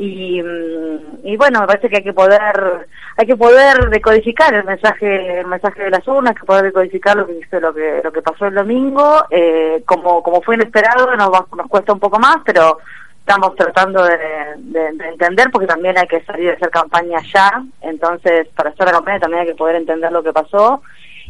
Y, 0.00 0.40
mm, 0.40 1.26
y 1.26 1.36
bueno, 1.36 1.60
me 1.60 1.66
parece 1.66 1.88
que 1.88 1.96
hay 1.96 2.04
que 2.04 2.12
poder 2.12 2.86
hay 3.16 3.26
que 3.26 3.36
poder 3.36 3.90
decodificar 3.90 4.54
el 4.54 4.62
mensaje 4.64 5.40
el 5.40 5.46
mensaje 5.46 5.82
de 5.82 5.90
las 5.90 6.06
urnas, 6.06 6.36
que 6.36 6.46
poder 6.46 6.66
decodificar 6.66 7.16
lo 7.16 7.26
que 7.26 7.40
lo 7.60 7.74
que 7.74 8.00
lo 8.04 8.12
que 8.12 8.22
pasó 8.22 8.46
el 8.46 8.54
domingo, 8.54 9.24
eh, 9.30 9.82
como 9.84 10.22
como 10.22 10.40
fue 10.40 10.54
inesperado 10.54 11.16
nos 11.16 11.30
nos 11.56 11.66
cuesta 11.66 11.92
un 11.92 11.98
poco 11.98 12.20
más, 12.20 12.36
pero 12.44 12.78
estamos 13.18 13.56
tratando 13.56 14.04
de 14.04 14.86
entender 15.10 15.50
porque 15.50 15.66
también 15.66 15.98
hay 15.98 16.06
que 16.06 16.22
salir 16.24 16.50
a 16.50 16.54
hacer 16.54 16.70
campaña 16.70 17.18
ya, 17.34 17.62
entonces 17.80 18.46
para 18.54 18.70
hacer 18.70 18.86
la 18.86 18.92
campaña 18.92 19.18
también 19.18 19.42
hay 19.42 19.48
que 19.48 19.54
poder 19.56 19.76
entender 19.76 20.12
lo 20.12 20.22
que 20.22 20.32
pasó. 20.32 20.80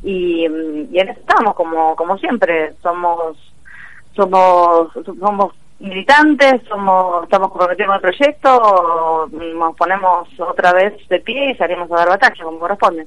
Y, 0.03 0.49
mm, 0.49 0.95
y 0.95 1.01
en 1.01 1.09
eso 1.09 1.21
estamos 1.21 1.55
como 1.55 1.97
como 1.97 2.19
siempre. 2.19 2.75
Somos 2.83 3.37
somos 4.14 4.93
somos 5.19 5.55
militantes 5.81 6.62
somos 6.68 7.24
estamos 7.24 7.49
comprometidos 7.51 7.87
con 7.89 7.95
el 7.97 8.01
proyecto 8.01 9.29
nos 9.33 9.76
ponemos 9.76 10.29
otra 10.39 10.72
vez 10.72 10.95
de 11.09 11.20
pie 11.20 11.51
y 11.53 11.55
salimos 11.57 11.91
a 11.93 11.97
dar 11.97 12.09
batalla 12.09 12.45
como 12.45 12.59
corresponde 12.59 13.07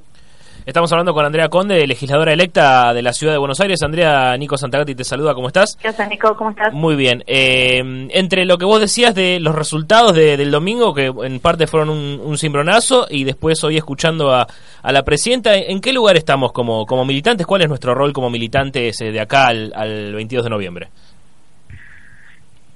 Estamos 0.64 0.92
hablando 0.92 1.12
con 1.12 1.24
Andrea 1.24 1.48
Conde, 1.48 1.84
legisladora 1.88 2.32
electa 2.32 2.94
de 2.94 3.02
la 3.02 3.12
ciudad 3.12 3.32
de 3.32 3.38
Buenos 3.40 3.58
Aires. 3.60 3.82
Andrea, 3.82 4.36
Nico 4.36 4.56
Santagati 4.56 4.94
te 4.94 5.02
saluda, 5.02 5.34
¿cómo 5.34 5.48
estás? 5.48 5.74
¿Qué 5.74 5.88
haces 5.88 6.08
Nico? 6.08 6.36
¿cómo 6.36 6.50
estás? 6.50 6.72
Muy 6.72 6.94
bien. 6.94 7.24
Eh, 7.26 7.78
entre 8.12 8.44
lo 8.44 8.58
que 8.58 8.64
vos 8.64 8.78
decías 8.80 9.12
de 9.12 9.40
los 9.40 9.56
resultados 9.56 10.14
de- 10.14 10.36
del 10.36 10.52
domingo, 10.52 10.94
que 10.94 11.06
en 11.06 11.40
parte 11.40 11.66
fueron 11.66 11.90
un, 11.90 12.20
un 12.22 12.38
cimbronazo, 12.38 13.08
y 13.10 13.24
después 13.24 13.64
hoy 13.64 13.76
escuchando 13.76 14.32
a, 14.32 14.46
a 14.84 14.92
la 14.92 15.02
presidenta, 15.02 15.56
¿en 15.56 15.80
qué 15.80 15.92
lugar 15.92 16.16
estamos 16.16 16.52
como, 16.52 16.86
como 16.86 17.04
militantes? 17.04 17.44
¿Cuál 17.44 17.62
es 17.62 17.68
nuestro 17.68 17.92
rol 17.96 18.12
como 18.12 18.30
militantes 18.30 19.00
eh, 19.00 19.10
de 19.10 19.20
acá 19.20 19.48
al, 19.48 19.72
al 19.74 20.12
22 20.14 20.44
de 20.44 20.50
noviembre? 20.50 20.88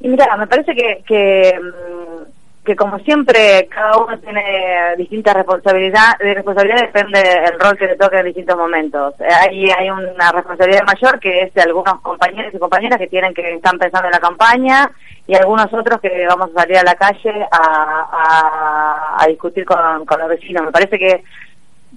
Y 0.07 0.09
mira, 0.09 0.36
me 0.36 0.46
parece 0.46 0.72
que, 0.72 1.02
que, 1.04 1.59
mm, 1.61 2.64
que 2.64 2.76
como 2.76 2.96
siempre 3.00 3.66
cada 3.68 3.96
uno 3.98 4.16
tiene 4.20 4.94
distintas 4.96 5.34
responsabilidades, 5.34 6.18
de 6.20 6.32
responsabilidad 6.32 6.82
depende 6.82 7.20
del 7.20 7.59
rol 7.59 7.76
que 7.76 7.88
le 7.88 7.96
toque 7.96 8.16
en 8.18 8.26
distintos 8.26 8.57
momentos. 8.57 9.14
Eh, 9.18 9.26
Hay, 9.28 9.68
hay 9.68 9.90
una 9.90 10.30
responsabilidad 10.30 10.84
mayor 10.86 11.18
que 11.18 11.42
es 11.42 11.54
de 11.54 11.62
algunos 11.62 12.00
compañeros 12.02 12.54
y 12.54 12.59
compañeras 12.61 13.00
que 13.00 13.09
tienen 13.09 13.34
que 13.34 13.54
están 13.54 13.80
pensando 13.80 14.07
en 14.07 14.12
la 14.12 14.20
campaña 14.20 14.88
y 15.26 15.34
algunos 15.34 15.74
otros 15.74 16.00
que 16.00 16.24
vamos 16.28 16.50
a 16.54 16.61
salir 16.61 16.78
a 16.78 16.84
la 16.84 16.94
calle 16.94 17.44
a 17.50 19.24
discutir 19.26 19.64
con, 19.64 20.07
con 20.07 20.20
los 20.20 20.28
vecinos. 20.28 20.66
Me 20.66 20.70
parece 20.70 21.00
que 21.00 21.24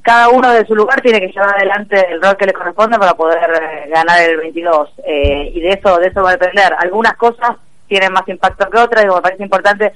cada 0.02 0.30
uno 0.30 0.52
de 0.52 0.66
su 0.66 0.74
lugar 0.74 1.00
tiene 1.02 1.20
que 1.20 1.28
llevar 1.28 1.58
adelante 1.58 2.08
el 2.10 2.20
rol 2.24 2.38
que 2.38 2.48
le 2.48 2.54
corresponde 2.54 2.98
para 2.98 3.14
poder 3.14 3.38
eh, 3.38 3.90
ganar 3.90 4.20
el 4.22 4.38
22 4.38 4.94
eh, 5.06 5.52
y 5.54 5.62
de 5.62 5.70
eso 5.70 5.98
de 5.98 6.08
eso 6.08 6.24
va 6.24 6.30
a 6.30 6.38
depender 6.38 6.74
algunas 6.80 7.14
cosas 7.14 7.52
tienen 7.90 8.14
más 8.14 8.28
impacto 8.30 8.70
que 8.70 8.78
otras 8.78 9.04
y 9.04 9.08
me 9.08 9.22
parece 9.22 9.44
importante. 9.44 9.92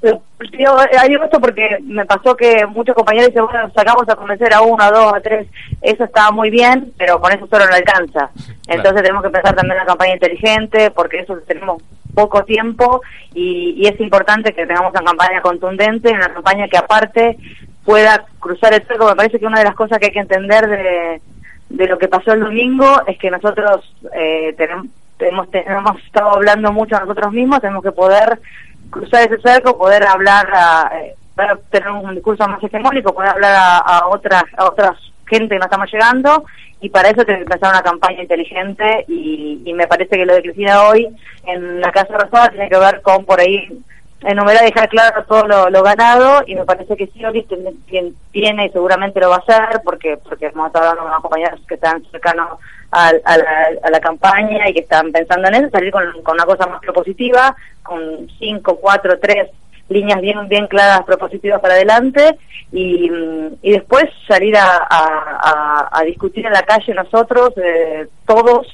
Eh, 0.00 0.14
digo, 0.56 0.80
eh, 0.80 1.08
digo 1.08 1.24
esto 1.24 1.40
porque 1.40 1.78
me 1.82 2.06
pasó 2.06 2.36
que 2.36 2.64
muchos 2.66 2.94
compañeros 2.94 3.30
dicen 3.30 3.44
bueno 3.46 3.68
sacamos 3.74 4.08
a 4.08 4.14
convencer 4.14 4.54
a 4.54 4.60
uno 4.60 4.80
a 4.80 4.92
dos 4.92 5.12
a 5.12 5.20
tres 5.20 5.48
eso 5.82 6.04
está 6.04 6.30
muy 6.30 6.50
bien 6.50 6.92
pero 6.96 7.20
con 7.20 7.32
eso 7.32 7.48
solo 7.48 7.66
no 7.66 7.74
alcanza 7.74 8.30
entonces 8.68 9.02
tenemos 9.02 9.24
que 9.24 9.30
pensar 9.30 9.56
también 9.56 9.74
una 9.74 9.86
campaña 9.86 10.14
inteligente 10.14 10.92
porque 10.92 11.18
eso 11.18 11.36
tenemos 11.48 11.82
poco 12.14 12.44
tiempo 12.44 13.02
y, 13.34 13.74
y 13.76 13.88
es 13.88 14.00
importante 14.00 14.52
que 14.52 14.66
tengamos 14.66 14.92
una 14.92 15.02
campaña 15.02 15.40
contundente, 15.40 16.12
una 16.12 16.32
campaña 16.32 16.68
que 16.68 16.78
aparte 16.78 17.36
pueda 17.84 18.26
cruzar 18.38 18.74
el 18.74 18.86
cerco. 18.86 19.08
Me 19.08 19.16
parece 19.16 19.38
que 19.38 19.46
una 19.46 19.60
de 19.60 19.64
las 19.64 19.74
cosas 19.74 19.98
que 19.98 20.06
hay 20.06 20.12
que 20.12 20.18
entender 20.18 20.66
de, 20.66 21.22
de 21.70 21.86
lo 21.86 21.98
que 21.98 22.08
pasó 22.08 22.32
el 22.32 22.40
domingo 22.40 23.02
es 23.06 23.18
que 23.18 23.30
nosotros 23.30 23.94
eh, 24.14 24.54
tenemos, 24.56 24.86
tenemos, 25.18 25.50
tenemos 25.50 26.02
estado 26.04 26.30
hablando 26.30 26.72
mucho 26.72 26.96
a 26.96 27.00
nosotros 27.00 27.32
mismos, 27.32 27.60
tenemos 27.60 27.82
que 27.82 27.92
poder 27.92 28.40
cruzar 28.90 29.28
ese 29.28 29.40
cerco, 29.42 29.76
poder 29.76 30.06
hablar, 30.06 30.48
a, 30.52 30.90
eh, 31.00 31.14
poder 31.34 31.58
tener 31.70 31.90
un 31.90 32.14
discurso 32.14 32.46
más 32.48 32.62
hegemónico, 32.62 33.14
poder 33.14 33.30
hablar 33.30 33.82
a, 33.84 34.06
otras 34.08 34.44
a 34.56 34.64
otras 34.66 34.92
gente 35.26 35.54
que 35.54 35.58
no 35.58 35.64
estamos 35.66 35.92
llegando 35.92 36.44
y 36.80 36.88
para 36.88 37.10
eso 37.10 37.22
tiene 37.24 37.40
que 37.40 37.52
empezar 37.52 37.70
una 37.70 37.82
campaña 37.82 38.22
inteligente 38.22 39.04
y, 39.08 39.60
y 39.64 39.74
me 39.74 39.86
parece 39.86 40.16
que 40.16 40.24
lo 40.24 40.34
de 40.34 40.42
Cristina 40.42 40.84
hoy 40.84 41.06
en 41.44 41.80
la 41.82 41.92
Casa 41.92 42.16
Rosada 42.16 42.48
tiene 42.48 42.70
que 42.70 42.78
ver 42.78 43.02
con 43.02 43.26
por 43.26 43.38
ahí 43.38 43.68
enumerar 44.22 44.64
dejar 44.64 44.88
claro 44.88 45.24
todo 45.24 45.46
lo, 45.46 45.70
lo 45.70 45.82
ganado 45.82 46.42
y 46.46 46.54
me 46.56 46.64
parece 46.64 46.96
que 46.96 47.06
sí, 47.08 47.24
Oli 47.24 47.46
tiene, 48.32 48.66
y 48.66 48.70
seguramente 48.70 49.20
lo 49.20 49.30
va 49.30 49.36
a 49.36 49.38
hacer 49.38 49.80
porque 49.84 50.16
porque 50.16 50.46
hemos 50.46 50.66
estado 50.68 50.90
hablando 50.90 51.12
con 51.12 51.22
compañeros 51.22 51.60
que 51.68 51.74
están 51.74 52.02
cercanos 52.10 52.58
al- 52.90 53.22
a, 53.24 53.38
la, 53.38 53.68
a 53.84 53.90
la 53.90 54.00
campaña 54.00 54.68
y 54.68 54.74
que 54.74 54.80
están 54.80 55.12
pensando 55.12 55.48
en 55.48 55.54
eso, 55.54 55.70
salir 55.70 55.92
con, 55.92 56.04
con 56.22 56.34
una 56.34 56.44
cosa 56.46 56.66
más 56.66 56.80
propositiva, 56.80 57.54
con 57.82 58.28
cinco, 58.38 58.76
cuatro, 58.76 59.18
tres 59.20 59.50
líneas 59.88 60.20
bien 60.20 60.48
bien 60.48 60.66
claras 60.66 61.02
propositivas 61.04 61.60
para 61.60 61.74
adelante 61.74 62.38
y, 62.72 63.08
mm, 63.10 63.54
y 63.62 63.72
después 63.72 64.04
salir 64.26 64.56
a, 64.56 64.78
a- 64.90 65.38
a- 65.40 65.88
a 65.92 66.02
discutir 66.02 66.44
en 66.44 66.52
la 66.52 66.62
calle 66.62 66.92
nosotros 66.92 67.54
eh, 67.56 68.06
todos 68.26 68.66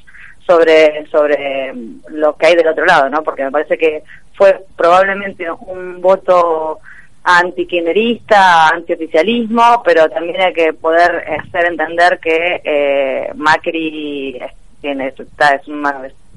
sobre 0.47 1.07
sobre 1.07 1.73
lo 2.09 2.37
que 2.37 2.47
hay 2.47 2.55
del 2.55 2.69
otro 2.69 2.85
lado 2.85 3.09
no 3.09 3.23
porque 3.23 3.45
me 3.45 3.51
parece 3.51 3.79
que 3.79 4.03
fue 4.35 4.65
probablemente 4.77 5.51
un 5.51 6.01
voto 6.01 6.81
antikirchnerista, 7.25 8.69
antioficialismo, 8.69 9.83
pero 9.85 10.09
también 10.11 10.43
hay 10.43 10.53
que 10.53 10.75
poder 10.75 11.25
hacer 11.41 11.67
entender 11.67 12.21
que 12.21 12.61
eh, 12.63 13.33
Macri 13.35 14.39
tiene, 14.81 15.09
está, 15.09 15.55
es 15.55 15.63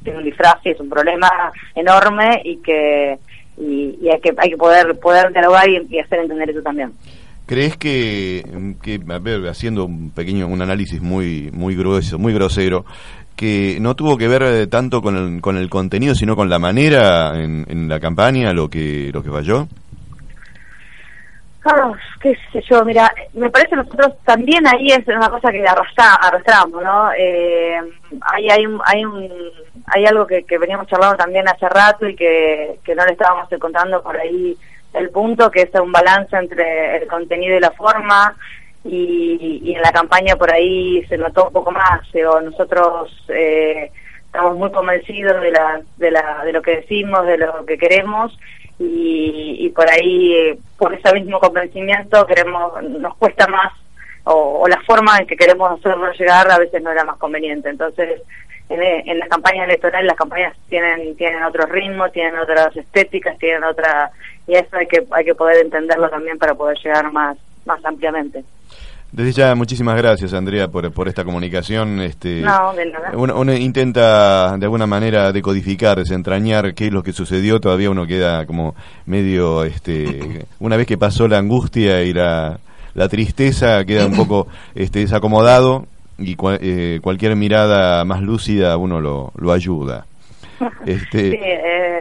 tiene 0.03 0.19
un 0.19 0.23
disfraz 0.23 0.55
y 0.63 0.69
es 0.69 0.79
un 0.79 0.89
problema 0.89 1.29
enorme 1.75 2.41
y 2.45 2.57
que 2.57 3.19
y, 3.57 4.07
hay 4.07 4.21
que 4.21 4.33
hay 4.37 4.49
que 4.51 4.57
poder 4.57 4.97
poder 4.99 5.33
dialogar 5.33 5.67
y, 5.69 5.99
hacer 5.99 6.19
entender 6.19 6.51
eso 6.51 6.61
también. 6.61 6.93
¿Crees 7.45 7.77
que, 7.77 8.43
que, 8.81 8.99
haciendo 9.49 9.85
un 9.85 10.11
pequeño 10.11 10.47
un 10.47 10.61
análisis 10.61 11.01
muy 11.01 11.49
muy 11.51 11.75
grueso, 11.75 12.17
muy 12.17 12.33
grosero, 12.33 12.85
que 13.37 13.77
no 13.79 13.95
tuvo 13.95 14.17
que 14.17 14.27
ver 14.27 14.43
eh, 14.43 14.67
tanto 14.67 15.01
con 15.01 15.15
el, 15.15 15.41
con 15.41 15.55
el 15.55 15.69
contenido, 15.69 16.15
sino 16.15 16.35
con 16.35 16.49
la 16.49 16.59
manera 16.59 17.39
en, 17.41 17.65
en 17.69 17.87
la 17.87 17.99
campaña, 17.99 18.51
lo 18.51 18.69
que 18.69 19.11
lo 19.13 19.23
que 19.23 19.29
falló? 19.29 19.67
Ah, 21.69 21.91
qué 22.21 22.33
sé 22.51 22.61
yo, 22.69 22.83
mira, 22.85 23.13
me 23.33 23.49
parece 23.49 23.75
nosotros 23.75 24.13
también 24.23 24.65
ahí 24.67 24.87
es 24.87 25.05
una 25.07 25.29
cosa 25.29 25.51
que 25.51 25.67
arrastra, 25.67 26.15
arrastramos, 26.15 26.81
¿no? 26.81 27.11
Eh, 27.11 27.77
hay, 28.21 28.49
hay, 28.49 28.65
un, 28.65 28.79
hay, 28.85 29.03
un, 29.03 29.29
hay 29.87 30.05
algo 30.05 30.25
que, 30.25 30.43
que 30.43 30.57
veníamos 30.57 30.87
charlando 30.87 31.17
también 31.17 31.45
hace 31.47 31.67
rato 31.67 32.07
y 32.07 32.15
que, 32.15 32.79
que 32.83 32.95
no 32.95 33.05
le 33.05 33.11
estábamos 33.11 33.51
encontrando 33.51 34.01
por 34.01 34.15
ahí 34.17 34.57
el 34.93 35.09
punto, 35.09 35.51
que 35.51 35.63
es 35.63 35.69
un 35.79 35.91
balance 35.91 36.37
entre 36.37 36.97
el 36.97 37.07
contenido 37.07 37.57
y 37.57 37.59
la 37.59 37.71
forma, 37.71 38.33
y, 38.87 39.61
y 39.63 39.75
en 39.75 39.81
la 39.81 39.91
campaña 39.91 40.35
por 40.35 40.51
ahí 40.51 41.03
se 41.07 41.17
notó 41.17 41.47
un 41.47 41.53
poco 41.53 41.71
más, 41.71 42.01
o 42.15 42.41
nosotros 42.41 43.11
eh, 43.29 43.91
estamos 44.25 44.57
muy 44.57 44.71
convencidos 44.71 45.41
de, 45.41 45.51
la, 45.51 45.81
de, 45.97 46.11
la, 46.11 46.43
de 46.45 46.53
lo 46.53 46.61
que 46.61 46.77
decimos, 46.77 47.25
de 47.25 47.37
lo 47.37 47.65
que 47.65 47.77
queremos, 47.77 48.37
y, 48.79 49.57
y 49.59 49.69
por 49.69 49.89
ahí, 49.89 50.33
eh, 50.33 50.59
por 50.77 50.93
ese 50.93 51.13
mismo 51.13 51.39
convencimiento, 51.39 52.25
queremos 52.25 52.81
nos 52.83 53.15
cuesta 53.17 53.47
más, 53.47 53.73
o, 54.23 54.61
o 54.61 54.67
la 54.67 54.81
forma 54.81 55.17
en 55.17 55.27
que 55.27 55.37
queremos 55.37 55.79
hacerlo 55.79 56.11
llegar 56.13 56.51
a 56.51 56.59
veces 56.59 56.81
no 56.83 56.91
era 56.91 57.03
más 57.03 57.17
conveniente. 57.17 57.69
Entonces, 57.69 58.21
en, 58.69 58.81
en 58.81 59.19
las 59.19 59.29
campañas 59.29 59.67
electorales, 59.67 60.05
las 60.05 60.17
campañas 60.17 60.53
tienen 60.69 61.15
tienen 61.15 61.43
otro 61.43 61.65
ritmo, 61.65 62.09
tienen 62.09 62.37
otras 62.37 62.75
estéticas, 62.75 63.37
tienen 63.37 63.63
otra... 63.63 64.11
Y 64.45 64.55
eso 64.55 64.75
hay 64.77 64.87
que 64.87 65.05
hay 65.11 65.25
que 65.25 65.33
poder 65.33 65.65
entenderlo 65.65 66.09
también 66.09 66.37
para 66.37 66.53
poder 66.55 66.77
llegar 66.77 67.11
más 67.11 67.37
más 67.67 67.83
ampliamente. 67.85 68.43
Desde 69.11 69.31
ya, 69.31 69.55
muchísimas 69.55 69.95
gracias, 69.95 70.33
Andrea, 70.33 70.67
por, 70.67 70.91
por 70.91 71.07
esta 71.07 71.23
comunicación. 71.23 72.01
Este, 72.01 72.41
No, 72.41 72.73
de 72.73 72.87
nada. 72.87 73.11
Uno, 73.13 73.39
uno 73.39 73.53
intenta 73.53 74.57
de 74.57 74.65
alguna 74.65 74.85
manera 74.85 75.31
decodificar, 75.31 75.97
desentrañar 75.97 76.73
qué 76.73 76.87
es 76.87 76.91
lo 76.91 77.03
que 77.03 77.13
sucedió. 77.13 77.61
Todavía 77.61 77.89
uno 77.89 78.05
queda 78.05 78.45
como 78.45 78.75
medio, 79.05 79.63
este, 79.63 80.45
una 80.59 80.75
vez 80.75 80.87
que 80.87 80.97
pasó 80.97 81.27
la 81.29 81.37
angustia 81.37 82.03
y 82.03 82.11
la, 82.13 82.59
la 82.95 83.07
tristeza, 83.07 83.85
queda 83.85 84.05
un 84.07 84.15
poco 84.17 84.47
este, 84.75 84.99
desacomodado 84.99 85.87
y 86.17 86.35
cua- 86.35 86.57
eh, 86.59 86.99
cualquier 87.01 87.35
mirada 87.37 88.03
más 88.03 88.21
lúcida 88.21 88.75
uno 88.75 88.99
lo, 88.99 89.31
lo 89.37 89.51
ayuda. 89.53 90.05
Este, 90.85 91.31
Sí, 91.31 91.37
eh, 91.39 91.99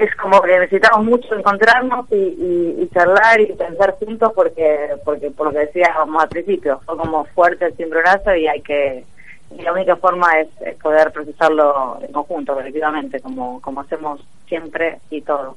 es 0.00 0.14
como 0.16 0.40
que 0.40 0.58
necesitamos 0.58 1.04
mucho 1.04 1.34
encontrarnos 1.34 2.06
y, 2.10 2.76
y, 2.78 2.88
charlar 2.92 3.40
y 3.40 3.52
pensar 3.52 3.96
juntos 3.98 4.32
porque 4.34 4.96
porque 5.04 5.30
por 5.30 5.48
lo 5.48 5.52
que 5.52 5.66
decíamos 5.66 6.22
al 6.22 6.28
principio 6.28 6.80
fue 6.86 6.96
como 6.96 7.24
fuerte 7.26 7.66
el 7.66 7.76
cimbronazo 7.76 8.34
y 8.34 8.48
hay 8.48 8.62
que 8.62 9.04
y 9.56 9.62
la 9.62 9.72
única 9.72 9.96
forma 9.96 10.32
es, 10.40 10.48
es 10.60 10.76
poder 10.76 11.12
procesarlo 11.12 11.98
en 12.00 12.12
conjunto, 12.12 12.54
colectivamente, 12.54 13.20
como, 13.20 13.60
como 13.60 13.80
hacemos 13.80 14.24
siempre 14.46 15.00
y 15.10 15.22
todo. 15.22 15.56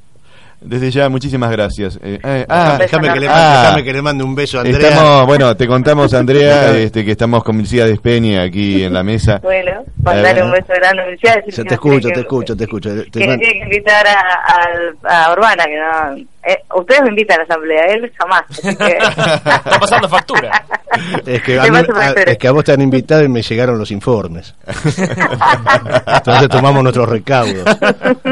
Desde 0.62 0.92
ya, 0.92 1.10
muchísimas 1.10 1.52
gracias. 1.52 2.00
Eh, 2.02 2.20
eh, 2.24 2.46
ah, 2.48 2.78
déjame, 2.80 3.12
que 3.14 3.20
le 3.20 3.28
ah, 3.28 3.32
mande, 3.32 3.60
déjame 3.60 3.84
que 3.84 3.94
le 3.94 4.02
mande 4.02 4.24
un 4.24 4.36
beso 4.36 4.58
a 4.60 4.62
Andrea. 4.62 4.90
Estamos, 4.90 5.26
bueno, 5.28 5.56
te 5.58 5.68
contamos, 5.68 6.14
Andrea, 6.14 6.76
este, 6.78 7.04
que 7.04 7.12
estamos 7.12 7.44
con 7.44 7.58
Milcía 7.58 7.86
Despeña 7.86 8.44
aquí 8.44 8.84
en 8.84 8.94
la 8.94 9.04
mesa. 9.04 9.40
Bueno, 9.44 9.84
mandarle 10.02 10.44
un 10.44 10.52
beso 10.52 10.68
grande 10.74 11.02
a 11.02 11.08
Lucía, 11.10 11.36
decir 11.36 11.54
Yo 11.54 11.64
te 11.66 11.74
escucho, 11.74 12.08
que- 12.08 12.14
te 12.14 12.20
escucho, 12.22 12.56
te 12.58 12.64
escucho. 12.64 12.90
Te 13.12 13.20
que 13.20 13.28
man- 13.28 13.40
tiene 13.40 13.54
que 13.60 13.64
invitar 13.66 14.06
a, 14.08 14.22
a, 15.10 15.26
a 15.26 15.34
Urbana, 15.34 15.66
que 15.66 15.76
no... 15.78 16.16
eh, 16.46 16.58
ustedes 16.76 17.02
me 17.04 17.10
invitan 17.10 17.36
a 17.36 17.38
la 17.40 17.44
asamblea, 17.44 17.86
él 17.88 18.12
jamás. 18.18 18.44
Así 18.50 18.76
que... 18.76 18.98
Está 18.98 19.80
pasando 19.80 20.08
factura. 20.10 20.64
Es 21.26 21.42
que, 21.44 21.60
a 21.60 21.64
mí- 21.64 21.78
a- 21.96 22.12
es 22.12 22.38
que 22.38 22.48
a 22.48 22.52
vos 22.52 22.64
te 22.64 22.72
han 22.72 22.82
invitado 22.82 23.24
y 23.24 23.28
me 23.30 23.42
llegaron 23.42 23.78
los 23.78 23.92
informes. 23.92 24.56
Entonces 26.08 26.50
tomamos 26.50 26.84
nuestros 26.84 27.10
recaudos. 27.10 27.66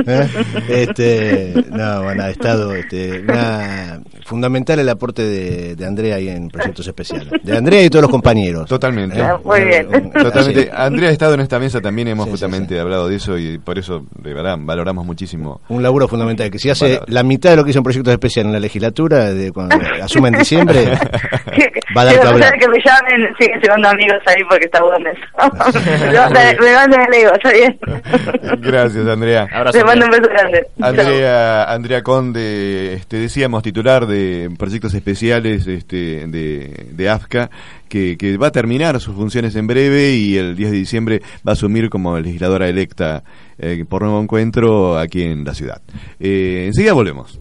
¿Eh? 0.07 0.28
Este, 0.69 1.53
no, 1.69 2.03
bueno, 2.03 2.11
ha 2.20 2.30
estado 2.30 2.74
este, 2.74 3.22
una- 3.22 4.01
fundamental 4.26 4.80
el 4.80 4.89
aporte 4.89 5.24
de, 5.24 5.76
de 5.76 5.86
Andrea 5.86 6.16
ahí 6.16 6.30
en 6.30 6.47
proyectos 6.49 6.88
especiales. 6.88 7.28
De 7.43 7.55
Andrea 7.57 7.84
y 7.84 7.89
todos 7.89 8.01
los 8.03 8.12
compañeros. 8.12 8.68
Totalmente. 8.68 9.20
¿Eh? 9.20 9.26
Muy 9.43 9.62
bien. 9.66 9.88
Totalmente. 10.12 10.62
Así. 10.62 10.70
Andrea 10.74 11.09
ha 11.09 11.14
estado 11.14 11.34
en 11.34 11.41
esta 11.41 11.59
mesa 11.59 11.82
también, 11.82 12.07
hemos 12.07 12.26
Sí, 12.26 12.30
sí, 12.30 12.32
justamente 12.34 12.80
hablado 12.80 13.07
de 13.07 13.16
eso 13.16 13.38
y 13.38 13.57
por 13.57 13.78
eso, 13.78 14.05
de 14.22 14.34
verdad, 14.34 14.57
valoramos 14.59 15.05
muchísimo. 15.05 15.62
Un 15.70 15.84
laburo 15.84 16.07
fundamental, 16.07 16.49
que 16.49 16.59
si 16.59 16.70
hace 16.70 16.99
la 17.07 17.24
mitad 17.24 17.49
de 17.51 17.55
lo 17.57 17.64
que 17.64 17.72
hizo 17.72 17.80
en 17.80 17.84
proyectos 17.84 18.14
especiales 18.14 18.47
en 18.47 18.53
la 18.53 18.59
legislatura, 18.59 19.34
de 19.34 19.51
cuando 19.51 19.76
asume 20.01 20.30
en 20.30 20.39
diciembre, 20.39 20.86
va 21.96 22.02
a 22.02 22.06
dar 22.06 22.14
Si 22.14 22.60
que 22.60 22.68
me 22.68 22.78
llamen, 22.84 23.36
siguen 23.39 23.62
siendo 23.62 23.88
amigos 23.88 24.18
ahí 24.26 24.44
porque 24.50 24.66
está 24.66 24.82
bueno 24.84 25.10
eso. 25.10 26.62
me 26.62 26.74
mandan 26.74 27.02
el 27.08 27.14
ego, 27.14 27.34
está 27.34 27.52
bien. 27.52 27.80
Gracias, 28.62 29.08
Andrea. 29.08 29.48
Te 29.72 29.84
mando 29.84 30.06
un 30.06 30.12
beso 30.12 30.30
grande. 30.30 30.68
Andrea, 30.82 31.64
Andrea 31.66 32.04
Conde, 32.04 32.94
este, 32.94 33.18
decíamos 33.18 33.64
titular 33.64 34.06
de 34.06 34.50
proyectos 34.58 34.94
especiales 34.94 35.68
este, 35.68 36.28
de, 36.28 36.88
de 36.92 37.10
AFCA, 37.10 37.50
que, 37.89 38.18
que 38.18 38.38
va 38.38 38.48
a 38.48 38.52
terminar 38.52 39.00
sus 39.00 39.16
funciones 39.16 39.56
en 39.56 39.68
breve 39.68 40.12
y 40.12 40.38
el 40.38 40.56
10 40.56 40.72
de 40.72 40.78
diciembre 40.78 41.22
va 41.46 41.52
a 41.52 41.54
asumir 41.54 41.89
como 41.89 42.18
legisladora 42.18 42.68
electa 42.68 43.24
eh, 43.60 43.86
por 43.88 44.02
nuevo 44.02 44.22
encuentro 44.22 44.98
aquí 44.98 45.24
en 45.24 45.44
la 45.44 45.54
ciudad. 45.54 45.82
Eh, 46.20 46.64
enseguida 46.68 46.94
volvemos. 46.94 47.39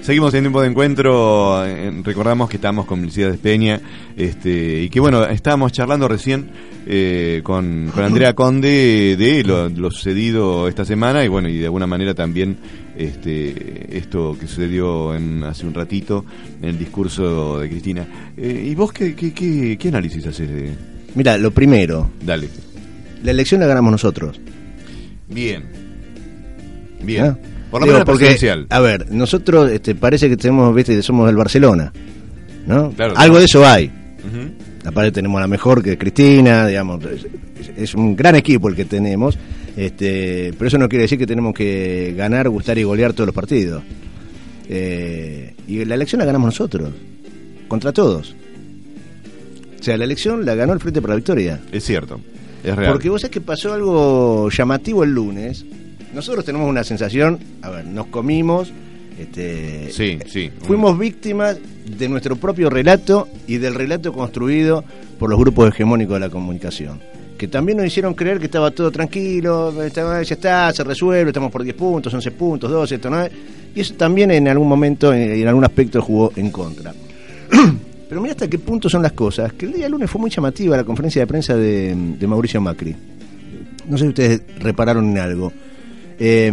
Seguimos 0.02 0.34
en 0.34 0.42
tiempo 0.42 0.60
de 0.60 0.68
encuentro. 0.68 1.64
eh, 1.64 1.92
recordamos 2.02 2.50
que 2.50 2.56
estamos 2.56 2.86
con 2.86 2.98
Felicidades 3.00 3.38
Peña. 3.38 3.80
Este, 4.16 4.82
y 4.82 4.88
que 4.88 4.98
bueno, 4.98 5.24
estábamos 5.24 5.70
charlando 5.70 6.08
recién 6.08 6.50
eh, 6.86 7.40
con, 7.44 7.88
con 7.94 8.02
Andrea 8.04 8.34
Conde 8.34 9.14
de 9.16 9.44
lo, 9.44 9.68
lo 9.68 9.90
sucedido 9.92 10.66
esta 10.66 10.84
semana 10.84 11.24
y 11.24 11.28
bueno, 11.28 11.48
y 11.48 11.58
de 11.58 11.66
alguna 11.66 11.86
manera 11.86 12.14
también 12.14 12.56
este, 12.98 13.96
esto 13.96 14.36
que 14.38 14.48
sucedió 14.48 15.14
en, 15.14 15.44
hace 15.44 15.66
un 15.66 15.74
ratito 15.74 16.24
en 16.60 16.70
el 16.70 16.78
discurso 16.80 17.60
de 17.60 17.68
Cristina. 17.68 18.32
Eh, 18.36 18.64
¿Y 18.70 18.74
vos 18.74 18.92
qué, 18.92 19.14
qué, 19.14 19.32
qué, 19.32 19.78
qué 19.78 19.88
análisis 19.88 20.26
haces 20.26 20.50
de.? 20.50 20.72
Mira, 21.14 21.38
lo 21.38 21.52
primero, 21.52 22.10
Dale. 22.24 22.48
la 23.22 23.30
elección 23.30 23.60
la 23.60 23.68
ganamos 23.68 23.92
nosotros. 23.92 24.40
Bien. 25.28 25.62
Bien. 27.04 27.24
¿Ah? 27.24 27.38
Por 27.72 27.80
lo 27.80 27.86
Digo, 27.86 28.00
menos 28.00 28.06
porque. 28.06 28.66
A 28.68 28.80
ver, 28.80 29.10
nosotros 29.10 29.72
este, 29.72 29.94
parece 29.94 30.28
que 30.28 30.36
tenemos, 30.36 30.74
viste, 30.74 31.02
somos 31.02 31.26
del 31.26 31.36
Barcelona, 31.36 31.90
¿no? 32.66 32.90
Claro, 32.90 33.14
Algo 33.16 33.16
claro. 33.16 33.38
de 33.38 33.44
eso 33.46 33.66
hay. 33.66 33.90
Aparte 34.84 35.10
tenemos 35.10 35.38
a 35.38 35.40
la 35.40 35.48
mejor 35.48 35.82
que 35.82 35.92
es 35.92 35.98
Cristina, 35.98 36.66
digamos, 36.66 37.02
es, 37.04 37.70
es 37.74 37.94
un 37.94 38.14
gran 38.14 38.34
equipo 38.36 38.68
el 38.68 38.76
que 38.76 38.84
tenemos, 38.84 39.38
este, 39.74 40.52
pero 40.58 40.68
eso 40.68 40.76
no 40.76 40.86
quiere 40.86 41.04
decir 41.04 41.18
que 41.18 41.26
tenemos 41.26 41.54
que 41.54 42.12
ganar, 42.14 42.50
gustar 42.50 42.76
y 42.76 42.82
golear 42.82 43.14
todos 43.14 43.28
los 43.28 43.34
partidos. 43.34 43.82
Eh, 44.68 45.54
y 45.66 45.82
la 45.86 45.94
elección 45.94 46.18
la 46.18 46.26
ganamos 46.26 46.48
nosotros, 46.48 46.90
contra 47.68 47.90
todos. 47.92 48.36
O 49.80 49.82
sea, 49.82 49.96
la 49.96 50.04
elección 50.04 50.44
la 50.44 50.54
ganó 50.54 50.74
el 50.74 50.78
Frente 50.80 51.00
por 51.00 51.08
la 51.08 51.16
Victoria. 51.16 51.58
Es 51.72 51.84
cierto. 51.84 52.20
Es 52.62 52.76
real. 52.76 52.92
Porque 52.92 53.08
vos 53.08 53.22
sabés 53.22 53.32
que 53.32 53.40
pasó 53.40 53.72
algo 53.72 54.50
llamativo 54.50 55.04
el 55.04 55.14
lunes. 55.14 55.64
Nosotros 56.14 56.44
tenemos 56.44 56.68
una 56.68 56.84
sensación, 56.84 57.38
a 57.62 57.70
ver, 57.70 57.86
nos 57.86 58.06
comimos, 58.06 58.72
este, 59.18 59.90
Sí, 59.92 60.18
sí. 60.26 60.50
fuimos 60.62 60.98
víctimas 60.98 61.58
de 61.86 62.08
nuestro 62.08 62.36
propio 62.36 62.68
relato 62.70 63.28
y 63.46 63.56
del 63.58 63.74
relato 63.74 64.12
construido 64.12 64.84
por 65.18 65.30
los 65.30 65.38
grupos 65.38 65.68
hegemónicos 65.68 66.14
de 66.14 66.20
la 66.20 66.28
comunicación. 66.28 67.00
Que 67.38 67.48
también 67.48 67.78
nos 67.78 67.86
hicieron 67.86 68.14
creer 68.14 68.38
que 68.38 68.44
estaba 68.46 68.70
todo 68.70 68.90
tranquilo, 68.90 69.82
estaba- 69.82 70.22
ya 70.22 70.34
está, 70.34 70.72
se 70.72 70.84
resuelve, 70.84 71.30
estamos 71.30 71.50
por 71.50 71.62
10 71.64 71.74
puntos, 71.74 72.12
11 72.14 72.30
puntos, 72.30 72.70
12, 72.70 72.94
esto, 72.96 73.10
¿no? 73.10 73.24
Y 73.74 73.80
eso 73.80 73.94
también 73.94 74.30
en 74.30 74.46
algún 74.48 74.68
momento, 74.68 75.12
en, 75.12 75.22
en 75.32 75.48
algún 75.48 75.64
aspecto, 75.64 76.00
jugó 76.02 76.30
en 76.36 76.50
contra. 76.50 76.92
Pero 78.08 78.20
mira 78.20 78.32
hasta 78.32 78.48
qué 78.48 78.58
punto 78.58 78.88
son 78.90 79.02
las 79.02 79.12
cosas, 79.12 79.54
que 79.54 79.64
el 79.66 79.72
día 79.72 79.88
lunes 79.88 80.10
fue 80.10 80.20
muy 80.20 80.30
llamativa 80.30 80.76
la 80.76 80.84
conferencia 80.84 81.22
de 81.22 81.26
prensa 81.26 81.56
de, 81.56 81.94
de 82.18 82.26
Mauricio 82.26 82.60
Macri. 82.60 82.94
No 83.88 83.96
sé 83.96 84.04
si 84.04 84.08
ustedes 84.10 84.42
repararon 84.60 85.10
en 85.10 85.18
algo. 85.18 85.52
Eh, 86.24 86.52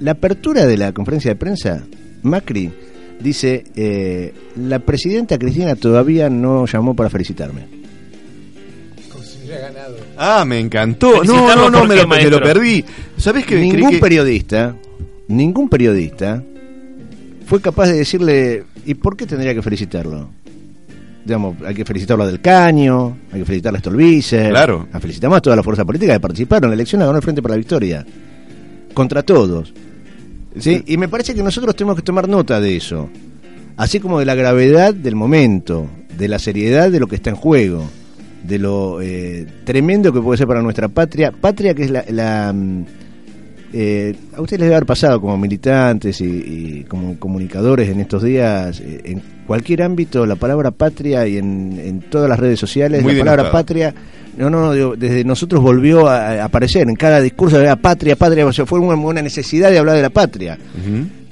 la 0.00 0.10
apertura 0.10 0.66
de 0.66 0.76
la 0.76 0.92
conferencia 0.92 1.30
de 1.30 1.36
prensa, 1.36 1.82
Macri 2.22 2.70
dice, 3.18 3.64
eh, 3.74 4.34
la 4.56 4.80
presidenta 4.80 5.38
Cristina 5.38 5.76
todavía 5.76 6.28
no 6.28 6.66
llamó 6.66 6.94
para 6.94 7.08
felicitarme. 7.08 7.66
Ah, 10.16 10.44
me 10.46 10.58
encantó. 10.60 11.24
No, 11.24 11.54
no, 11.56 11.70
no, 11.70 11.84
me 11.86 11.96
lo, 11.96 12.06
me 12.06 12.30
lo 12.30 12.40
perdí. 12.42 12.84
¿Sabés 13.16 13.44
que 13.46 13.54
creí 13.56 13.72
Ningún 13.72 13.90
que- 13.92 13.98
periodista, 13.98 14.74
ningún 15.28 15.68
periodista 15.68 16.42
fue 17.46 17.60
capaz 17.60 17.88
de 17.88 17.94
decirle, 17.98 18.64
¿y 18.86 18.94
por 18.94 19.16
qué 19.16 19.26
tendría 19.26 19.54
que 19.54 19.62
felicitarlo? 19.62 20.28
Digamos, 21.24 21.56
hay 21.66 21.74
que 21.74 21.84
felicitarlo 21.84 22.24
a 22.24 22.26
Del 22.26 22.40
Caño, 22.40 23.16
hay 23.32 23.40
que 23.40 23.44
felicitarle 23.44 23.78
a 23.78 23.80
Stolbizer. 23.80 24.50
Claro. 24.50 24.88
A 24.92 25.00
felicitamos 25.00 25.38
a 25.38 25.40
toda 25.40 25.56
la 25.56 25.62
fuerza 25.62 25.84
política 25.84 26.12
que 26.14 26.20
participaron. 26.20 26.70
La 26.70 26.74
elección 26.74 27.00
ganó 27.00 27.16
el 27.16 27.22
Frente 27.22 27.42
para 27.42 27.54
la 27.54 27.58
Victoria. 27.58 28.06
Contra 28.94 29.22
todos. 29.22 29.72
¿Sí? 30.58 30.82
Y 30.86 30.96
me 30.96 31.08
parece 31.08 31.34
que 31.34 31.42
nosotros 31.42 31.76
tenemos 31.76 31.96
que 31.96 32.02
tomar 32.02 32.28
nota 32.28 32.60
de 32.60 32.76
eso. 32.76 33.08
Así 33.76 34.00
como 34.00 34.18
de 34.18 34.26
la 34.26 34.34
gravedad 34.34 34.92
del 34.92 35.14
momento, 35.14 35.88
de 36.16 36.28
la 36.28 36.38
seriedad 36.38 36.90
de 36.90 37.00
lo 37.00 37.06
que 37.06 37.16
está 37.16 37.30
en 37.30 37.36
juego, 37.36 37.84
de 38.42 38.58
lo 38.58 39.00
eh, 39.00 39.46
tremendo 39.64 40.12
que 40.12 40.20
puede 40.20 40.38
ser 40.38 40.46
para 40.46 40.62
nuestra 40.62 40.88
patria. 40.88 41.32
Patria 41.32 41.74
que 41.74 41.84
es 41.84 41.90
la... 41.90 42.04
la, 42.08 42.52
mm, 42.52 42.84
eh, 43.72 44.14
a 44.36 44.40
ustedes 44.40 44.60
les 44.60 44.66
debe 44.66 44.76
haber 44.76 44.86
pasado 44.86 45.20
como 45.20 45.36
militantes 45.38 46.20
y, 46.20 46.24
y 46.24 46.84
como 46.84 47.18
comunicadores 47.18 47.88
en 47.88 48.00
estos 48.00 48.22
días, 48.22 48.80
eh, 48.80 49.00
en 49.04 49.22
cualquier 49.46 49.82
ámbito, 49.82 50.26
la 50.26 50.36
palabra 50.36 50.70
patria 50.70 51.26
y 51.26 51.38
en, 51.38 51.80
en 51.82 52.00
todas 52.00 52.28
las 52.28 52.38
redes 52.38 52.58
sociales, 52.58 53.02
Muy 53.02 53.14
la 53.14 53.24
palabra 53.24 53.52
patria, 53.52 53.94
no, 54.36 54.50
no, 54.50 54.72
digo, 54.72 54.94
desde 54.96 55.24
nosotros 55.24 55.62
volvió 55.62 56.08
a, 56.08 56.42
a 56.42 56.44
aparecer 56.44 56.88
en 56.88 56.96
cada 56.96 57.20
discurso 57.20 57.58
de 57.58 57.64
la 57.64 57.76
patria, 57.76 58.16
patria, 58.16 58.46
o 58.46 58.52
sea, 58.52 58.66
fue 58.66 58.78
una, 58.78 58.94
una 58.94 59.22
necesidad 59.22 59.70
de 59.70 59.78
hablar 59.78 59.96
de 59.96 60.02
la 60.02 60.10
patria. 60.10 60.58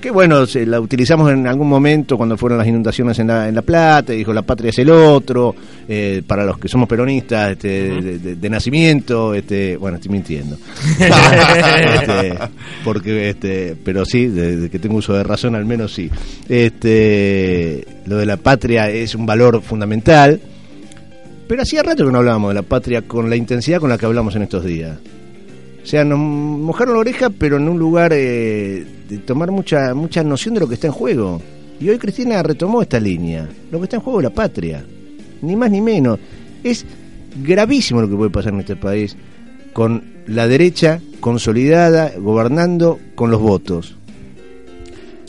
Que 0.01 0.11
bueno, 0.13 0.47
se 0.47 0.65
la 0.65 0.81
utilizamos 0.81 1.31
en 1.33 1.47
algún 1.49 1.69
momento 1.69 2.17
cuando 2.17 2.37
fueron 2.37 2.59
las 2.59 2.67
inundaciones 2.69 3.19
en 3.19 3.27
La, 3.27 3.49
en 3.49 3.55
la 3.55 3.63
Plata, 3.63 4.15
y 4.15 4.19
dijo 4.19 4.33
la 4.33 4.43
patria 4.43 4.71
es 4.71 4.79
el 4.79 4.91
otro, 4.91 5.55
eh, 5.89 6.23
para 6.27 6.45
los 6.45 6.59
que 6.59 6.69
somos 6.69 6.89
peronistas 6.89 7.53
este, 7.53 7.69
de, 8.01 8.19
de- 8.21 8.37
de 8.37 8.51
nacimiento, 8.51 9.35
este, 9.35 9.77
bueno, 9.77 9.97
estoy 9.97 10.13
mintiendo. 10.13 10.57
Este, 10.99 12.39
porque 12.85 13.31
este, 13.31 13.77
pero 13.85 14.05
sí, 14.05 14.27
de, 14.29 14.57
de 14.57 14.71
que 14.71 14.79
tengo 14.79 14.97
uso 14.97 15.15
de 15.15 15.23
razón 15.25 15.55
al 15.55 15.65
menos 15.65 15.93
sí. 15.95 16.09
Este, 16.49 17.85
lo 18.07 18.17
de 18.17 18.27
la 18.27 18.37
patria 18.37 18.89
es 18.91 19.15
un 19.15 19.27
valor 19.27 19.61
fundamental, 19.63 20.41
pero 21.49 21.63
hacía 21.63 21.83
rato 21.83 22.05
que 22.07 22.13
no 22.13 22.19
hablábamos 22.19 22.51
de 22.51 22.55
la 22.55 22.63
patria 22.63 23.03
con 23.03 23.29
la 23.29 23.37
intensidad 23.37 23.81
con 23.81 23.91
la 23.91 23.99
que 23.99 24.07
hablamos 24.07 24.37
en 24.37 24.43
estos 24.43 24.65
días. 24.65 24.97
O 25.89 25.91
sea, 25.91 26.05
nos 26.05 26.19
mojaron 26.19 26.93
la 26.97 27.01
oreja, 27.01 27.31
pero 27.31 27.57
en 27.57 27.67
un 27.67 27.79
lugar 27.79 28.13
eh, 28.13 28.85
de 29.09 29.19
tomar 29.25 29.51
mucha 29.51 29.95
mucha 29.95 30.23
noción 30.23 30.53
de 30.53 30.61
lo 30.61 30.69
que 30.69 30.75
está 30.75 30.89
en 30.89 30.93
juego. 30.93 31.41
Y 31.81 31.89
hoy 31.89 31.97
Cristina 31.97 32.43
retomó 32.43 32.83
esta 32.83 33.01
línea. 33.01 33.49
Lo 33.73 33.79
que 33.79 33.85
está 33.85 33.97
en 33.97 34.03
juego 34.03 34.21
es 34.21 34.25
la 34.25 34.31
patria. 34.31 34.85
Ni 35.41 35.57
más 35.57 35.71
ni 35.71 35.81
menos. 35.81 36.19
Es 36.63 36.85
gravísimo 37.43 38.03
lo 38.03 38.09
que 38.11 38.17
puede 38.17 38.29
pasar 38.31 38.53
en 38.53 38.61
este 38.61 38.77
país 38.77 39.17
con 39.73 40.05
la 40.27 40.47
derecha 40.47 41.01
consolidada, 41.21 42.13
gobernando 42.19 42.99
con 43.15 43.31
los 43.31 43.41
votos. 43.41 43.97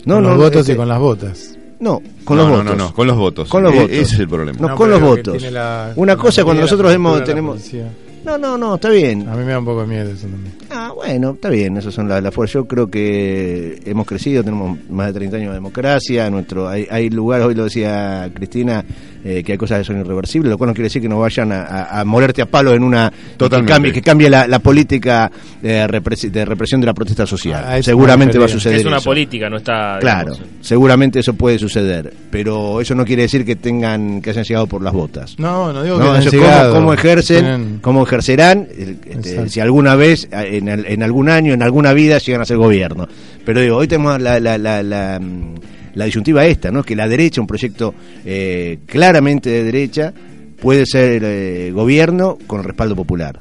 con 0.04 0.22
los 0.22 0.36
votos 0.36 0.60
este- 0.60 0.72
y 0.74 0.76
con 0.76 0.88
las 0.88 0.98
botas. 0.98 1.56
No, 1.78 2.02
con 2.22 2.36
No, 2.36 2.42
los 2.42 2.50
no, 2.52 2.56
votos. 2.58 2.76
no, 2.76 2.84
no, 2.88 2.92
con 2.94 3.06
los 3.06 3.16
votos. 3.16 3.48
Con 3.48 3.62
los 3.62 3.72
E- 3.72 3.76
votos. 3.76 3.92
ese 3.92 4.14
es 4.14 4.20
el 4.20 4.28
problema. 4.28 4.58
No, 4.60 4.68
No, 4.68 4.76
con 4.76 4.90
los 4.90 5.00
votos. 5.00 5.42
la- 5.50 5.94
Una 5.96 6.16
cosa 6.18 6.44
cuando 6.44 6.60
nosotros 6.60 6.92
la 6.94 7.24
tenemos... 7.24 7.52
policía. 7.54 7.90
No, 8.24 8.36
no, 8.36 8.58
no, 8.58 8.74
está 8.74 8.90
bien. 8.90 9.28
A 9.28 9.34
mí 9.34 9.44
me 9.44 9.52
da 9.52 9.58
un 9.58 9.64
poco 9.64 9.80
de 9.82 9.86
miedo 9.86 10.10
eso 10.10 10.26
también. 10.26 10.54
Ah, 10.70 10.92
bueno, 10.94 11.30
está 11.30 11.48
bien, 11.48 11.76
esas 11.76 11.94
son 11.94 12.08
las, 12.08 12.22
las 12.22 12.34
fuerzas. 12.34 12.54
Yo 12.54 12.64
creo 12.66 12.90
que 12.90 13.80
hemos 13.84 14.06
crecido, 14.06 14.44
tenemos 14.44 14.78
más 14.90 15.08
de 15.08 15.12
30 15.14 15.36
años 15.38 15.48
de 15.48 15.54
democracia, 15.54 16.28
nuestro 16.30 16.68
hay, 16.68 16.86
hay 16.90 17.08
lugares, 17.08 17.46
hoy 17.46 17.54
lo 17.54 17.64
decía 17.64 18.30
Cristina, 18.34 18.84
eh, 19.24 19.42
que 19.44 19.52
hay 19.52 19.58
cosas 19.58 19.78
que 19.78 19.84
son 19.84 20.00
irreversibles, 20.00 20.50
lo 20.50 20.56
cual 20.58 20.68
no 20.68 20.74
quiere 20.74 20.86
decir 20.86 21.02
que 21.02 21.08
no 21.08 21.20
vayan 21.20 21.52
a, 21.52 21.62
a, 21.64 22.00
a 22.00 22.46
palo 22.46 22.72
en 22.74 22.82
una... 22.82 23.10
Que 23.10 23.36
Totalmente. 23.36 23.72
cambie, 23.72 23.92
que 23.92 24.02
cambie 24.02 24.30
la, 24.30 24.46
la 24.46 24.58
política 24.60 25.30
de, 25.62 25.86
repres- 25.86 26.30
de 26.30 26.44
represión 26.44 26.80
de 26.80 26.86
la 26.86 26.94
protesta 26.94 27.26
social. 27.26 27.82
Seguramente 27.82 28.34
me 28.34 28.40
va 28.40 28.44
a 28.46 28.48
suceder 28.48 28.78
Es 28.80 28.84
una 28.86 28.96
eso. 28.98 29.04
política, 29.10 29.48
no 29.50 29.56
está. 29.58 29.98
Claro, 30.00 30.32
digamos, 30.34 30.50
seguramente 30.60 31.18
eso 31.20 31.34
puede 31.34 31.58
suceder, 31.58 32.12
pero 32.30 32.80
eso 32.80 32.94
no 32.94 33.04
quiere 33.04 33.22
decir 33.22 33.44
que 33.44 33.56
tengan 33.56 34.20
que 34.22 34.30
hayan 34.30 34.44
llegado 34.44 34.66
por 34.66 34.82
las 34.82 34.92
botas. 34.92 35.38
No, 35.38 35.72
no 35.72 35.82
digo 35.82 35.98
No, 35.98 36.04
que 36.04 36.10
hayan 36.18 36.22
eso, 36.22 36.30
¿cómo, 36.30 36.42
llegado. 36.42 36.74
cómo 36.74 36.92
ejercen, 36.94 37.44
Tienen- 37.44 37.78
cómo 37.80 38.02
ejercerán, 38.04 38.68
este, 39.06 39.48
si 39.48 39.60
alguna 39.60 39.94
vez, 39.96 40.28
eh, 40.32 40.58
en, 40.58 40.68
el- 40.68 40.86
en 40.86 41.02
algún 41.02 41.28
año, 41.28 41.52
en 41.52 41.62
alguna 41.62 41.92
vida, 41.92 42.18
llegan 42.18 42.42
a 42.42 42.44
ser 42.44 42.56
gobierno. 42.56 43.06
Pero 43.44 43.60
digo, 43.60 43.76
hoy 43.76 43.88
tenemos 43.88 44.20
la, 44.20 44.38
la, 44.40 44.58
la, 44.58 44.82
la, 44.82 45.18
mm, 45.20 45.54
la 45.94 46.04
disyuntiva 46.04 46.46
esta, 46.46 46.70
¿no? 46.70 46.82
que 46.82 46.96
la 46.96 47.08
derecha, 47.08 47.40
un 47.40 47.46
proyecto 47.46 47.94
eh, 48.24 48.78
claramente 48.86 49.50
de 49.50 49.64
derecha, 49.64 50.12
puede 50.60 50.86
ser 50.86 51.22
eh, 51.24 51.72
gobierno 51.72 52.38
con 52.46 52.62
respaldo 52.62 52.94
popular. 52.94 53.40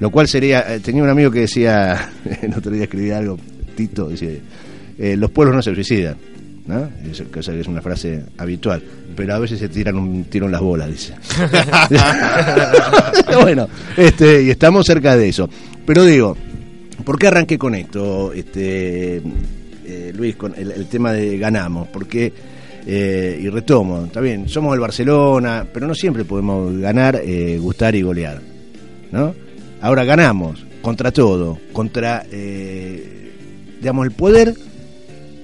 Lo 0.00 0.10
cual 0.10 0.28
sería, 0.28 0.74
eh, 0.74 0.80
tenía 0.80 1.02
un 1.02 1.08
amigo 1.08 1.30
que 1.30 1.40
decía, 1.40 2.10
el 2.42 2.54
otro 2.54 2.72
día 2.72 2.84
escribí 2.84 3.10
algo, 3.10 3.38
Tito, 3.74 4.08
dice, 4.08 4.40
eh, 4.98 5.16
los 5.16 5.30
pueblos 5.30 5.56
no 5.56 5.62
se 5.62 5.74
suicidan. 5.74 6.16
¿no? 6.66 6.88
Que 7.32 7.40
es 7.40 7.66
una 7.66 7.82
frase 7.82 8.22
habitual, 8.38 8.82
pero 9.16 9.34
a 9.34 9.38
veces 9.40 9.58
se 9.58 9.68
tiran 9.68 9.96
un 9.96 10.24
tiro 10.24 10.48
las 10.48 10.60
bolas, 10.60 10.90
dice. 10.90 11.14
bueno, 13.42 13.68
este, 13.96 14.44
y 14.44 14.50
estamos 14.50 14.86
cerca 14.86 15.16
de 15.16 15.28
eso. 15.28 15.50
Pero 15.84 16.04
digo, 16.04 16.36
¿por 17.04 17.18
qué 17.18 17.26
arranqué 17.26 17.58
con 17.58 17.74
esto, 17.74 18.32
este, 18.32 19.20
eh, 19.84 20.12
Luis, 20.14 20.36
con 20.36 20.54
el, 20.56 20.70
el 20.72 20.86
tema 20.86 21.12
de 21.12 21.38
ganamos? 21.38 21.88
Porque, 21.88 22.32
eh, 22.86 23.38
y 23.40 23.48
retomo, 23.48 24.04
está 24.04 24.20
bien, 24.20 24.48
somos 24.48 24.74
el 24.74 24.80
Barcelona, 24.80 25.66
pero 25.72 25.86
no 25.86 25.94
siempre 25.94 26.24
podemos 26.24 26.76
ganar, 26.78 27.20
eh, 27.24 27.58
gustar 27.58 27.94
y 27.94 28.02
golear. 28.02 28.40
¿no? 29.10 29.34
Ahora 29.80 30.04
ganamos 30.04 30.64
contra 30.80 31.12
todo, 31.12 31.58
contra, 31.72 32.24
eh, 32.30 33.32
digamos, 33.80 34.06
el 34.06 34.12
poder 34.12 34.54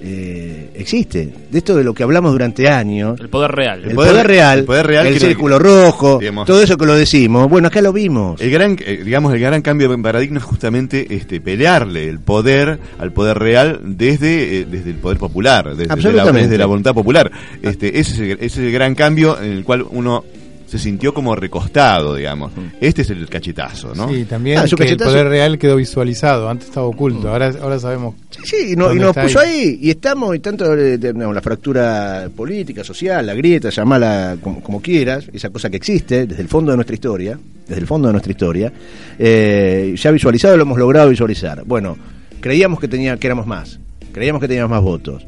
eh, 0.00 0.70
existe. 0.74 1.28
De 1.50 1.58
esto 1.58 1.74
de 1.76 1.82
lo 1.82 1.92
que 1.92 2.02
hablamos 2.02 2.32
durante 2.32 2.68
años. 2.68 3.18
El 3.20 3.28
poder 3.28 3.50
real. 3.50 3.84
El, 3.84 3.94
poder, 3.94 4.26
real, 4.26 4.60
el 4.60 4.64
poder 4.64 4.86
real 4.86 5.06
el 5.06 5.18
círculo 5.18 5.58
rojo, 5.58 6.18
digamos. 6.18 6.46
todo 6.46 6.62
eso 6.62 6.76
que 6.76 6.86
lo 6.86 6.94
decimos. 6.94 7.48
Bueno, 7.48 7.68
acá 7.68 7.80
lo 7.80 7.92
vimos. 7.92 8.40
El 8.40 8.50
gran, 8.50 8.76
eh, 8.84 9.02
digamos, 9.04 9.32
el 9.34 9.40
gran 9.40 9.60
cambio 9.62 9.88
de 9.88 9.98
paradigma 9.98 10.38
es 10.38 10.44
justamente 10.44 11.14
este 11.14 11.40
pelearle 11.40 12.08
el 12.08 12.20
poder 12.20 12.78
al 12.98 13.12
poder 13.12 13.38
real 13.38 13.80
desde, 13.82 14.60
eh, 14.60 14.66
desde 14.70 14.90
el 14.90 14.96
poder 14.96 15.18
popular, 15.18 15.74
desde, 15.74 15.94
desde 15.94 16.12
la, 16.12 16.32
desde 16.32 16.58
la 16.58 16.66
voluntad 16.66 16.94
popular. 16.94 17.30
Este, 17.62 17.98
ese, 17.98 18.12
es 18.12 18.18
el, 18.20 18.32
ese 18.32 18.44
es 18.46 18.58
el 18.58 18.72
gran 18.72 18.94
cambio 18.94 19.40
en 19.40 19.50
el 19.50 19.64
cual 19.64 19.84
uno 19.90 20.24
se 20.68 20.78
sintió 20.78 21.14
como 21.14 21.34
recostado, 21.34 22.14
digamos. 22.14 22.52
Este 22.80 23.00
es 23.02 23.10
el 23.10 23.26
cachetazo, 23.28 23.94
¿no? 23.94 24.08
Sí, 24.08 24.24
también 24.26 24.58
Ah, 24.58 24.64
que 24.66 24.84
el 24.90 24.96
poder 24.98 25.26
real 25.28 25.58
quedó 25.58 25.76
visualizado. 25.76 26.48
Antes 26.48 26.68
estaba 26.68 26.86
oculto. 26.86 27.28
Ahora, 27.30 27.50
ahora 27.60 27.78
sabemos. 27.78 28.14
Sí, 28.44 28.72
y, 28.72 28.76
no- 28.76 28.92
y 28.94 28.98
nos 28.98 29.16
puso 29.16 29.40
ahí. 29.40 29.78
y 29.80 29.90
estamos, 29.90 30.36
y 30.36 30.40
tanto 30.40 30.74
eh, 30.76 30.98
digamos, 30.98 31.34
la 31.34 31.40
fractura 31.40 32.28
política, 32.36 32.84
social, 32.84 33.24
la 33.26 33.34
grieta, 33.34 33.70
llamala 33.70 34.36
como, 34.42 34.62
como 34.62 34.80
quieras, 34.82 35.24
esa 35.32 35.48
cosa 35.50 35.70
que 35.70 35.78
existe 35.78 36.26
desde 36.26 36.42
el 36.42 36.48
fondo 36.48 36.70
de 36.70 36.76
nuestra 36.76 36.94
historia, 36.94 37.38
desde 37.66 37.80
el 37.80 37.86
fondo 37.86 38.08
de 38.08 38.12
nuestra 38.12 38.30
historia, 38.30 38.72
eh, 39.18 39.94
ya 39.96 40.10
visualizado 40.10 40.56
lo 40.56 40.62
hemos 40.64 40.78
logrado 40.78 41.08
visualizar. 41.08 41.62
Bueno, 41.64 41.96
creíamos 42.40 42.78
que 42.78 42.88
tenía 42.88 43.16
que 43.16 43.26
éramos 43.26 43.46
más, 43.46 43.80
creíamos 44.12 44.40
que 44.42 44.48
teníamos 44.48 44.70
más 44.70 44.82
votos, 44.82 45.24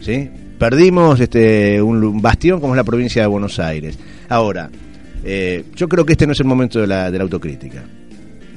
¿sí? 0.00 0.28
Perdimos 0.60 1.18
este 1.18 1.80
un, 1.80 2.20
bastión 2.20 2.60
como 2.60 2.74
es 2.74 2.76
la 2.76 2.84
provincia 2.84 3.22
de 3.22 3.28
Buenos 3.28 3.58
Aires. 3.58 3.98
Ahora, 4.28 4.68
eh, 5.24 5.64
yo 5.74 5.88
creo 5.88 6.04
que 6.04 6.12
este 6.12 6.26
no 6.26 6.34
es 6.34 6.40
el 6.40 6.46
momento 6.46 6.78
de 6.78 6.86
la, 6.86 7.10
de 7.10 7.16
la 7.16 7.24
autocrítica. 7.24 7.82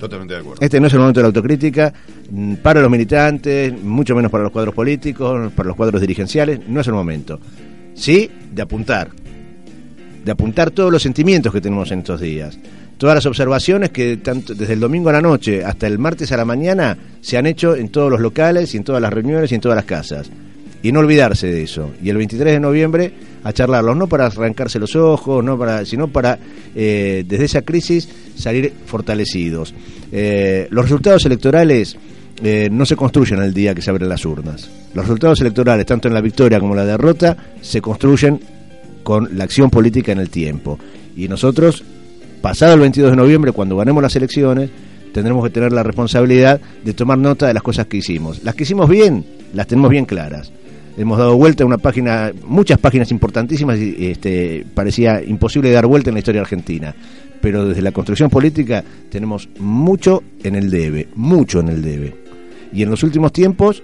Totalmente 0.02 0.34
de 0.34 0.42
acuerdo. 0.42 0.62
Este 0.62 0.82
no 0.82 0.88
es 0.88 0.94
el 0.94 1.00
momento 1.00 1.22
de 1.22 1.24
la 1.24 1.28
autocrítica 1.28 1.94
mm, 2.30 2.56
para 2.56 2.82
los 2.82 2.92
militantes, 2.92 3.82
mucho 3.82 4.18
menos 4.18 4.30
para 4.30 4.44
los 4.44 4.52
cuadros 4.52 4.76
políticos, 4.76 5.54
para 5.54 5.68
los 5.68 5.78
cuadros 5.78 6.02
dirigenciales, 6.02 6.60
no 6.68 6.82
es 6.82 6.88
el 6.88 6.94
momento. 6.94 7.40
Sí, 7.94 8.30
de 8.52 8.62
apuntar, 8.62 9.10
de 10.26 10.30
apuntar 10.30 10.72
todos 10.72 10.92
los 10.92 11.02
sentimientos 11.02 11.54
que 11.54 11.62
tenemos 11.62 11.90
en 11.94 12.00
estos 12.00 12.20
días, 12.20 12.60
todas 12.98 13.16
las 13.16 13.26
observaciones 13.28 13.92
que 13.92 14.18
tanto 14.18 14.54
desde 14.56 14.74
el 14.74 14.82
domingo 14.82 15.08
a 15.08 15.14
la 15.14 15.22
noche 15.22 15.64
hasta 15.64 15.88
el 15.88 16.00
martes 16.00 16.34
a 16.34 16.38
la 16.38 16.44
mañana 16.44 16.98
se 17.22 17.38
han 17.38 17.46
hecho 17.46 17.78
en 17.78 17.88
todos 17.88 18.12
los 18.12 18.20
locales 18.20 18.74
y 18.74 18.78
en 18.78 18.84
todas 18.84 19.02
las 19.02 19.14
reuniones 19.14 19.54
y 19.54 19.56
en 19.56 19.62
todas 19.62 19.78
las 19.78 19.86
casas. 19.86 20.30
Y 20.84 20.92
no 20.92 21.00
olvidarse 21.00 21.48
de 21.48 21.64
eso. 21.64 21.92
Y 22.04 22.10
el 22.10 22.18
23 22.18 22.54
de 22.54 22.60
noviembre 22.60 23.14
a 23.44 23.54
charlarlos, 23.54 23.96
no 23.96 24.08
para 24.08 24.26
arrancarse 24.26 24.80
los 24.80 24.96
ojos, 24.96 25.44
no 25.44 25.58
para, 25.58 25.86
sino 25.86 26.10
para 26.10 26.38
eh, 26.76 27.24
desde 27.28 27.46
esa 27.46 27.62
crisis 27.62 28.08
salir 28.36 28.72
fortalecidos. 28.86 29.74
Eh, 30.12 30.68
los 30.70 30.84
resultados 30.84 31.26
electorales 31.26 31.98
eh, 32.42 32.68
no 32.72 32.86
se 32.86 32.96
construyen 32.96 33.42
el 33.42 33.54
día 33.54 33.74
que 33.74 33.82
se 33.82 33.92
abren 33.92 34.10
las 34.10 34.26
urnas. 34.26 34.70
Los 34.94 35.06
resultados 35.06 35.40
electorales, 35.40 35.86
tanto 35.86 36.10
en 36.10 36.14
la 36.14 36.22
victoria 36.22 36.60
como 36.60 36.74
en 36.74 36.80
la 36.80 36.86
derrota, 36.86 37.38
se 37.62 37.82
construyen 37.82 38.40
con 39.04 39.38
la 39.38 39.46
acción 39.46 39.70
política 39.70 40.12
en 40.12 40.20
el 40.20 40.30
tiempo. 40.30 40.78
Y 41.16 41.30
nosotros, 41.30 41.84
pasado 42.42 42.74
el 42.74 42.82
22 42.82 43.12
de 43.12 43.18
noviembre, 43.18 43.52
cuando 43.54 43.78
ganemos 43.78 44.04
las 44.04 44.16
elecciones, 44.16 44.70
tendremos 45.14 45.44
que 45.46 45.50
tener 45.52 45.72
la 45.72 45.84
responsabilidad 45.84 46.60
de 46.84 46.94
tomar 46.94 47.18
nota 47.18 47.48
de 47.48 47.54
las 47.54 47.64
cosas 47.64 47.88
que 47.88 47.98
hicimos. 47.98 48.44
Las 48.44 48.56
que 48.56 48.64
hicimos 48.64 48.90
bien, 48.90 49.26
las 49.54 49.68
tenemos 49.68 49.92
bien 49.92 50.06
claras. 50.06 50.52
Hemos 50.96 51.18
dado 51.18 51.36
vuelta 51.38 51.64
a 51.64 51.68
una 51.68 51.80
página, 51.80 52.32
muchas 52.46 52.78
páginas 52.78 53.10
importantísimas 53.12 53.80
y 53.80 54.12
este, 54.12 54.64
parecía 54.76 55.24
imposible 55.24 55.72
dar 55.72 55.88
vuelta 55.88 56.12
en 56.12 56.16
la 56.16 56.20
historia 56.20 56.42
argentina. 56.42 56.94
Pero 57.42 57.68
desde 57.68 57.82
la 57.82 57.92
construcción 57.92 58.30
política 58.30 58.84
tenemos 59.10 59.50
mucho 59.60 60.24
en 60.44 60.56
el 60.56 60.70
debe, 60.70 61.08
mucho 61.16 61.62
en 61.62 61.70
el 61.70 61.82
debe. 61.82 62.16
Y 62.72 62.84
en 62.84 62.92
los 62.92 63.02
últimos 63.04 63.34
tiempos 63.34 63.82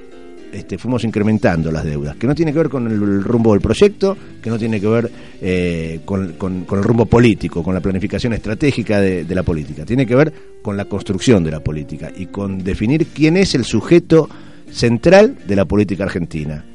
este, 0.53 0.78
fuimos 0.78 1.03
incrementando 1.03 1.72
las 1.72 1.84
deudas, 1.84 2.16
que 2.16 2.28
no 2.28 2.36
tiene 2.36 2.53
que 2.53 2.60
ver 2.60 2.70
con 2.70 2.88
el 2.88 3.24
rumbo 3.24 3.53
del 3.53 3.62
proyecto, 3.62 4.16
que 4.41 4.49
no 4.49 4.57
tiene 4.57 4.80
que 4.80 4.88
ver 4.88 5.12
eh, 5.41 6.01
con, 6.05 6.36
el 6.72 6.84
rumbo 6.84 7.05
político, 7.05 7.64
con 7.64 7.74
la 7.74 7.82
planificación 7.82 8.34
estratégica 8.34 9.01
de 9.01 9.36
la 9.36 9.43
política, 9.43 9.84
tiene 9.84 10.05
que 10.05 10.16
ver 10.16 10.32
con 10.62 10.78
la 10.78 10.86
construcción 10.86 11.43
de 11.43 11.51
la 11.51 11.60
política 11.60 12.12
y 12.16 12.28
con 12.28 12.64
definir 12.64 13.07
quién 13.07 13.36
es 13.36 13.55
el 13.55 13.66
sujeto 13.66 14.30
central 14.72 15.36
de 15.47 15.55
la 15.55 15.66
política 15.66 16.03
argentina. 16.03 16.66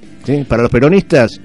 Para 0.48 0.62
los 0.62 0.70
peronistas 0.70 1.40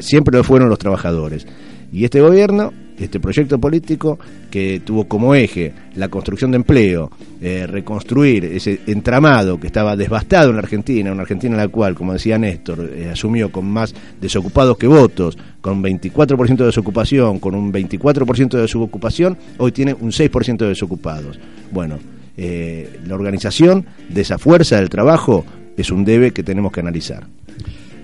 siempre 0.00 0.36
lo 0.36 0.44
fueron 0.44 0.68
los 0.68 0.78
trabajadores. 0.78 1.46
Y 1.92 2.04
este 2.04 2.20
gobierno, 2.20 2.72
este 2.98 3.20
proyecto 3.20 3.58
político 3.58 4.18
que 4.50 4.80
tuvo 4.80 5.04
como 5.08 5.34
eje 5.34 5.72
la 5.94 6.08
construcción 6.08 6.50
de 6.50 6.56
empleo, 6.56 7.10
eh, 7.40 7.66
reconstruir 7.66 8.44
ese 8.44 8.80
entramado 8.86 9.58
que 9.58 9.66
estaba 9.66 9.96
devastado 9.96 10.50
en 10.50 10.56
la 10.56 10.62
Argentina, 10.62 11.12
una 11.12 11.22
Argentina 11.22 11.54
en 11.54 11.60
la 11.60 11.68
cual, 11.68 11.94
como 11.94 12.12
decía 12.12 12.38
Néstor, 12.38 12.90
eh, 12.94 13.10
asumió 13.12 13.52
con 13.52 13.66
más 13.66 13.94
desocupados 14.20 14.78
que 14.78 14.86
votos, 14.86 15.36
con 15.60 15.82
24% 15.82 16.56
de 16.56 16.66
desocupación, 16.66 17.38
con 17.38 17.54
un 17.54 17.72
24% 17.72 18.56
de 18.56 18.62
desocupación, 18.62 19.36
hoy 19.58 19.72
tiene 19.72 19.94
un 19.94 20.12
6% 20.12 20.58
de 20.58 20.68
desocupados. 20.68 21.38
Bueno, 21.70 21.98
eh, 22.36 23.00
la 23.06 23.14
organización 23.14 23.86
de 24.08 24.22
esa 24.22 24.38
fuerza 24.38 24.76
del 24.76 24.88
trabajo 24.88 25.44
es 25.76 25.90
un 25.90 26.04
debe 26.04 26.32
que 26.32 26.42
tenemos 26.42 26.72
que 26.72 26.80
analizar. 26.80 27.26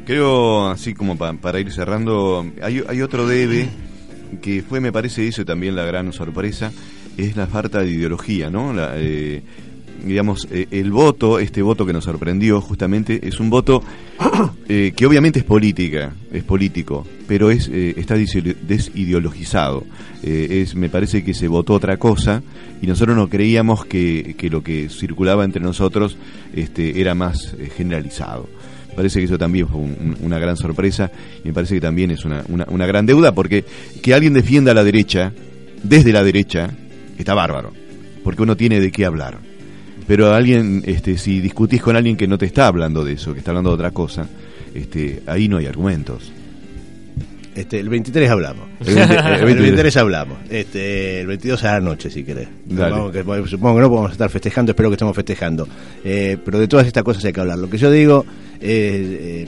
Creo, 0.09 0.69
así 0.69 0.95
como 0.95 1.19
pa- 1.19 1.35
para 1.35 1.61
ir 1.61 1.71
cerrando, 1.71 2.47
hay, 2.63 3.03
otro 3.03 3.27
debe 3.29 3.69
que 4.41 4.63
fue, 4.63 4.81
me 4.81 4.91
parece, 4.91 5.29
eso 5.29 5.45
también 5.45 5.77
la 5.77 5.85
gran 5.85 6.15
sorpresa, 6.15 6.73
es 7.19 7.37
la 7.37 7.47
falta 7.47 7.83
de 7.83 7.91
ideología, 7.91 8.49
¿no? 8.49 8.73
La, 8.73 8.93
eh, 8.97 9.43
digamos, 10.03 10.49
eh, 10.51 10.67
el 10.71 10.93
voto, 10.93 11.39
este 11.39 11.61
voto 11.61 11.85
que 11.85 11.93
nos 11.93 12.05
sorprendió 12.05 12.59
justamente, 12.63 13.21
es 13.29 13.39
un 13.39 13.51
voto 13.51 13.83
eh, 14.71 14.95
que 14.97 15.05
obviamente 15.05 15.41
es 15.41 15.45
política, 15.45 16.15
es 16.33 16.43
político, 16.43 17.07
pero 17.27 17.51
es 17.51 17.69
eh, 17.69 17.93
está 17.99 18.17
desi- 18.17 18.57
desideologizado. 18.67 19.85
Eh, 20.23 20.63
es, 20.63 20.75
me 20.75 20.89
parece 20.89 21.23
que 21.23 21.35
se 21.35 21.49
votó 21.49 21.75
otra 21.75 21.99
cosa 21.99 22.43
y 22.81 22.87
nosotros 22.87 23.15
no 23.15 23.29
creíamos 23.29 23.85
que, 23.85 24.37
que 24.39 24.49
lo 24.49 24.63
que 24.63 24.89
circulaba 24.89 25.45
entre 25.45 25.61
nosotros 25.61 26.17
este, 26.55 26.99
era 26.99 27.15
más 27.15 27.55
generalizado. 27.77 28.49
Parece 28.99 29.21
que 29.21 29.27
eso 29.27 29.39
también 29.39 29.69
fue 29.69 29.79
un- 29.81 29.97
un- 30.01 30.17
una 30.23 30.41
gran 30.41 30.57
sorpresa 30.57 31.09
y 31.45 31.47
me 31.47 31.55
parece 31.55 31.77
que 31.77 31.81
también 31.81 32.11
es 32.11 32.25
una, 32.25 32.43
una, 32.49 32.67
una 32.69 32.85
gran 32.85 33.07
deuda 33.07 33.33
porque 33.33 33.65
que 34.03 34.13
alguien 34.13 34.33
defienda 34.35 34.73
a 34.73 34.75
la 34.75 34.83
derecha, 34.83 35.33
desde 35.85 36.13
la 36.13 36.25
derecha, 36.25 36.69
está 37.17 37.33
bárbaro, 37.33 37.73
porque 38.25 38.43
uno 38.43 38.57
tiene 38.57 38.81
de 38.81 38.91
qué 38.91 39.05
hablar. 39.05 39.39
Pero 40.09 40.35
alguien, 40.35 40.83
este, 40.85 41.17
si 41.17 41.39
discutís 41.39 41.81
con 41.81 41.95
alguien 41.95 42.17
que 42.17 42.27
no 42.27 42.39
te 42.39 42.47
está 42.47 42.67
hablando 42.67 43.05
de 43.05 43.13
eso, 43.13 43.33
que 43.35 43.39
está 43.39 43.53
hablando 43.53 43.71
de 43.71 43.75
otra 43.75 43.93
cosa, 43.93 44.27
este, 44.75 45.23
ahí 45.29 45.47
no 45.49 45.59
hay 45.59 45.67
argumentos. 45.67 46.33
Este, 47.59 47.81
el 47.81 47.89
23 47.89 48.31
hablamos. 48.31 48.69
El 48.87 48.95
20 48.95 49.15
el 49.15 49.19
el 49.19 49.45
23. 49.45 49.63
23 49.63 49.97
hablamos. 49.97 50.39
Este, 50.49 51.21
el 51.21 51.27
22 51.27 51.65
a 51.65 51.73
la 51.73 51.81
noche, 51.81 52.09
si 52.09 52.23
querés. 52.23 52.47
Supongo 52.69 53.11
que, 53.11 53.23
bueno, 53.23 53.47
supongo 53.49 53.75
que 53.75 53.81
no 53.81 53.89
podemos 53.89 54.13
estar 54.13 54.31
festejando, 54.31 54.71
espero 54.71 54.91
que 54.91 54.95
estemos 54.95 55.17
festejando. 55.17 55.67
Eh, 56.05 56.39
pero 56.45 56.61
de 56.61 56.69
todas 56.69 56.87
estas 56.87 57.03
cosas 57.03 57.25
hay 57.25 57.33
que 57.33 57.41
hablar. 57.41 57.59
Lo 57.59 57.69
que 57.69 57.77
yo 57.77 57.91
digo 57.91 58.25
es 58.61 58.63
eh, 58.63 59.47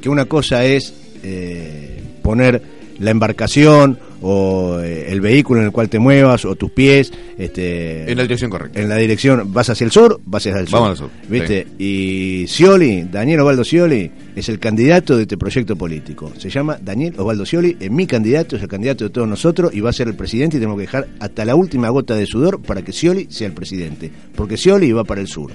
que 0.00 0.08
una 0.08 0.26
cosa 0.26 0.64
es 0.64 0.94
eh, 1.24 2.00
poner 2.22 2.62
la 3.00 3.10
embarcación 3.10 3.98
o 4.22 4.80
eh, 4.80 5.06
el 5.10 5.20
vehículo 5.20 5.60
en 5.60 5.66
el 5.66 5.72
cual 5.72 5.88
te 5.88 5.98
muevas 5.98 6.44
o 6.44 6.54
tus 6.56 6.70
pies 6.70 7.12
este 7.36 8.10
En 8.10 8.16
la 8.16 8.22
dirección 8.22 8.50
correcta. 8.50 8.80
en 8.80 8.88
la 8.88 8.96
dirección 8.96 9.52
vas 9.52 9.70
hacia 9.70 9.84
el 9.84 9.90
sur 9.90 10.20
vas 10.24 10.46
hacia 10.46 10.58
el 10.58 10.66
sur. 10.66 10.80
Vamos 10.80 10.90
al 10.90 10.96
sur, 10.96 11.10
viste 11.28 11.66
y 11.78 12.44
Scioli 12.48 13.02
Daniel 13.10 13.40
Osvaldo 13.40 13.64
Scioli 13.64 14.10
es 14.34 14.48
el 14.48 14.58
candidato 14.58 15.16
de 15.16 15.22
este 15.22 15.36
proyecto 15.36 15.76
político. 15.76 16.32
Se 16.38 16.50
llama 16.50 16.78
Daniel 16.82 17.14
Osvaldo 17.16 17.44
Scioli 17.44 17.76
es 17.78 17.90
mi 17.90 18.06
candidato 18.06 18.56
es 18.56 18.62
el 18.62 18.68
candidato 18.68 19.04
de 19.04 19.10
todos 19.10 19.28
nosotros 19.28 19.74
y 19.74 19.80
va 19.80 19.90
a 19.90 19.92
ser 19.92 20.08
el 20.08 20.14
presidente 20.14 20.56
y 20.56 20.60
tenemos 20.60 20.76
que 20.78 20.82
dejar 20.82 21.08
hasta 21.20 21.44
la 21.44 21.54
última 21.54 21.88
gota 21.88 22.14
de 22.14 22.26
sudor 22.26 22.60
para 22.60 22.82
que 22.82 22.92
Scioli 22.92 23.26
sea 23.30 23.46
el 23.46 23.52
presidente 23.52 24.10
porque 24.34 24.56
Scioli 24.56 24.92
va 24.92 25.04
para 25.04 25.20
el 25.20 25.28
sur 25.28 25.52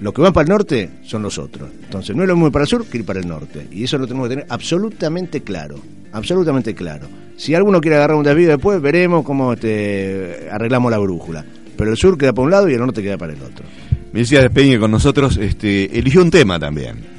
los 0.00 0.14
que 0.14 0.22
van 0.22 0.32
para 0.32 0.44
el 0.44 0.50
norte 0.50 0.90
son 1.02 1.22
los 1.22 1.38
otros. 1.38 1.68
Entonces, 1.82 2.14
no 2.14 2.22
es 2.22 2.28
lo 2.28 2.34
mismo 2.34 2.46
ir 2.46 2.52
para 2.52 2.62
el 2.64 2.68
sur 2.68 2.86
que 2.86 2.98
ir 2.98 3.04
para 3.04 3.18
el 3.18 3.26
norte. 3.26 3.66
Y 3.72 3.84
eso 3.84 3.98
lo 3.98 4.06
tenemos 4.06 4.28
que 4.28 4.36
tener 4.36 4.46
absolutamente 4.48 5.42
claro. 5.42 5.80
Absolutamente 6.12 6.74
claro. 6.74 7.08
Si 7.36 7.54
alguno 7.54 7.80
quiere 7.80 7.96
agarrar 7.96 8.16
un 8.16 8.24
desvío 8.24 8.48
después, 8.48 8.80
veremos 8.80 9.24
cómo 9.24 9.52
este, 9.52 10.48
arreglamos 10.50 10.90
la 10.90 10.98
brújula. 10.98 11.44
Pero 11.76 11.90
el 11.90 11.96
sur 11.96 12.16
queda 12.16 12.32
para 12.32 12.44
un 12.44 12.50
lado 12.50 12.68
y 12.68 12.74
el 12.74 12.80
norte 12.80 13.02
queda 13.02 13.18
para 13.18 13.32
el 13.32 13.42
otro. 13.42 13.64
Me 14.12 14.20
decía 14.20 14.48
Peña 14.48 14.78
con 14.78 14.90
nosotros, 14.90 15.36
este, 15.36 15.98
eligió 15.98 16.22
un 16.22 16.30
tema 16.30 16.58
también. 16.58 17.18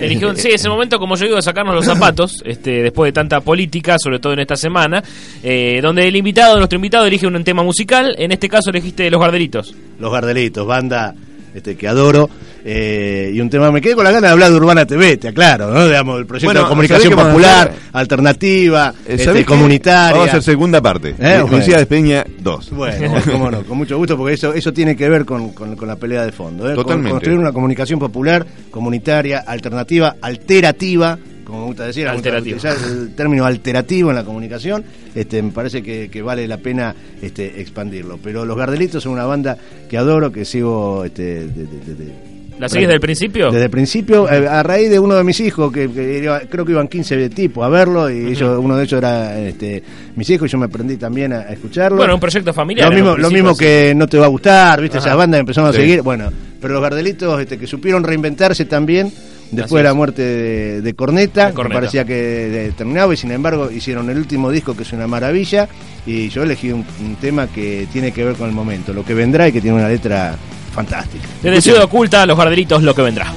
Eligió, 0.00 0.34
sí, 0.36 0.48
ese 0.52 0.68
momento, 0.68 0.98
como 0.98 1.16
yo 1.16 1.24
digo, 1.24 1.36
de 1.36 1.42
sacarnos 1.42 1.74
los 1.74 1.84
zapatos, 1.84 2.42
este, 2.44 2.82
después 2.82 3.08
de 3.08 3.12
tanta 3.12 3.40
política, 3.40 3.96
sobre 3.98 4.18
todo 4.18 4.34
en 4.34 4.40
esta 4.40 4.56
semana, 4.56 5.02
eh, 5.42 5.80
donde 5.82 6.06
el 6.06 6.16
invitado, 6.16 6.56
nuestro 6.58 6.76
invitado, 6.76 7.06
elige 7.06 7.26
un 7.26 7.42
tema 7.42 7.62
musical. 7.62 8.14
En 8.18 8.32
este 8.32 8.48
caso 8.48 8.70
elegiste 8.70 9.10
Los 9.10 9.20
Gardelitos. 9.20 9.74
Los 9.98 10.12
Gardelitos, 10.12 10.66
banda 10.66 11.14
este, 11.56 11.76
que 11.76 11.88
adoro. 11.88 12.28
eh, 12.64 13.30
y 13.32 13.40
un 13.40 13.48
tema, 13.50 13.70
me 13.72 13.80
quedé 13.80 13.94
con 13.94 14.04
la 14.04 14.10
gana 14.10 14.26
de 14.28 14.32
hablar 14.32 14.50
de 14.50 14.56
Urbana 14.56 14.84
TV, 14.86 15.16
te 15.16 15.28
aclaro, 15.28 15.70
¿no? 15.72 15.86
Digamos, 15.86 16.18
el 16.20 16.26
proyecto 16.26 16.48
Bueno, 16.48 16.62
de 16.62 16.68
comunicación 16.68 17.12
¿sabés 17.12 17.16
qué 17.16 17.16
vamos 17.16 17.30
a 17.30 17.52
popular, 17.66 17.72
alternativa, 17.92 18.94
Eh, 19.06 19.14
este, 19.18 19.44
comunitaria. 19.44 20.12
Vamos 20.12 20.28
a 20.28 20.30
hacer 20.32 20.42
segunda 20.42 20.80
parte. 20.80 21.10
Eh, 21.10 21.14
Me- 21.18 21.42
bueno. 21.42 21.86
Peña, 21.88 22.24
dos. 22.40 22.70
Bueno, 22.70 23.14
cómo 23.32 23.50
no, 23.50 23.62
con 23.62 23.78
mucho 23.78 23.96
gusto, 23.96 24.16
porque 24.16 24.34
eso 24.34 24.52
eso 24.52 24.72
tiene 24.72 24.96
que 24.96 25.08
ver 25.08 25.24
con, 25.24 25.50
con- 25.50 25.76
con 25.76 25.86
la 25.88 25.96
pelea 25.96 26.24
de 26.24 26.32
fondo. 26.32 26.64
¿eh? 26.70 26.74
Con- 26.74 26.84
Totalmente. 26.84 27.10
construir 27.10 27.38
una 27.38 27.52
comunicación 27.52 27.98
popular, 27.98 28.44
comunitaria, 28.70 29.44
alternativa, 29.46 30.16
alterativa, 30.20 31.18
como 31.46 31.60
me 31.60 31.66
gusta 31.66 31.86
decir, 31.86 32.08
gusta 32.12 32.38
utilizar 32.38 32.76
el 32.90 33.14
término 33.14 33.44
alterativo 33.46 34.10
en 34.10 34.16
la 34.16 34.24
comunicación, 34.24 34.84
este, 35.14 35.40
me 35.42 35.52
parece 35.52 35.82
que, 35.82 36.08
que 36.10 36.20
vale 36.22 36.46
la 36.48 36.58
pena 36.58 36.94
este, 37.22 37.60
expandirlo. 37.60 38.18
Pero 38.22 38.44
Los 38.44 38.56
Gardelitos 38.56 39.02
son 39.02 39.12
una 39.12 39.24
banda 39.24 39.56
que 39.88 39.96
adoro, 39.96 40.32
que 40.32 40.44
sigo... 40.44 41.04
Este, 41.04 41.46
de- 41.46 41.66
de- 41.66 42.36
¿La 42.58 42.70
seguís 42.70 42.86
desde 42.86 42.94
el 42.94 43.00
principio? 43.00 43.50
desde 43.50 43.64
el 43.64 43.70
principio, 43.70 44.30
eh, 44.32 44.48
a 44.48 44.62
raíz 44.62 44.88
de 44.88 44.98
uno 44.98 45.14
de 45.14 45.22
mis 45.24 45.38
hijos, 45.40 45.70
que, 45.70 45.90
que 45.90 46.20
iba- 46.24 46.40
creo 46.40 46.64
que 46.64 46.72
iban 46.72 46.88
15 46.88 47.28
tipos 47.28 47.62
a 47.62 47.68
verlo, 47.68 48.10
y 48.10 48.28
ellos, 48.28 48.58
uno 48.58 48.78
de 48.78 48.84
ellos 48.84 48.96
era 48.96 49.38
este, 49.38 49.82
mis 50.16 50.30
hijos, 50.30 50.48
y 50.48 50.52
yo 50.52 50.56
me 50.58 50.64
aprendí 50.64 50.96
también 50.96 51.34
a, 51.34 51.40
a 51.40 51.52
escucharlo. 51.52 51.98
Bueno, 51.98 52.14
un 52.14 52.20
proyecto 52.20 52.54
familiar. 52.54 52.88
Lo 52.88 52.94
mismo, 52.94 53.16
lo 53.18 53.30
mismo 53.30 53.52
sí. 53.54 53.58
que 53.62 53.92
no 53.94 54.06
te 54.08 54.16
va 54.18 54.24
a 54.24 54.28
gustar, 54.30 54.80
¿viste? 54.80 54.96
Ajá. 54.96 55.06
Esas 55.08 55.18
bandas 55.18 55.40
empezaron 55.40 55.70
Sí. 55.70 55.76
a 55.76 55.80
seguir. 55.82 56.00
Bueno, 56.00 56.32
pero 56.58 56.72
los 56.72 56.82
Gardelitos 56.82 57.38
este, 57.42 57.58
que 57.58 57.66
supieron 57.66 58.02
reinventarse 58.02 58.64
también 58.64 59.12
después 59.50 59.80
de 59.82 59.88
la 59.88 59.94
muerte 59.94 60.22
de, 60.22 60.82
de 60.82 60.94
Corneta, 60.94 61.52
Corneta. 61.52 61.68
que 61.68 61.74
parecía 61.74 62.04
que 62.04 62.72
terminaba 62.76 63.12
y 63.14 63.16
sin 63.16 63.30
embargo 63.30 63.70
hicieron 63.70 64.10
el 64.10 64.18
último 64.18 64.50
disco 64.50 64.76
que 64.76 64.82
es 64.82 64.92
una 64.92 65.06
maravilla 65.06 65.68
y 66.06 66.28
yo 66.28 66.42
elegí 66.42 66.72
un, 66.72 66.84
un 67.00 67.16
tema 67.16 67.46
que 67.46 67.86
tiene 67.92 68.12
que 68.12 68.24
ver 68.24 68.36
con 68.36 68.48
el 68.48 68.54
momento, 68.54 68.92
lo 68.92 69.04
que 69.04 69.14
vendrá 69.14 69.48
y 69.48 69.52
que 69.52 69.60
tiene 69.60 69.76
una 69.76 69.88
letra 69.88 70.36
fantástica. 70.74 71.24
Desde 71.42 71.60
Ciudad 71.62 71.84
Oculta, 71.84 72.26
Los 72.26 72.36
Gardelitos, 72.36 72.82
lo 72.82 72.94
que 72.94 73.02
vendrá. 73.02 73.32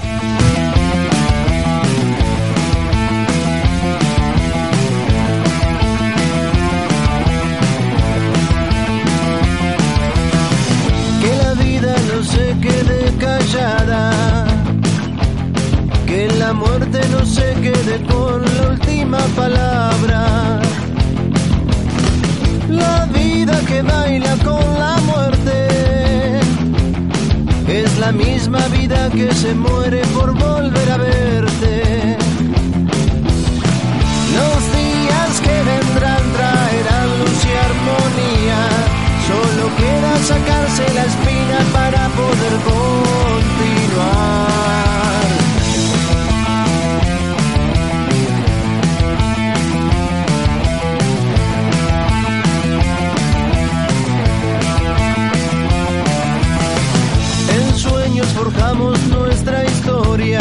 Nuestra 58.75 59.65
historia, 59.65 60.39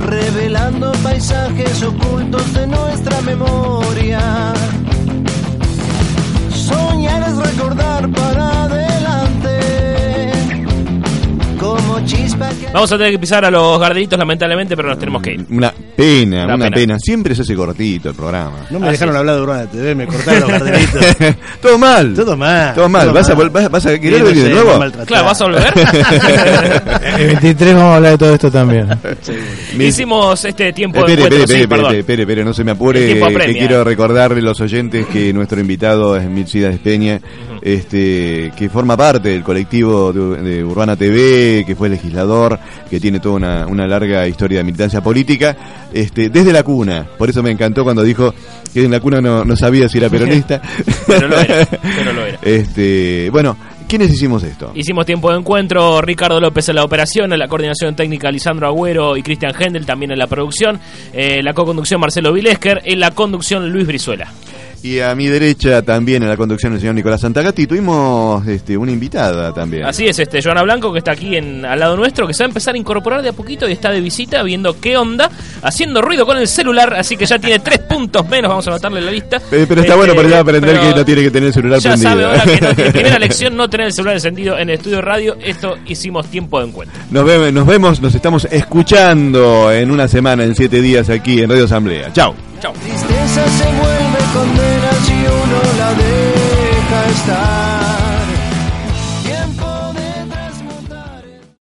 revelando 0.00 0.90
paisajes 1.02 1.82
ocultos 1.82 2.52
de 2.54 2.66
nuestra 2.66 3.20
memoria. 3.20 4.20
Soñar 6.52 7.22
es 7.28 7.36
recordar 7.36 8.10
para 8.10 8.66
Vamos 12.72 12.90
a 12.92 12.96
tener 12.98 13.12
que 13.12 13.18
pisar 13.18 13.44
a 13.44 13.50
los 13.50 13.78
Gardelitos, 13.80 14.18
lamentablemente, 14.18 14.76
pero 14.76 14.88
nos 14.88 14.98
tenemos 14.98 15.22
que 15.22 15.32
ir. 15.32 15.46
Una 15.50 15.72
pena, 15.96 16.44
Una 16.44 16.54
una, 16.54 16.64
pena. 16.66 16.74
pena. 16.76 16.98
Siempre 16.98 17.34
se 17.34 17.42
hace 17.42 17.54
cortito 17.54 18.10
el 18.10 18.14
programa. 18.14 18.66
No 18.70 18.78
me 18.80 18.88
Así 18.88 18.92
dejaron 18.94 19.14
es. 19.14 19.18
hablar 19.20 19.36
de 19.36 19.42
Urbana 19.42 19.66
TV, 19.70 19.94
me 19.94 20.06
cortaron 20.06 20.40
los 20.40 20.50
Gardelitos. 20.50 21.02
Todo 21.62 21.78
mal. 21.78 22.14
Todo 22.14 22.36
mal. 22.36 22.74
Todo 22.74 22.88
mal. 22.88 23.10
¿Vas, 23.12 23.30
A, 23.30 23.36
vol- 23.36 23.50
vas, 23.50 23.70
vas 23.70 23.86
a 23.86 23.98
querer 23.98 24.26
sé, 24.26 24.34
de 24.34 24.50
nuevo? 24.50 24.84
Claro, 25.06 25.24
¿vas 25.24 25.40
a 25.40 25.44
volver? 25.44 25.72
El 27.18 27.26
23 27.28 27.74
vamos 27.74 27.90
a 27.92 27.96
hablar 27.96 28.12
de 28.12 28.18
todo 28.18 28.34
esto 28.34 28.50
también. 28.50 28.88
Me- 29.76 29.84
Hicimos 29.86 30.44
este 30.44 30.72
tiempo 30.72 30.98
de 30.98 31.12
Espere, 31.12 31.22
encuentro, 31.22 31.38
espere, 31.44 31.46
sí, 31.58 31.62
espere, 31.62 31.68
perdón. 31.68 31.84
espere, 31.86 32.00
espere, 32.00 32.22
espere, 32.22 32.44
no 32.44 32.54
se 32.54 32.64
me 32.64 32.70
apure. 32.72 33.20
que 33.46 33.52
quiero 33.52 33.84
recordarle 33.84 34.40
a 34.40 34.42
los 34.42 34.60
oyentes 34.60 35.06
que 35.06 35.32
nuestro 35.32 35.60
invitado 35.60 36.16
es 36.16 36.24
Milcida 36.28 36.70
Espeña, 36.70 37.20
este, 37.64 38.52
que 38.56 38.68
forma 38.68 38.94
parte 38.94 39.30
del 39.30 39.42
colectivo 39.42 40.12
de, 40.12 40.42
de 40.42 40.64
Urbana 40.64 40.96
TV, 40.96 41.64
que 41.66 41.74
fue 41.74 41.88
legislador, 41.88 42.58
que 42.90 43.00
tiene 43.00 43.20
toda 43.20 43.36
una, 43.36 43.66
una 43.66 43.86
larga 43.86 44.28
historia 44.28 44.58
de 44.58 44.64
militancia 44.64 45.00
política, 45.00 45.56
este, 45.92 46.28
desde 46.28 46.52
la 46.52 46.62
cuna. 46.62 47.06
Por 47.16 47.30
eso 47.30 47.42
me 47.42 47.50
encantó 47.50 47.82
cuando 47.82 48.02
dijo 48.02 48.34
que 48.72 48.84
en 48.84 48.90
la 48.90 49.00
cuna 49.00 49.22
no, 49.22 49.46
no 49.46 49.56
sabía 49.56 49.88
si 49.88 49.96
era 49.96 50.10
peronista. 50.10 50.60
Pero 51.06 51.26
lo 51.26 51.40
era, 51.40 51.66
pero 51.66 52.12
lo 52.12 52.26
era. 52.26 52.38
Este, 52.42 53.30
bueno, 53.30 53.56
¿Quiénes 53.88 54.10
hicimos 54.10 54.42
esto? 54.42 54.72
Hicimos 54.74 55.04
tiempo 55.04 55.30
de 55.30 55.38
encuentro, 55.38 56.00
Ricardo 56.00 56.40
López 56.40 56.68
en 56.70 56.76
la 56.76 56.84
operación, 56.84 57.32
en 57.32 57.38
la 57.38 57.48
coordinación 57.48 57.94
técnica 57.94 58.30
Lisandro 58.30 58.66
Agüero 58.66 59.16
y 59.16 59.22
Cristian 59.22 59.52
Hendel 59.58 59.84
también 59.84 60.10
en 60.10 60.18
la 60.18 60.26
producción, 60.26 60.80
eh, 61.12 61.42
la 61.42 61.52
co-conducción 61.52 62.00
Marcelo 62.00 62.32
Vilesker, 62.32 62.80
en 62.84 62.98
la 62.98 63.10
conducción 63.10 63.70
Luis 63.70 63.86
Brizuela. 63.86 64.32
Y 64.84 65.00
a 65.00 65.14
mi 65.14 65.28
derecha 65.28 65.80
también 65.80 66.22
en 66.24 66.28
la 66.28 66.36
conducción 66.36 66.74
el 66.74 66.78
señor 66.78 66.94
Nicolás 66.94 67.22
Santagati 67.22 67.66
tuvimos 67.66 68.46
este, 68.46 68.76
una 68.76 68.92
invitada 68.92 69.50
también. 69.54 69.86
Así 69.86 70.06
es, 70.06 70.18
este 70.18 70.42
Joana 70.42 70.62
Blanco 70.62 70.92
que 70.92 70.98
está 70.98 71.12
aquí 71.12 71.36
en, 71.36 71.64
al 71.64 71.80
lado 71.80 71.96
nuestro, 71.96 72.26
que 72.26 72.34
se 72.34 72.42
va 72.42 72.48
a 72.48 72.50
empezar 72.50 72.74
a 72.74 72.76
incorporar 72.76 73.22
de 73.22 73.30
a 73.30 73.32
poquito 73.32 73.66
y 73.66 73.72
está 73.72 73.90
de 73.90 74.02
visita 74.02 74.42
viendo 74.42 74.78
qué 74.78 74.98
onda, 74.98 75.30
haciendo 75.62 76.02
ruido 76.02 76.26
con 76.26 76.36
el 76.36 76.46
celular, 76.46 76.92
así 76.92 77.16
que 77.16 77.24
ya 77.24 77.38
tiene 77.38 77.60
tres 77.60 77.78
puntos 77.78 78.28
menos, 78.28 78.50
vamos 78.50 78.66
a 78.68 78.72
anotarle 78.72 79.00
la 79.00 79.10
lista. 79.10 79.40
Pero, 79.48 79.66
pero 79.66 79.80
está 79.80 79.94
Este, 79.94 79.96
bueno 80.06 80.14
para 80.14 80.28
ya 80.28 80.40
aprender 80.40 80.78
que 80.78 80.94
no 80.94 81.04
tiene 81.06 81.22
que 81.22 81.30
tener 81.30 81.46
el 81.46 81.54
celular 81.54 81.80
Ya 81.80 81.90
prendido. 81.92 82.10
sabe 82.10 82.24
ahora 82.26 82.44
que 82.44 82.60
no, 82.60 82.76
que 82.76 82.90
primera 82.90 83.18
lección 83.20 83.56
no 83.56 83.70
tener 83.70 83.86
el 83.86 83.92
celular 83.94 84.16
encendido 84.16 84.58
en 84.58 84.68
el 84.68 84.74
estudio 84.74 85.00
radio, 85.00 85.34
esto 85.42 85.78
hicimos 85.86 86.26
tiempo 86.26 86.60
de 86.60 86.66
encuentro. 86.68 87.00
Nos 87.10 87.24
vemos, 87.24 87.52
nos 87.54 87.66
vemos, 87.66 88.02
nos 88.02 88.14
estamos 88.14 88.46
escuchando 88.50 89.72
en 89.72 89.90
una 89.90 90.08
semana, 90.08 90.44
en 90.44 90.54
siete 90.54 90.82
días 90.82 91.08
aquí 91.08 91.40
en 91.40 91.48
Radio 91.48 91.64
Asamblea. 91.64 92.12
Chao. 92.12 92.34
Tristeza 92.72 93.46
se 93.58 93.64
vuelve 93.64 94.18
condena 94.32 94.92
si 95.04 95.12
uno 95.12 95.60
la 95.78 95.92
deja 95.94 97.10
estar. 97.10 97.63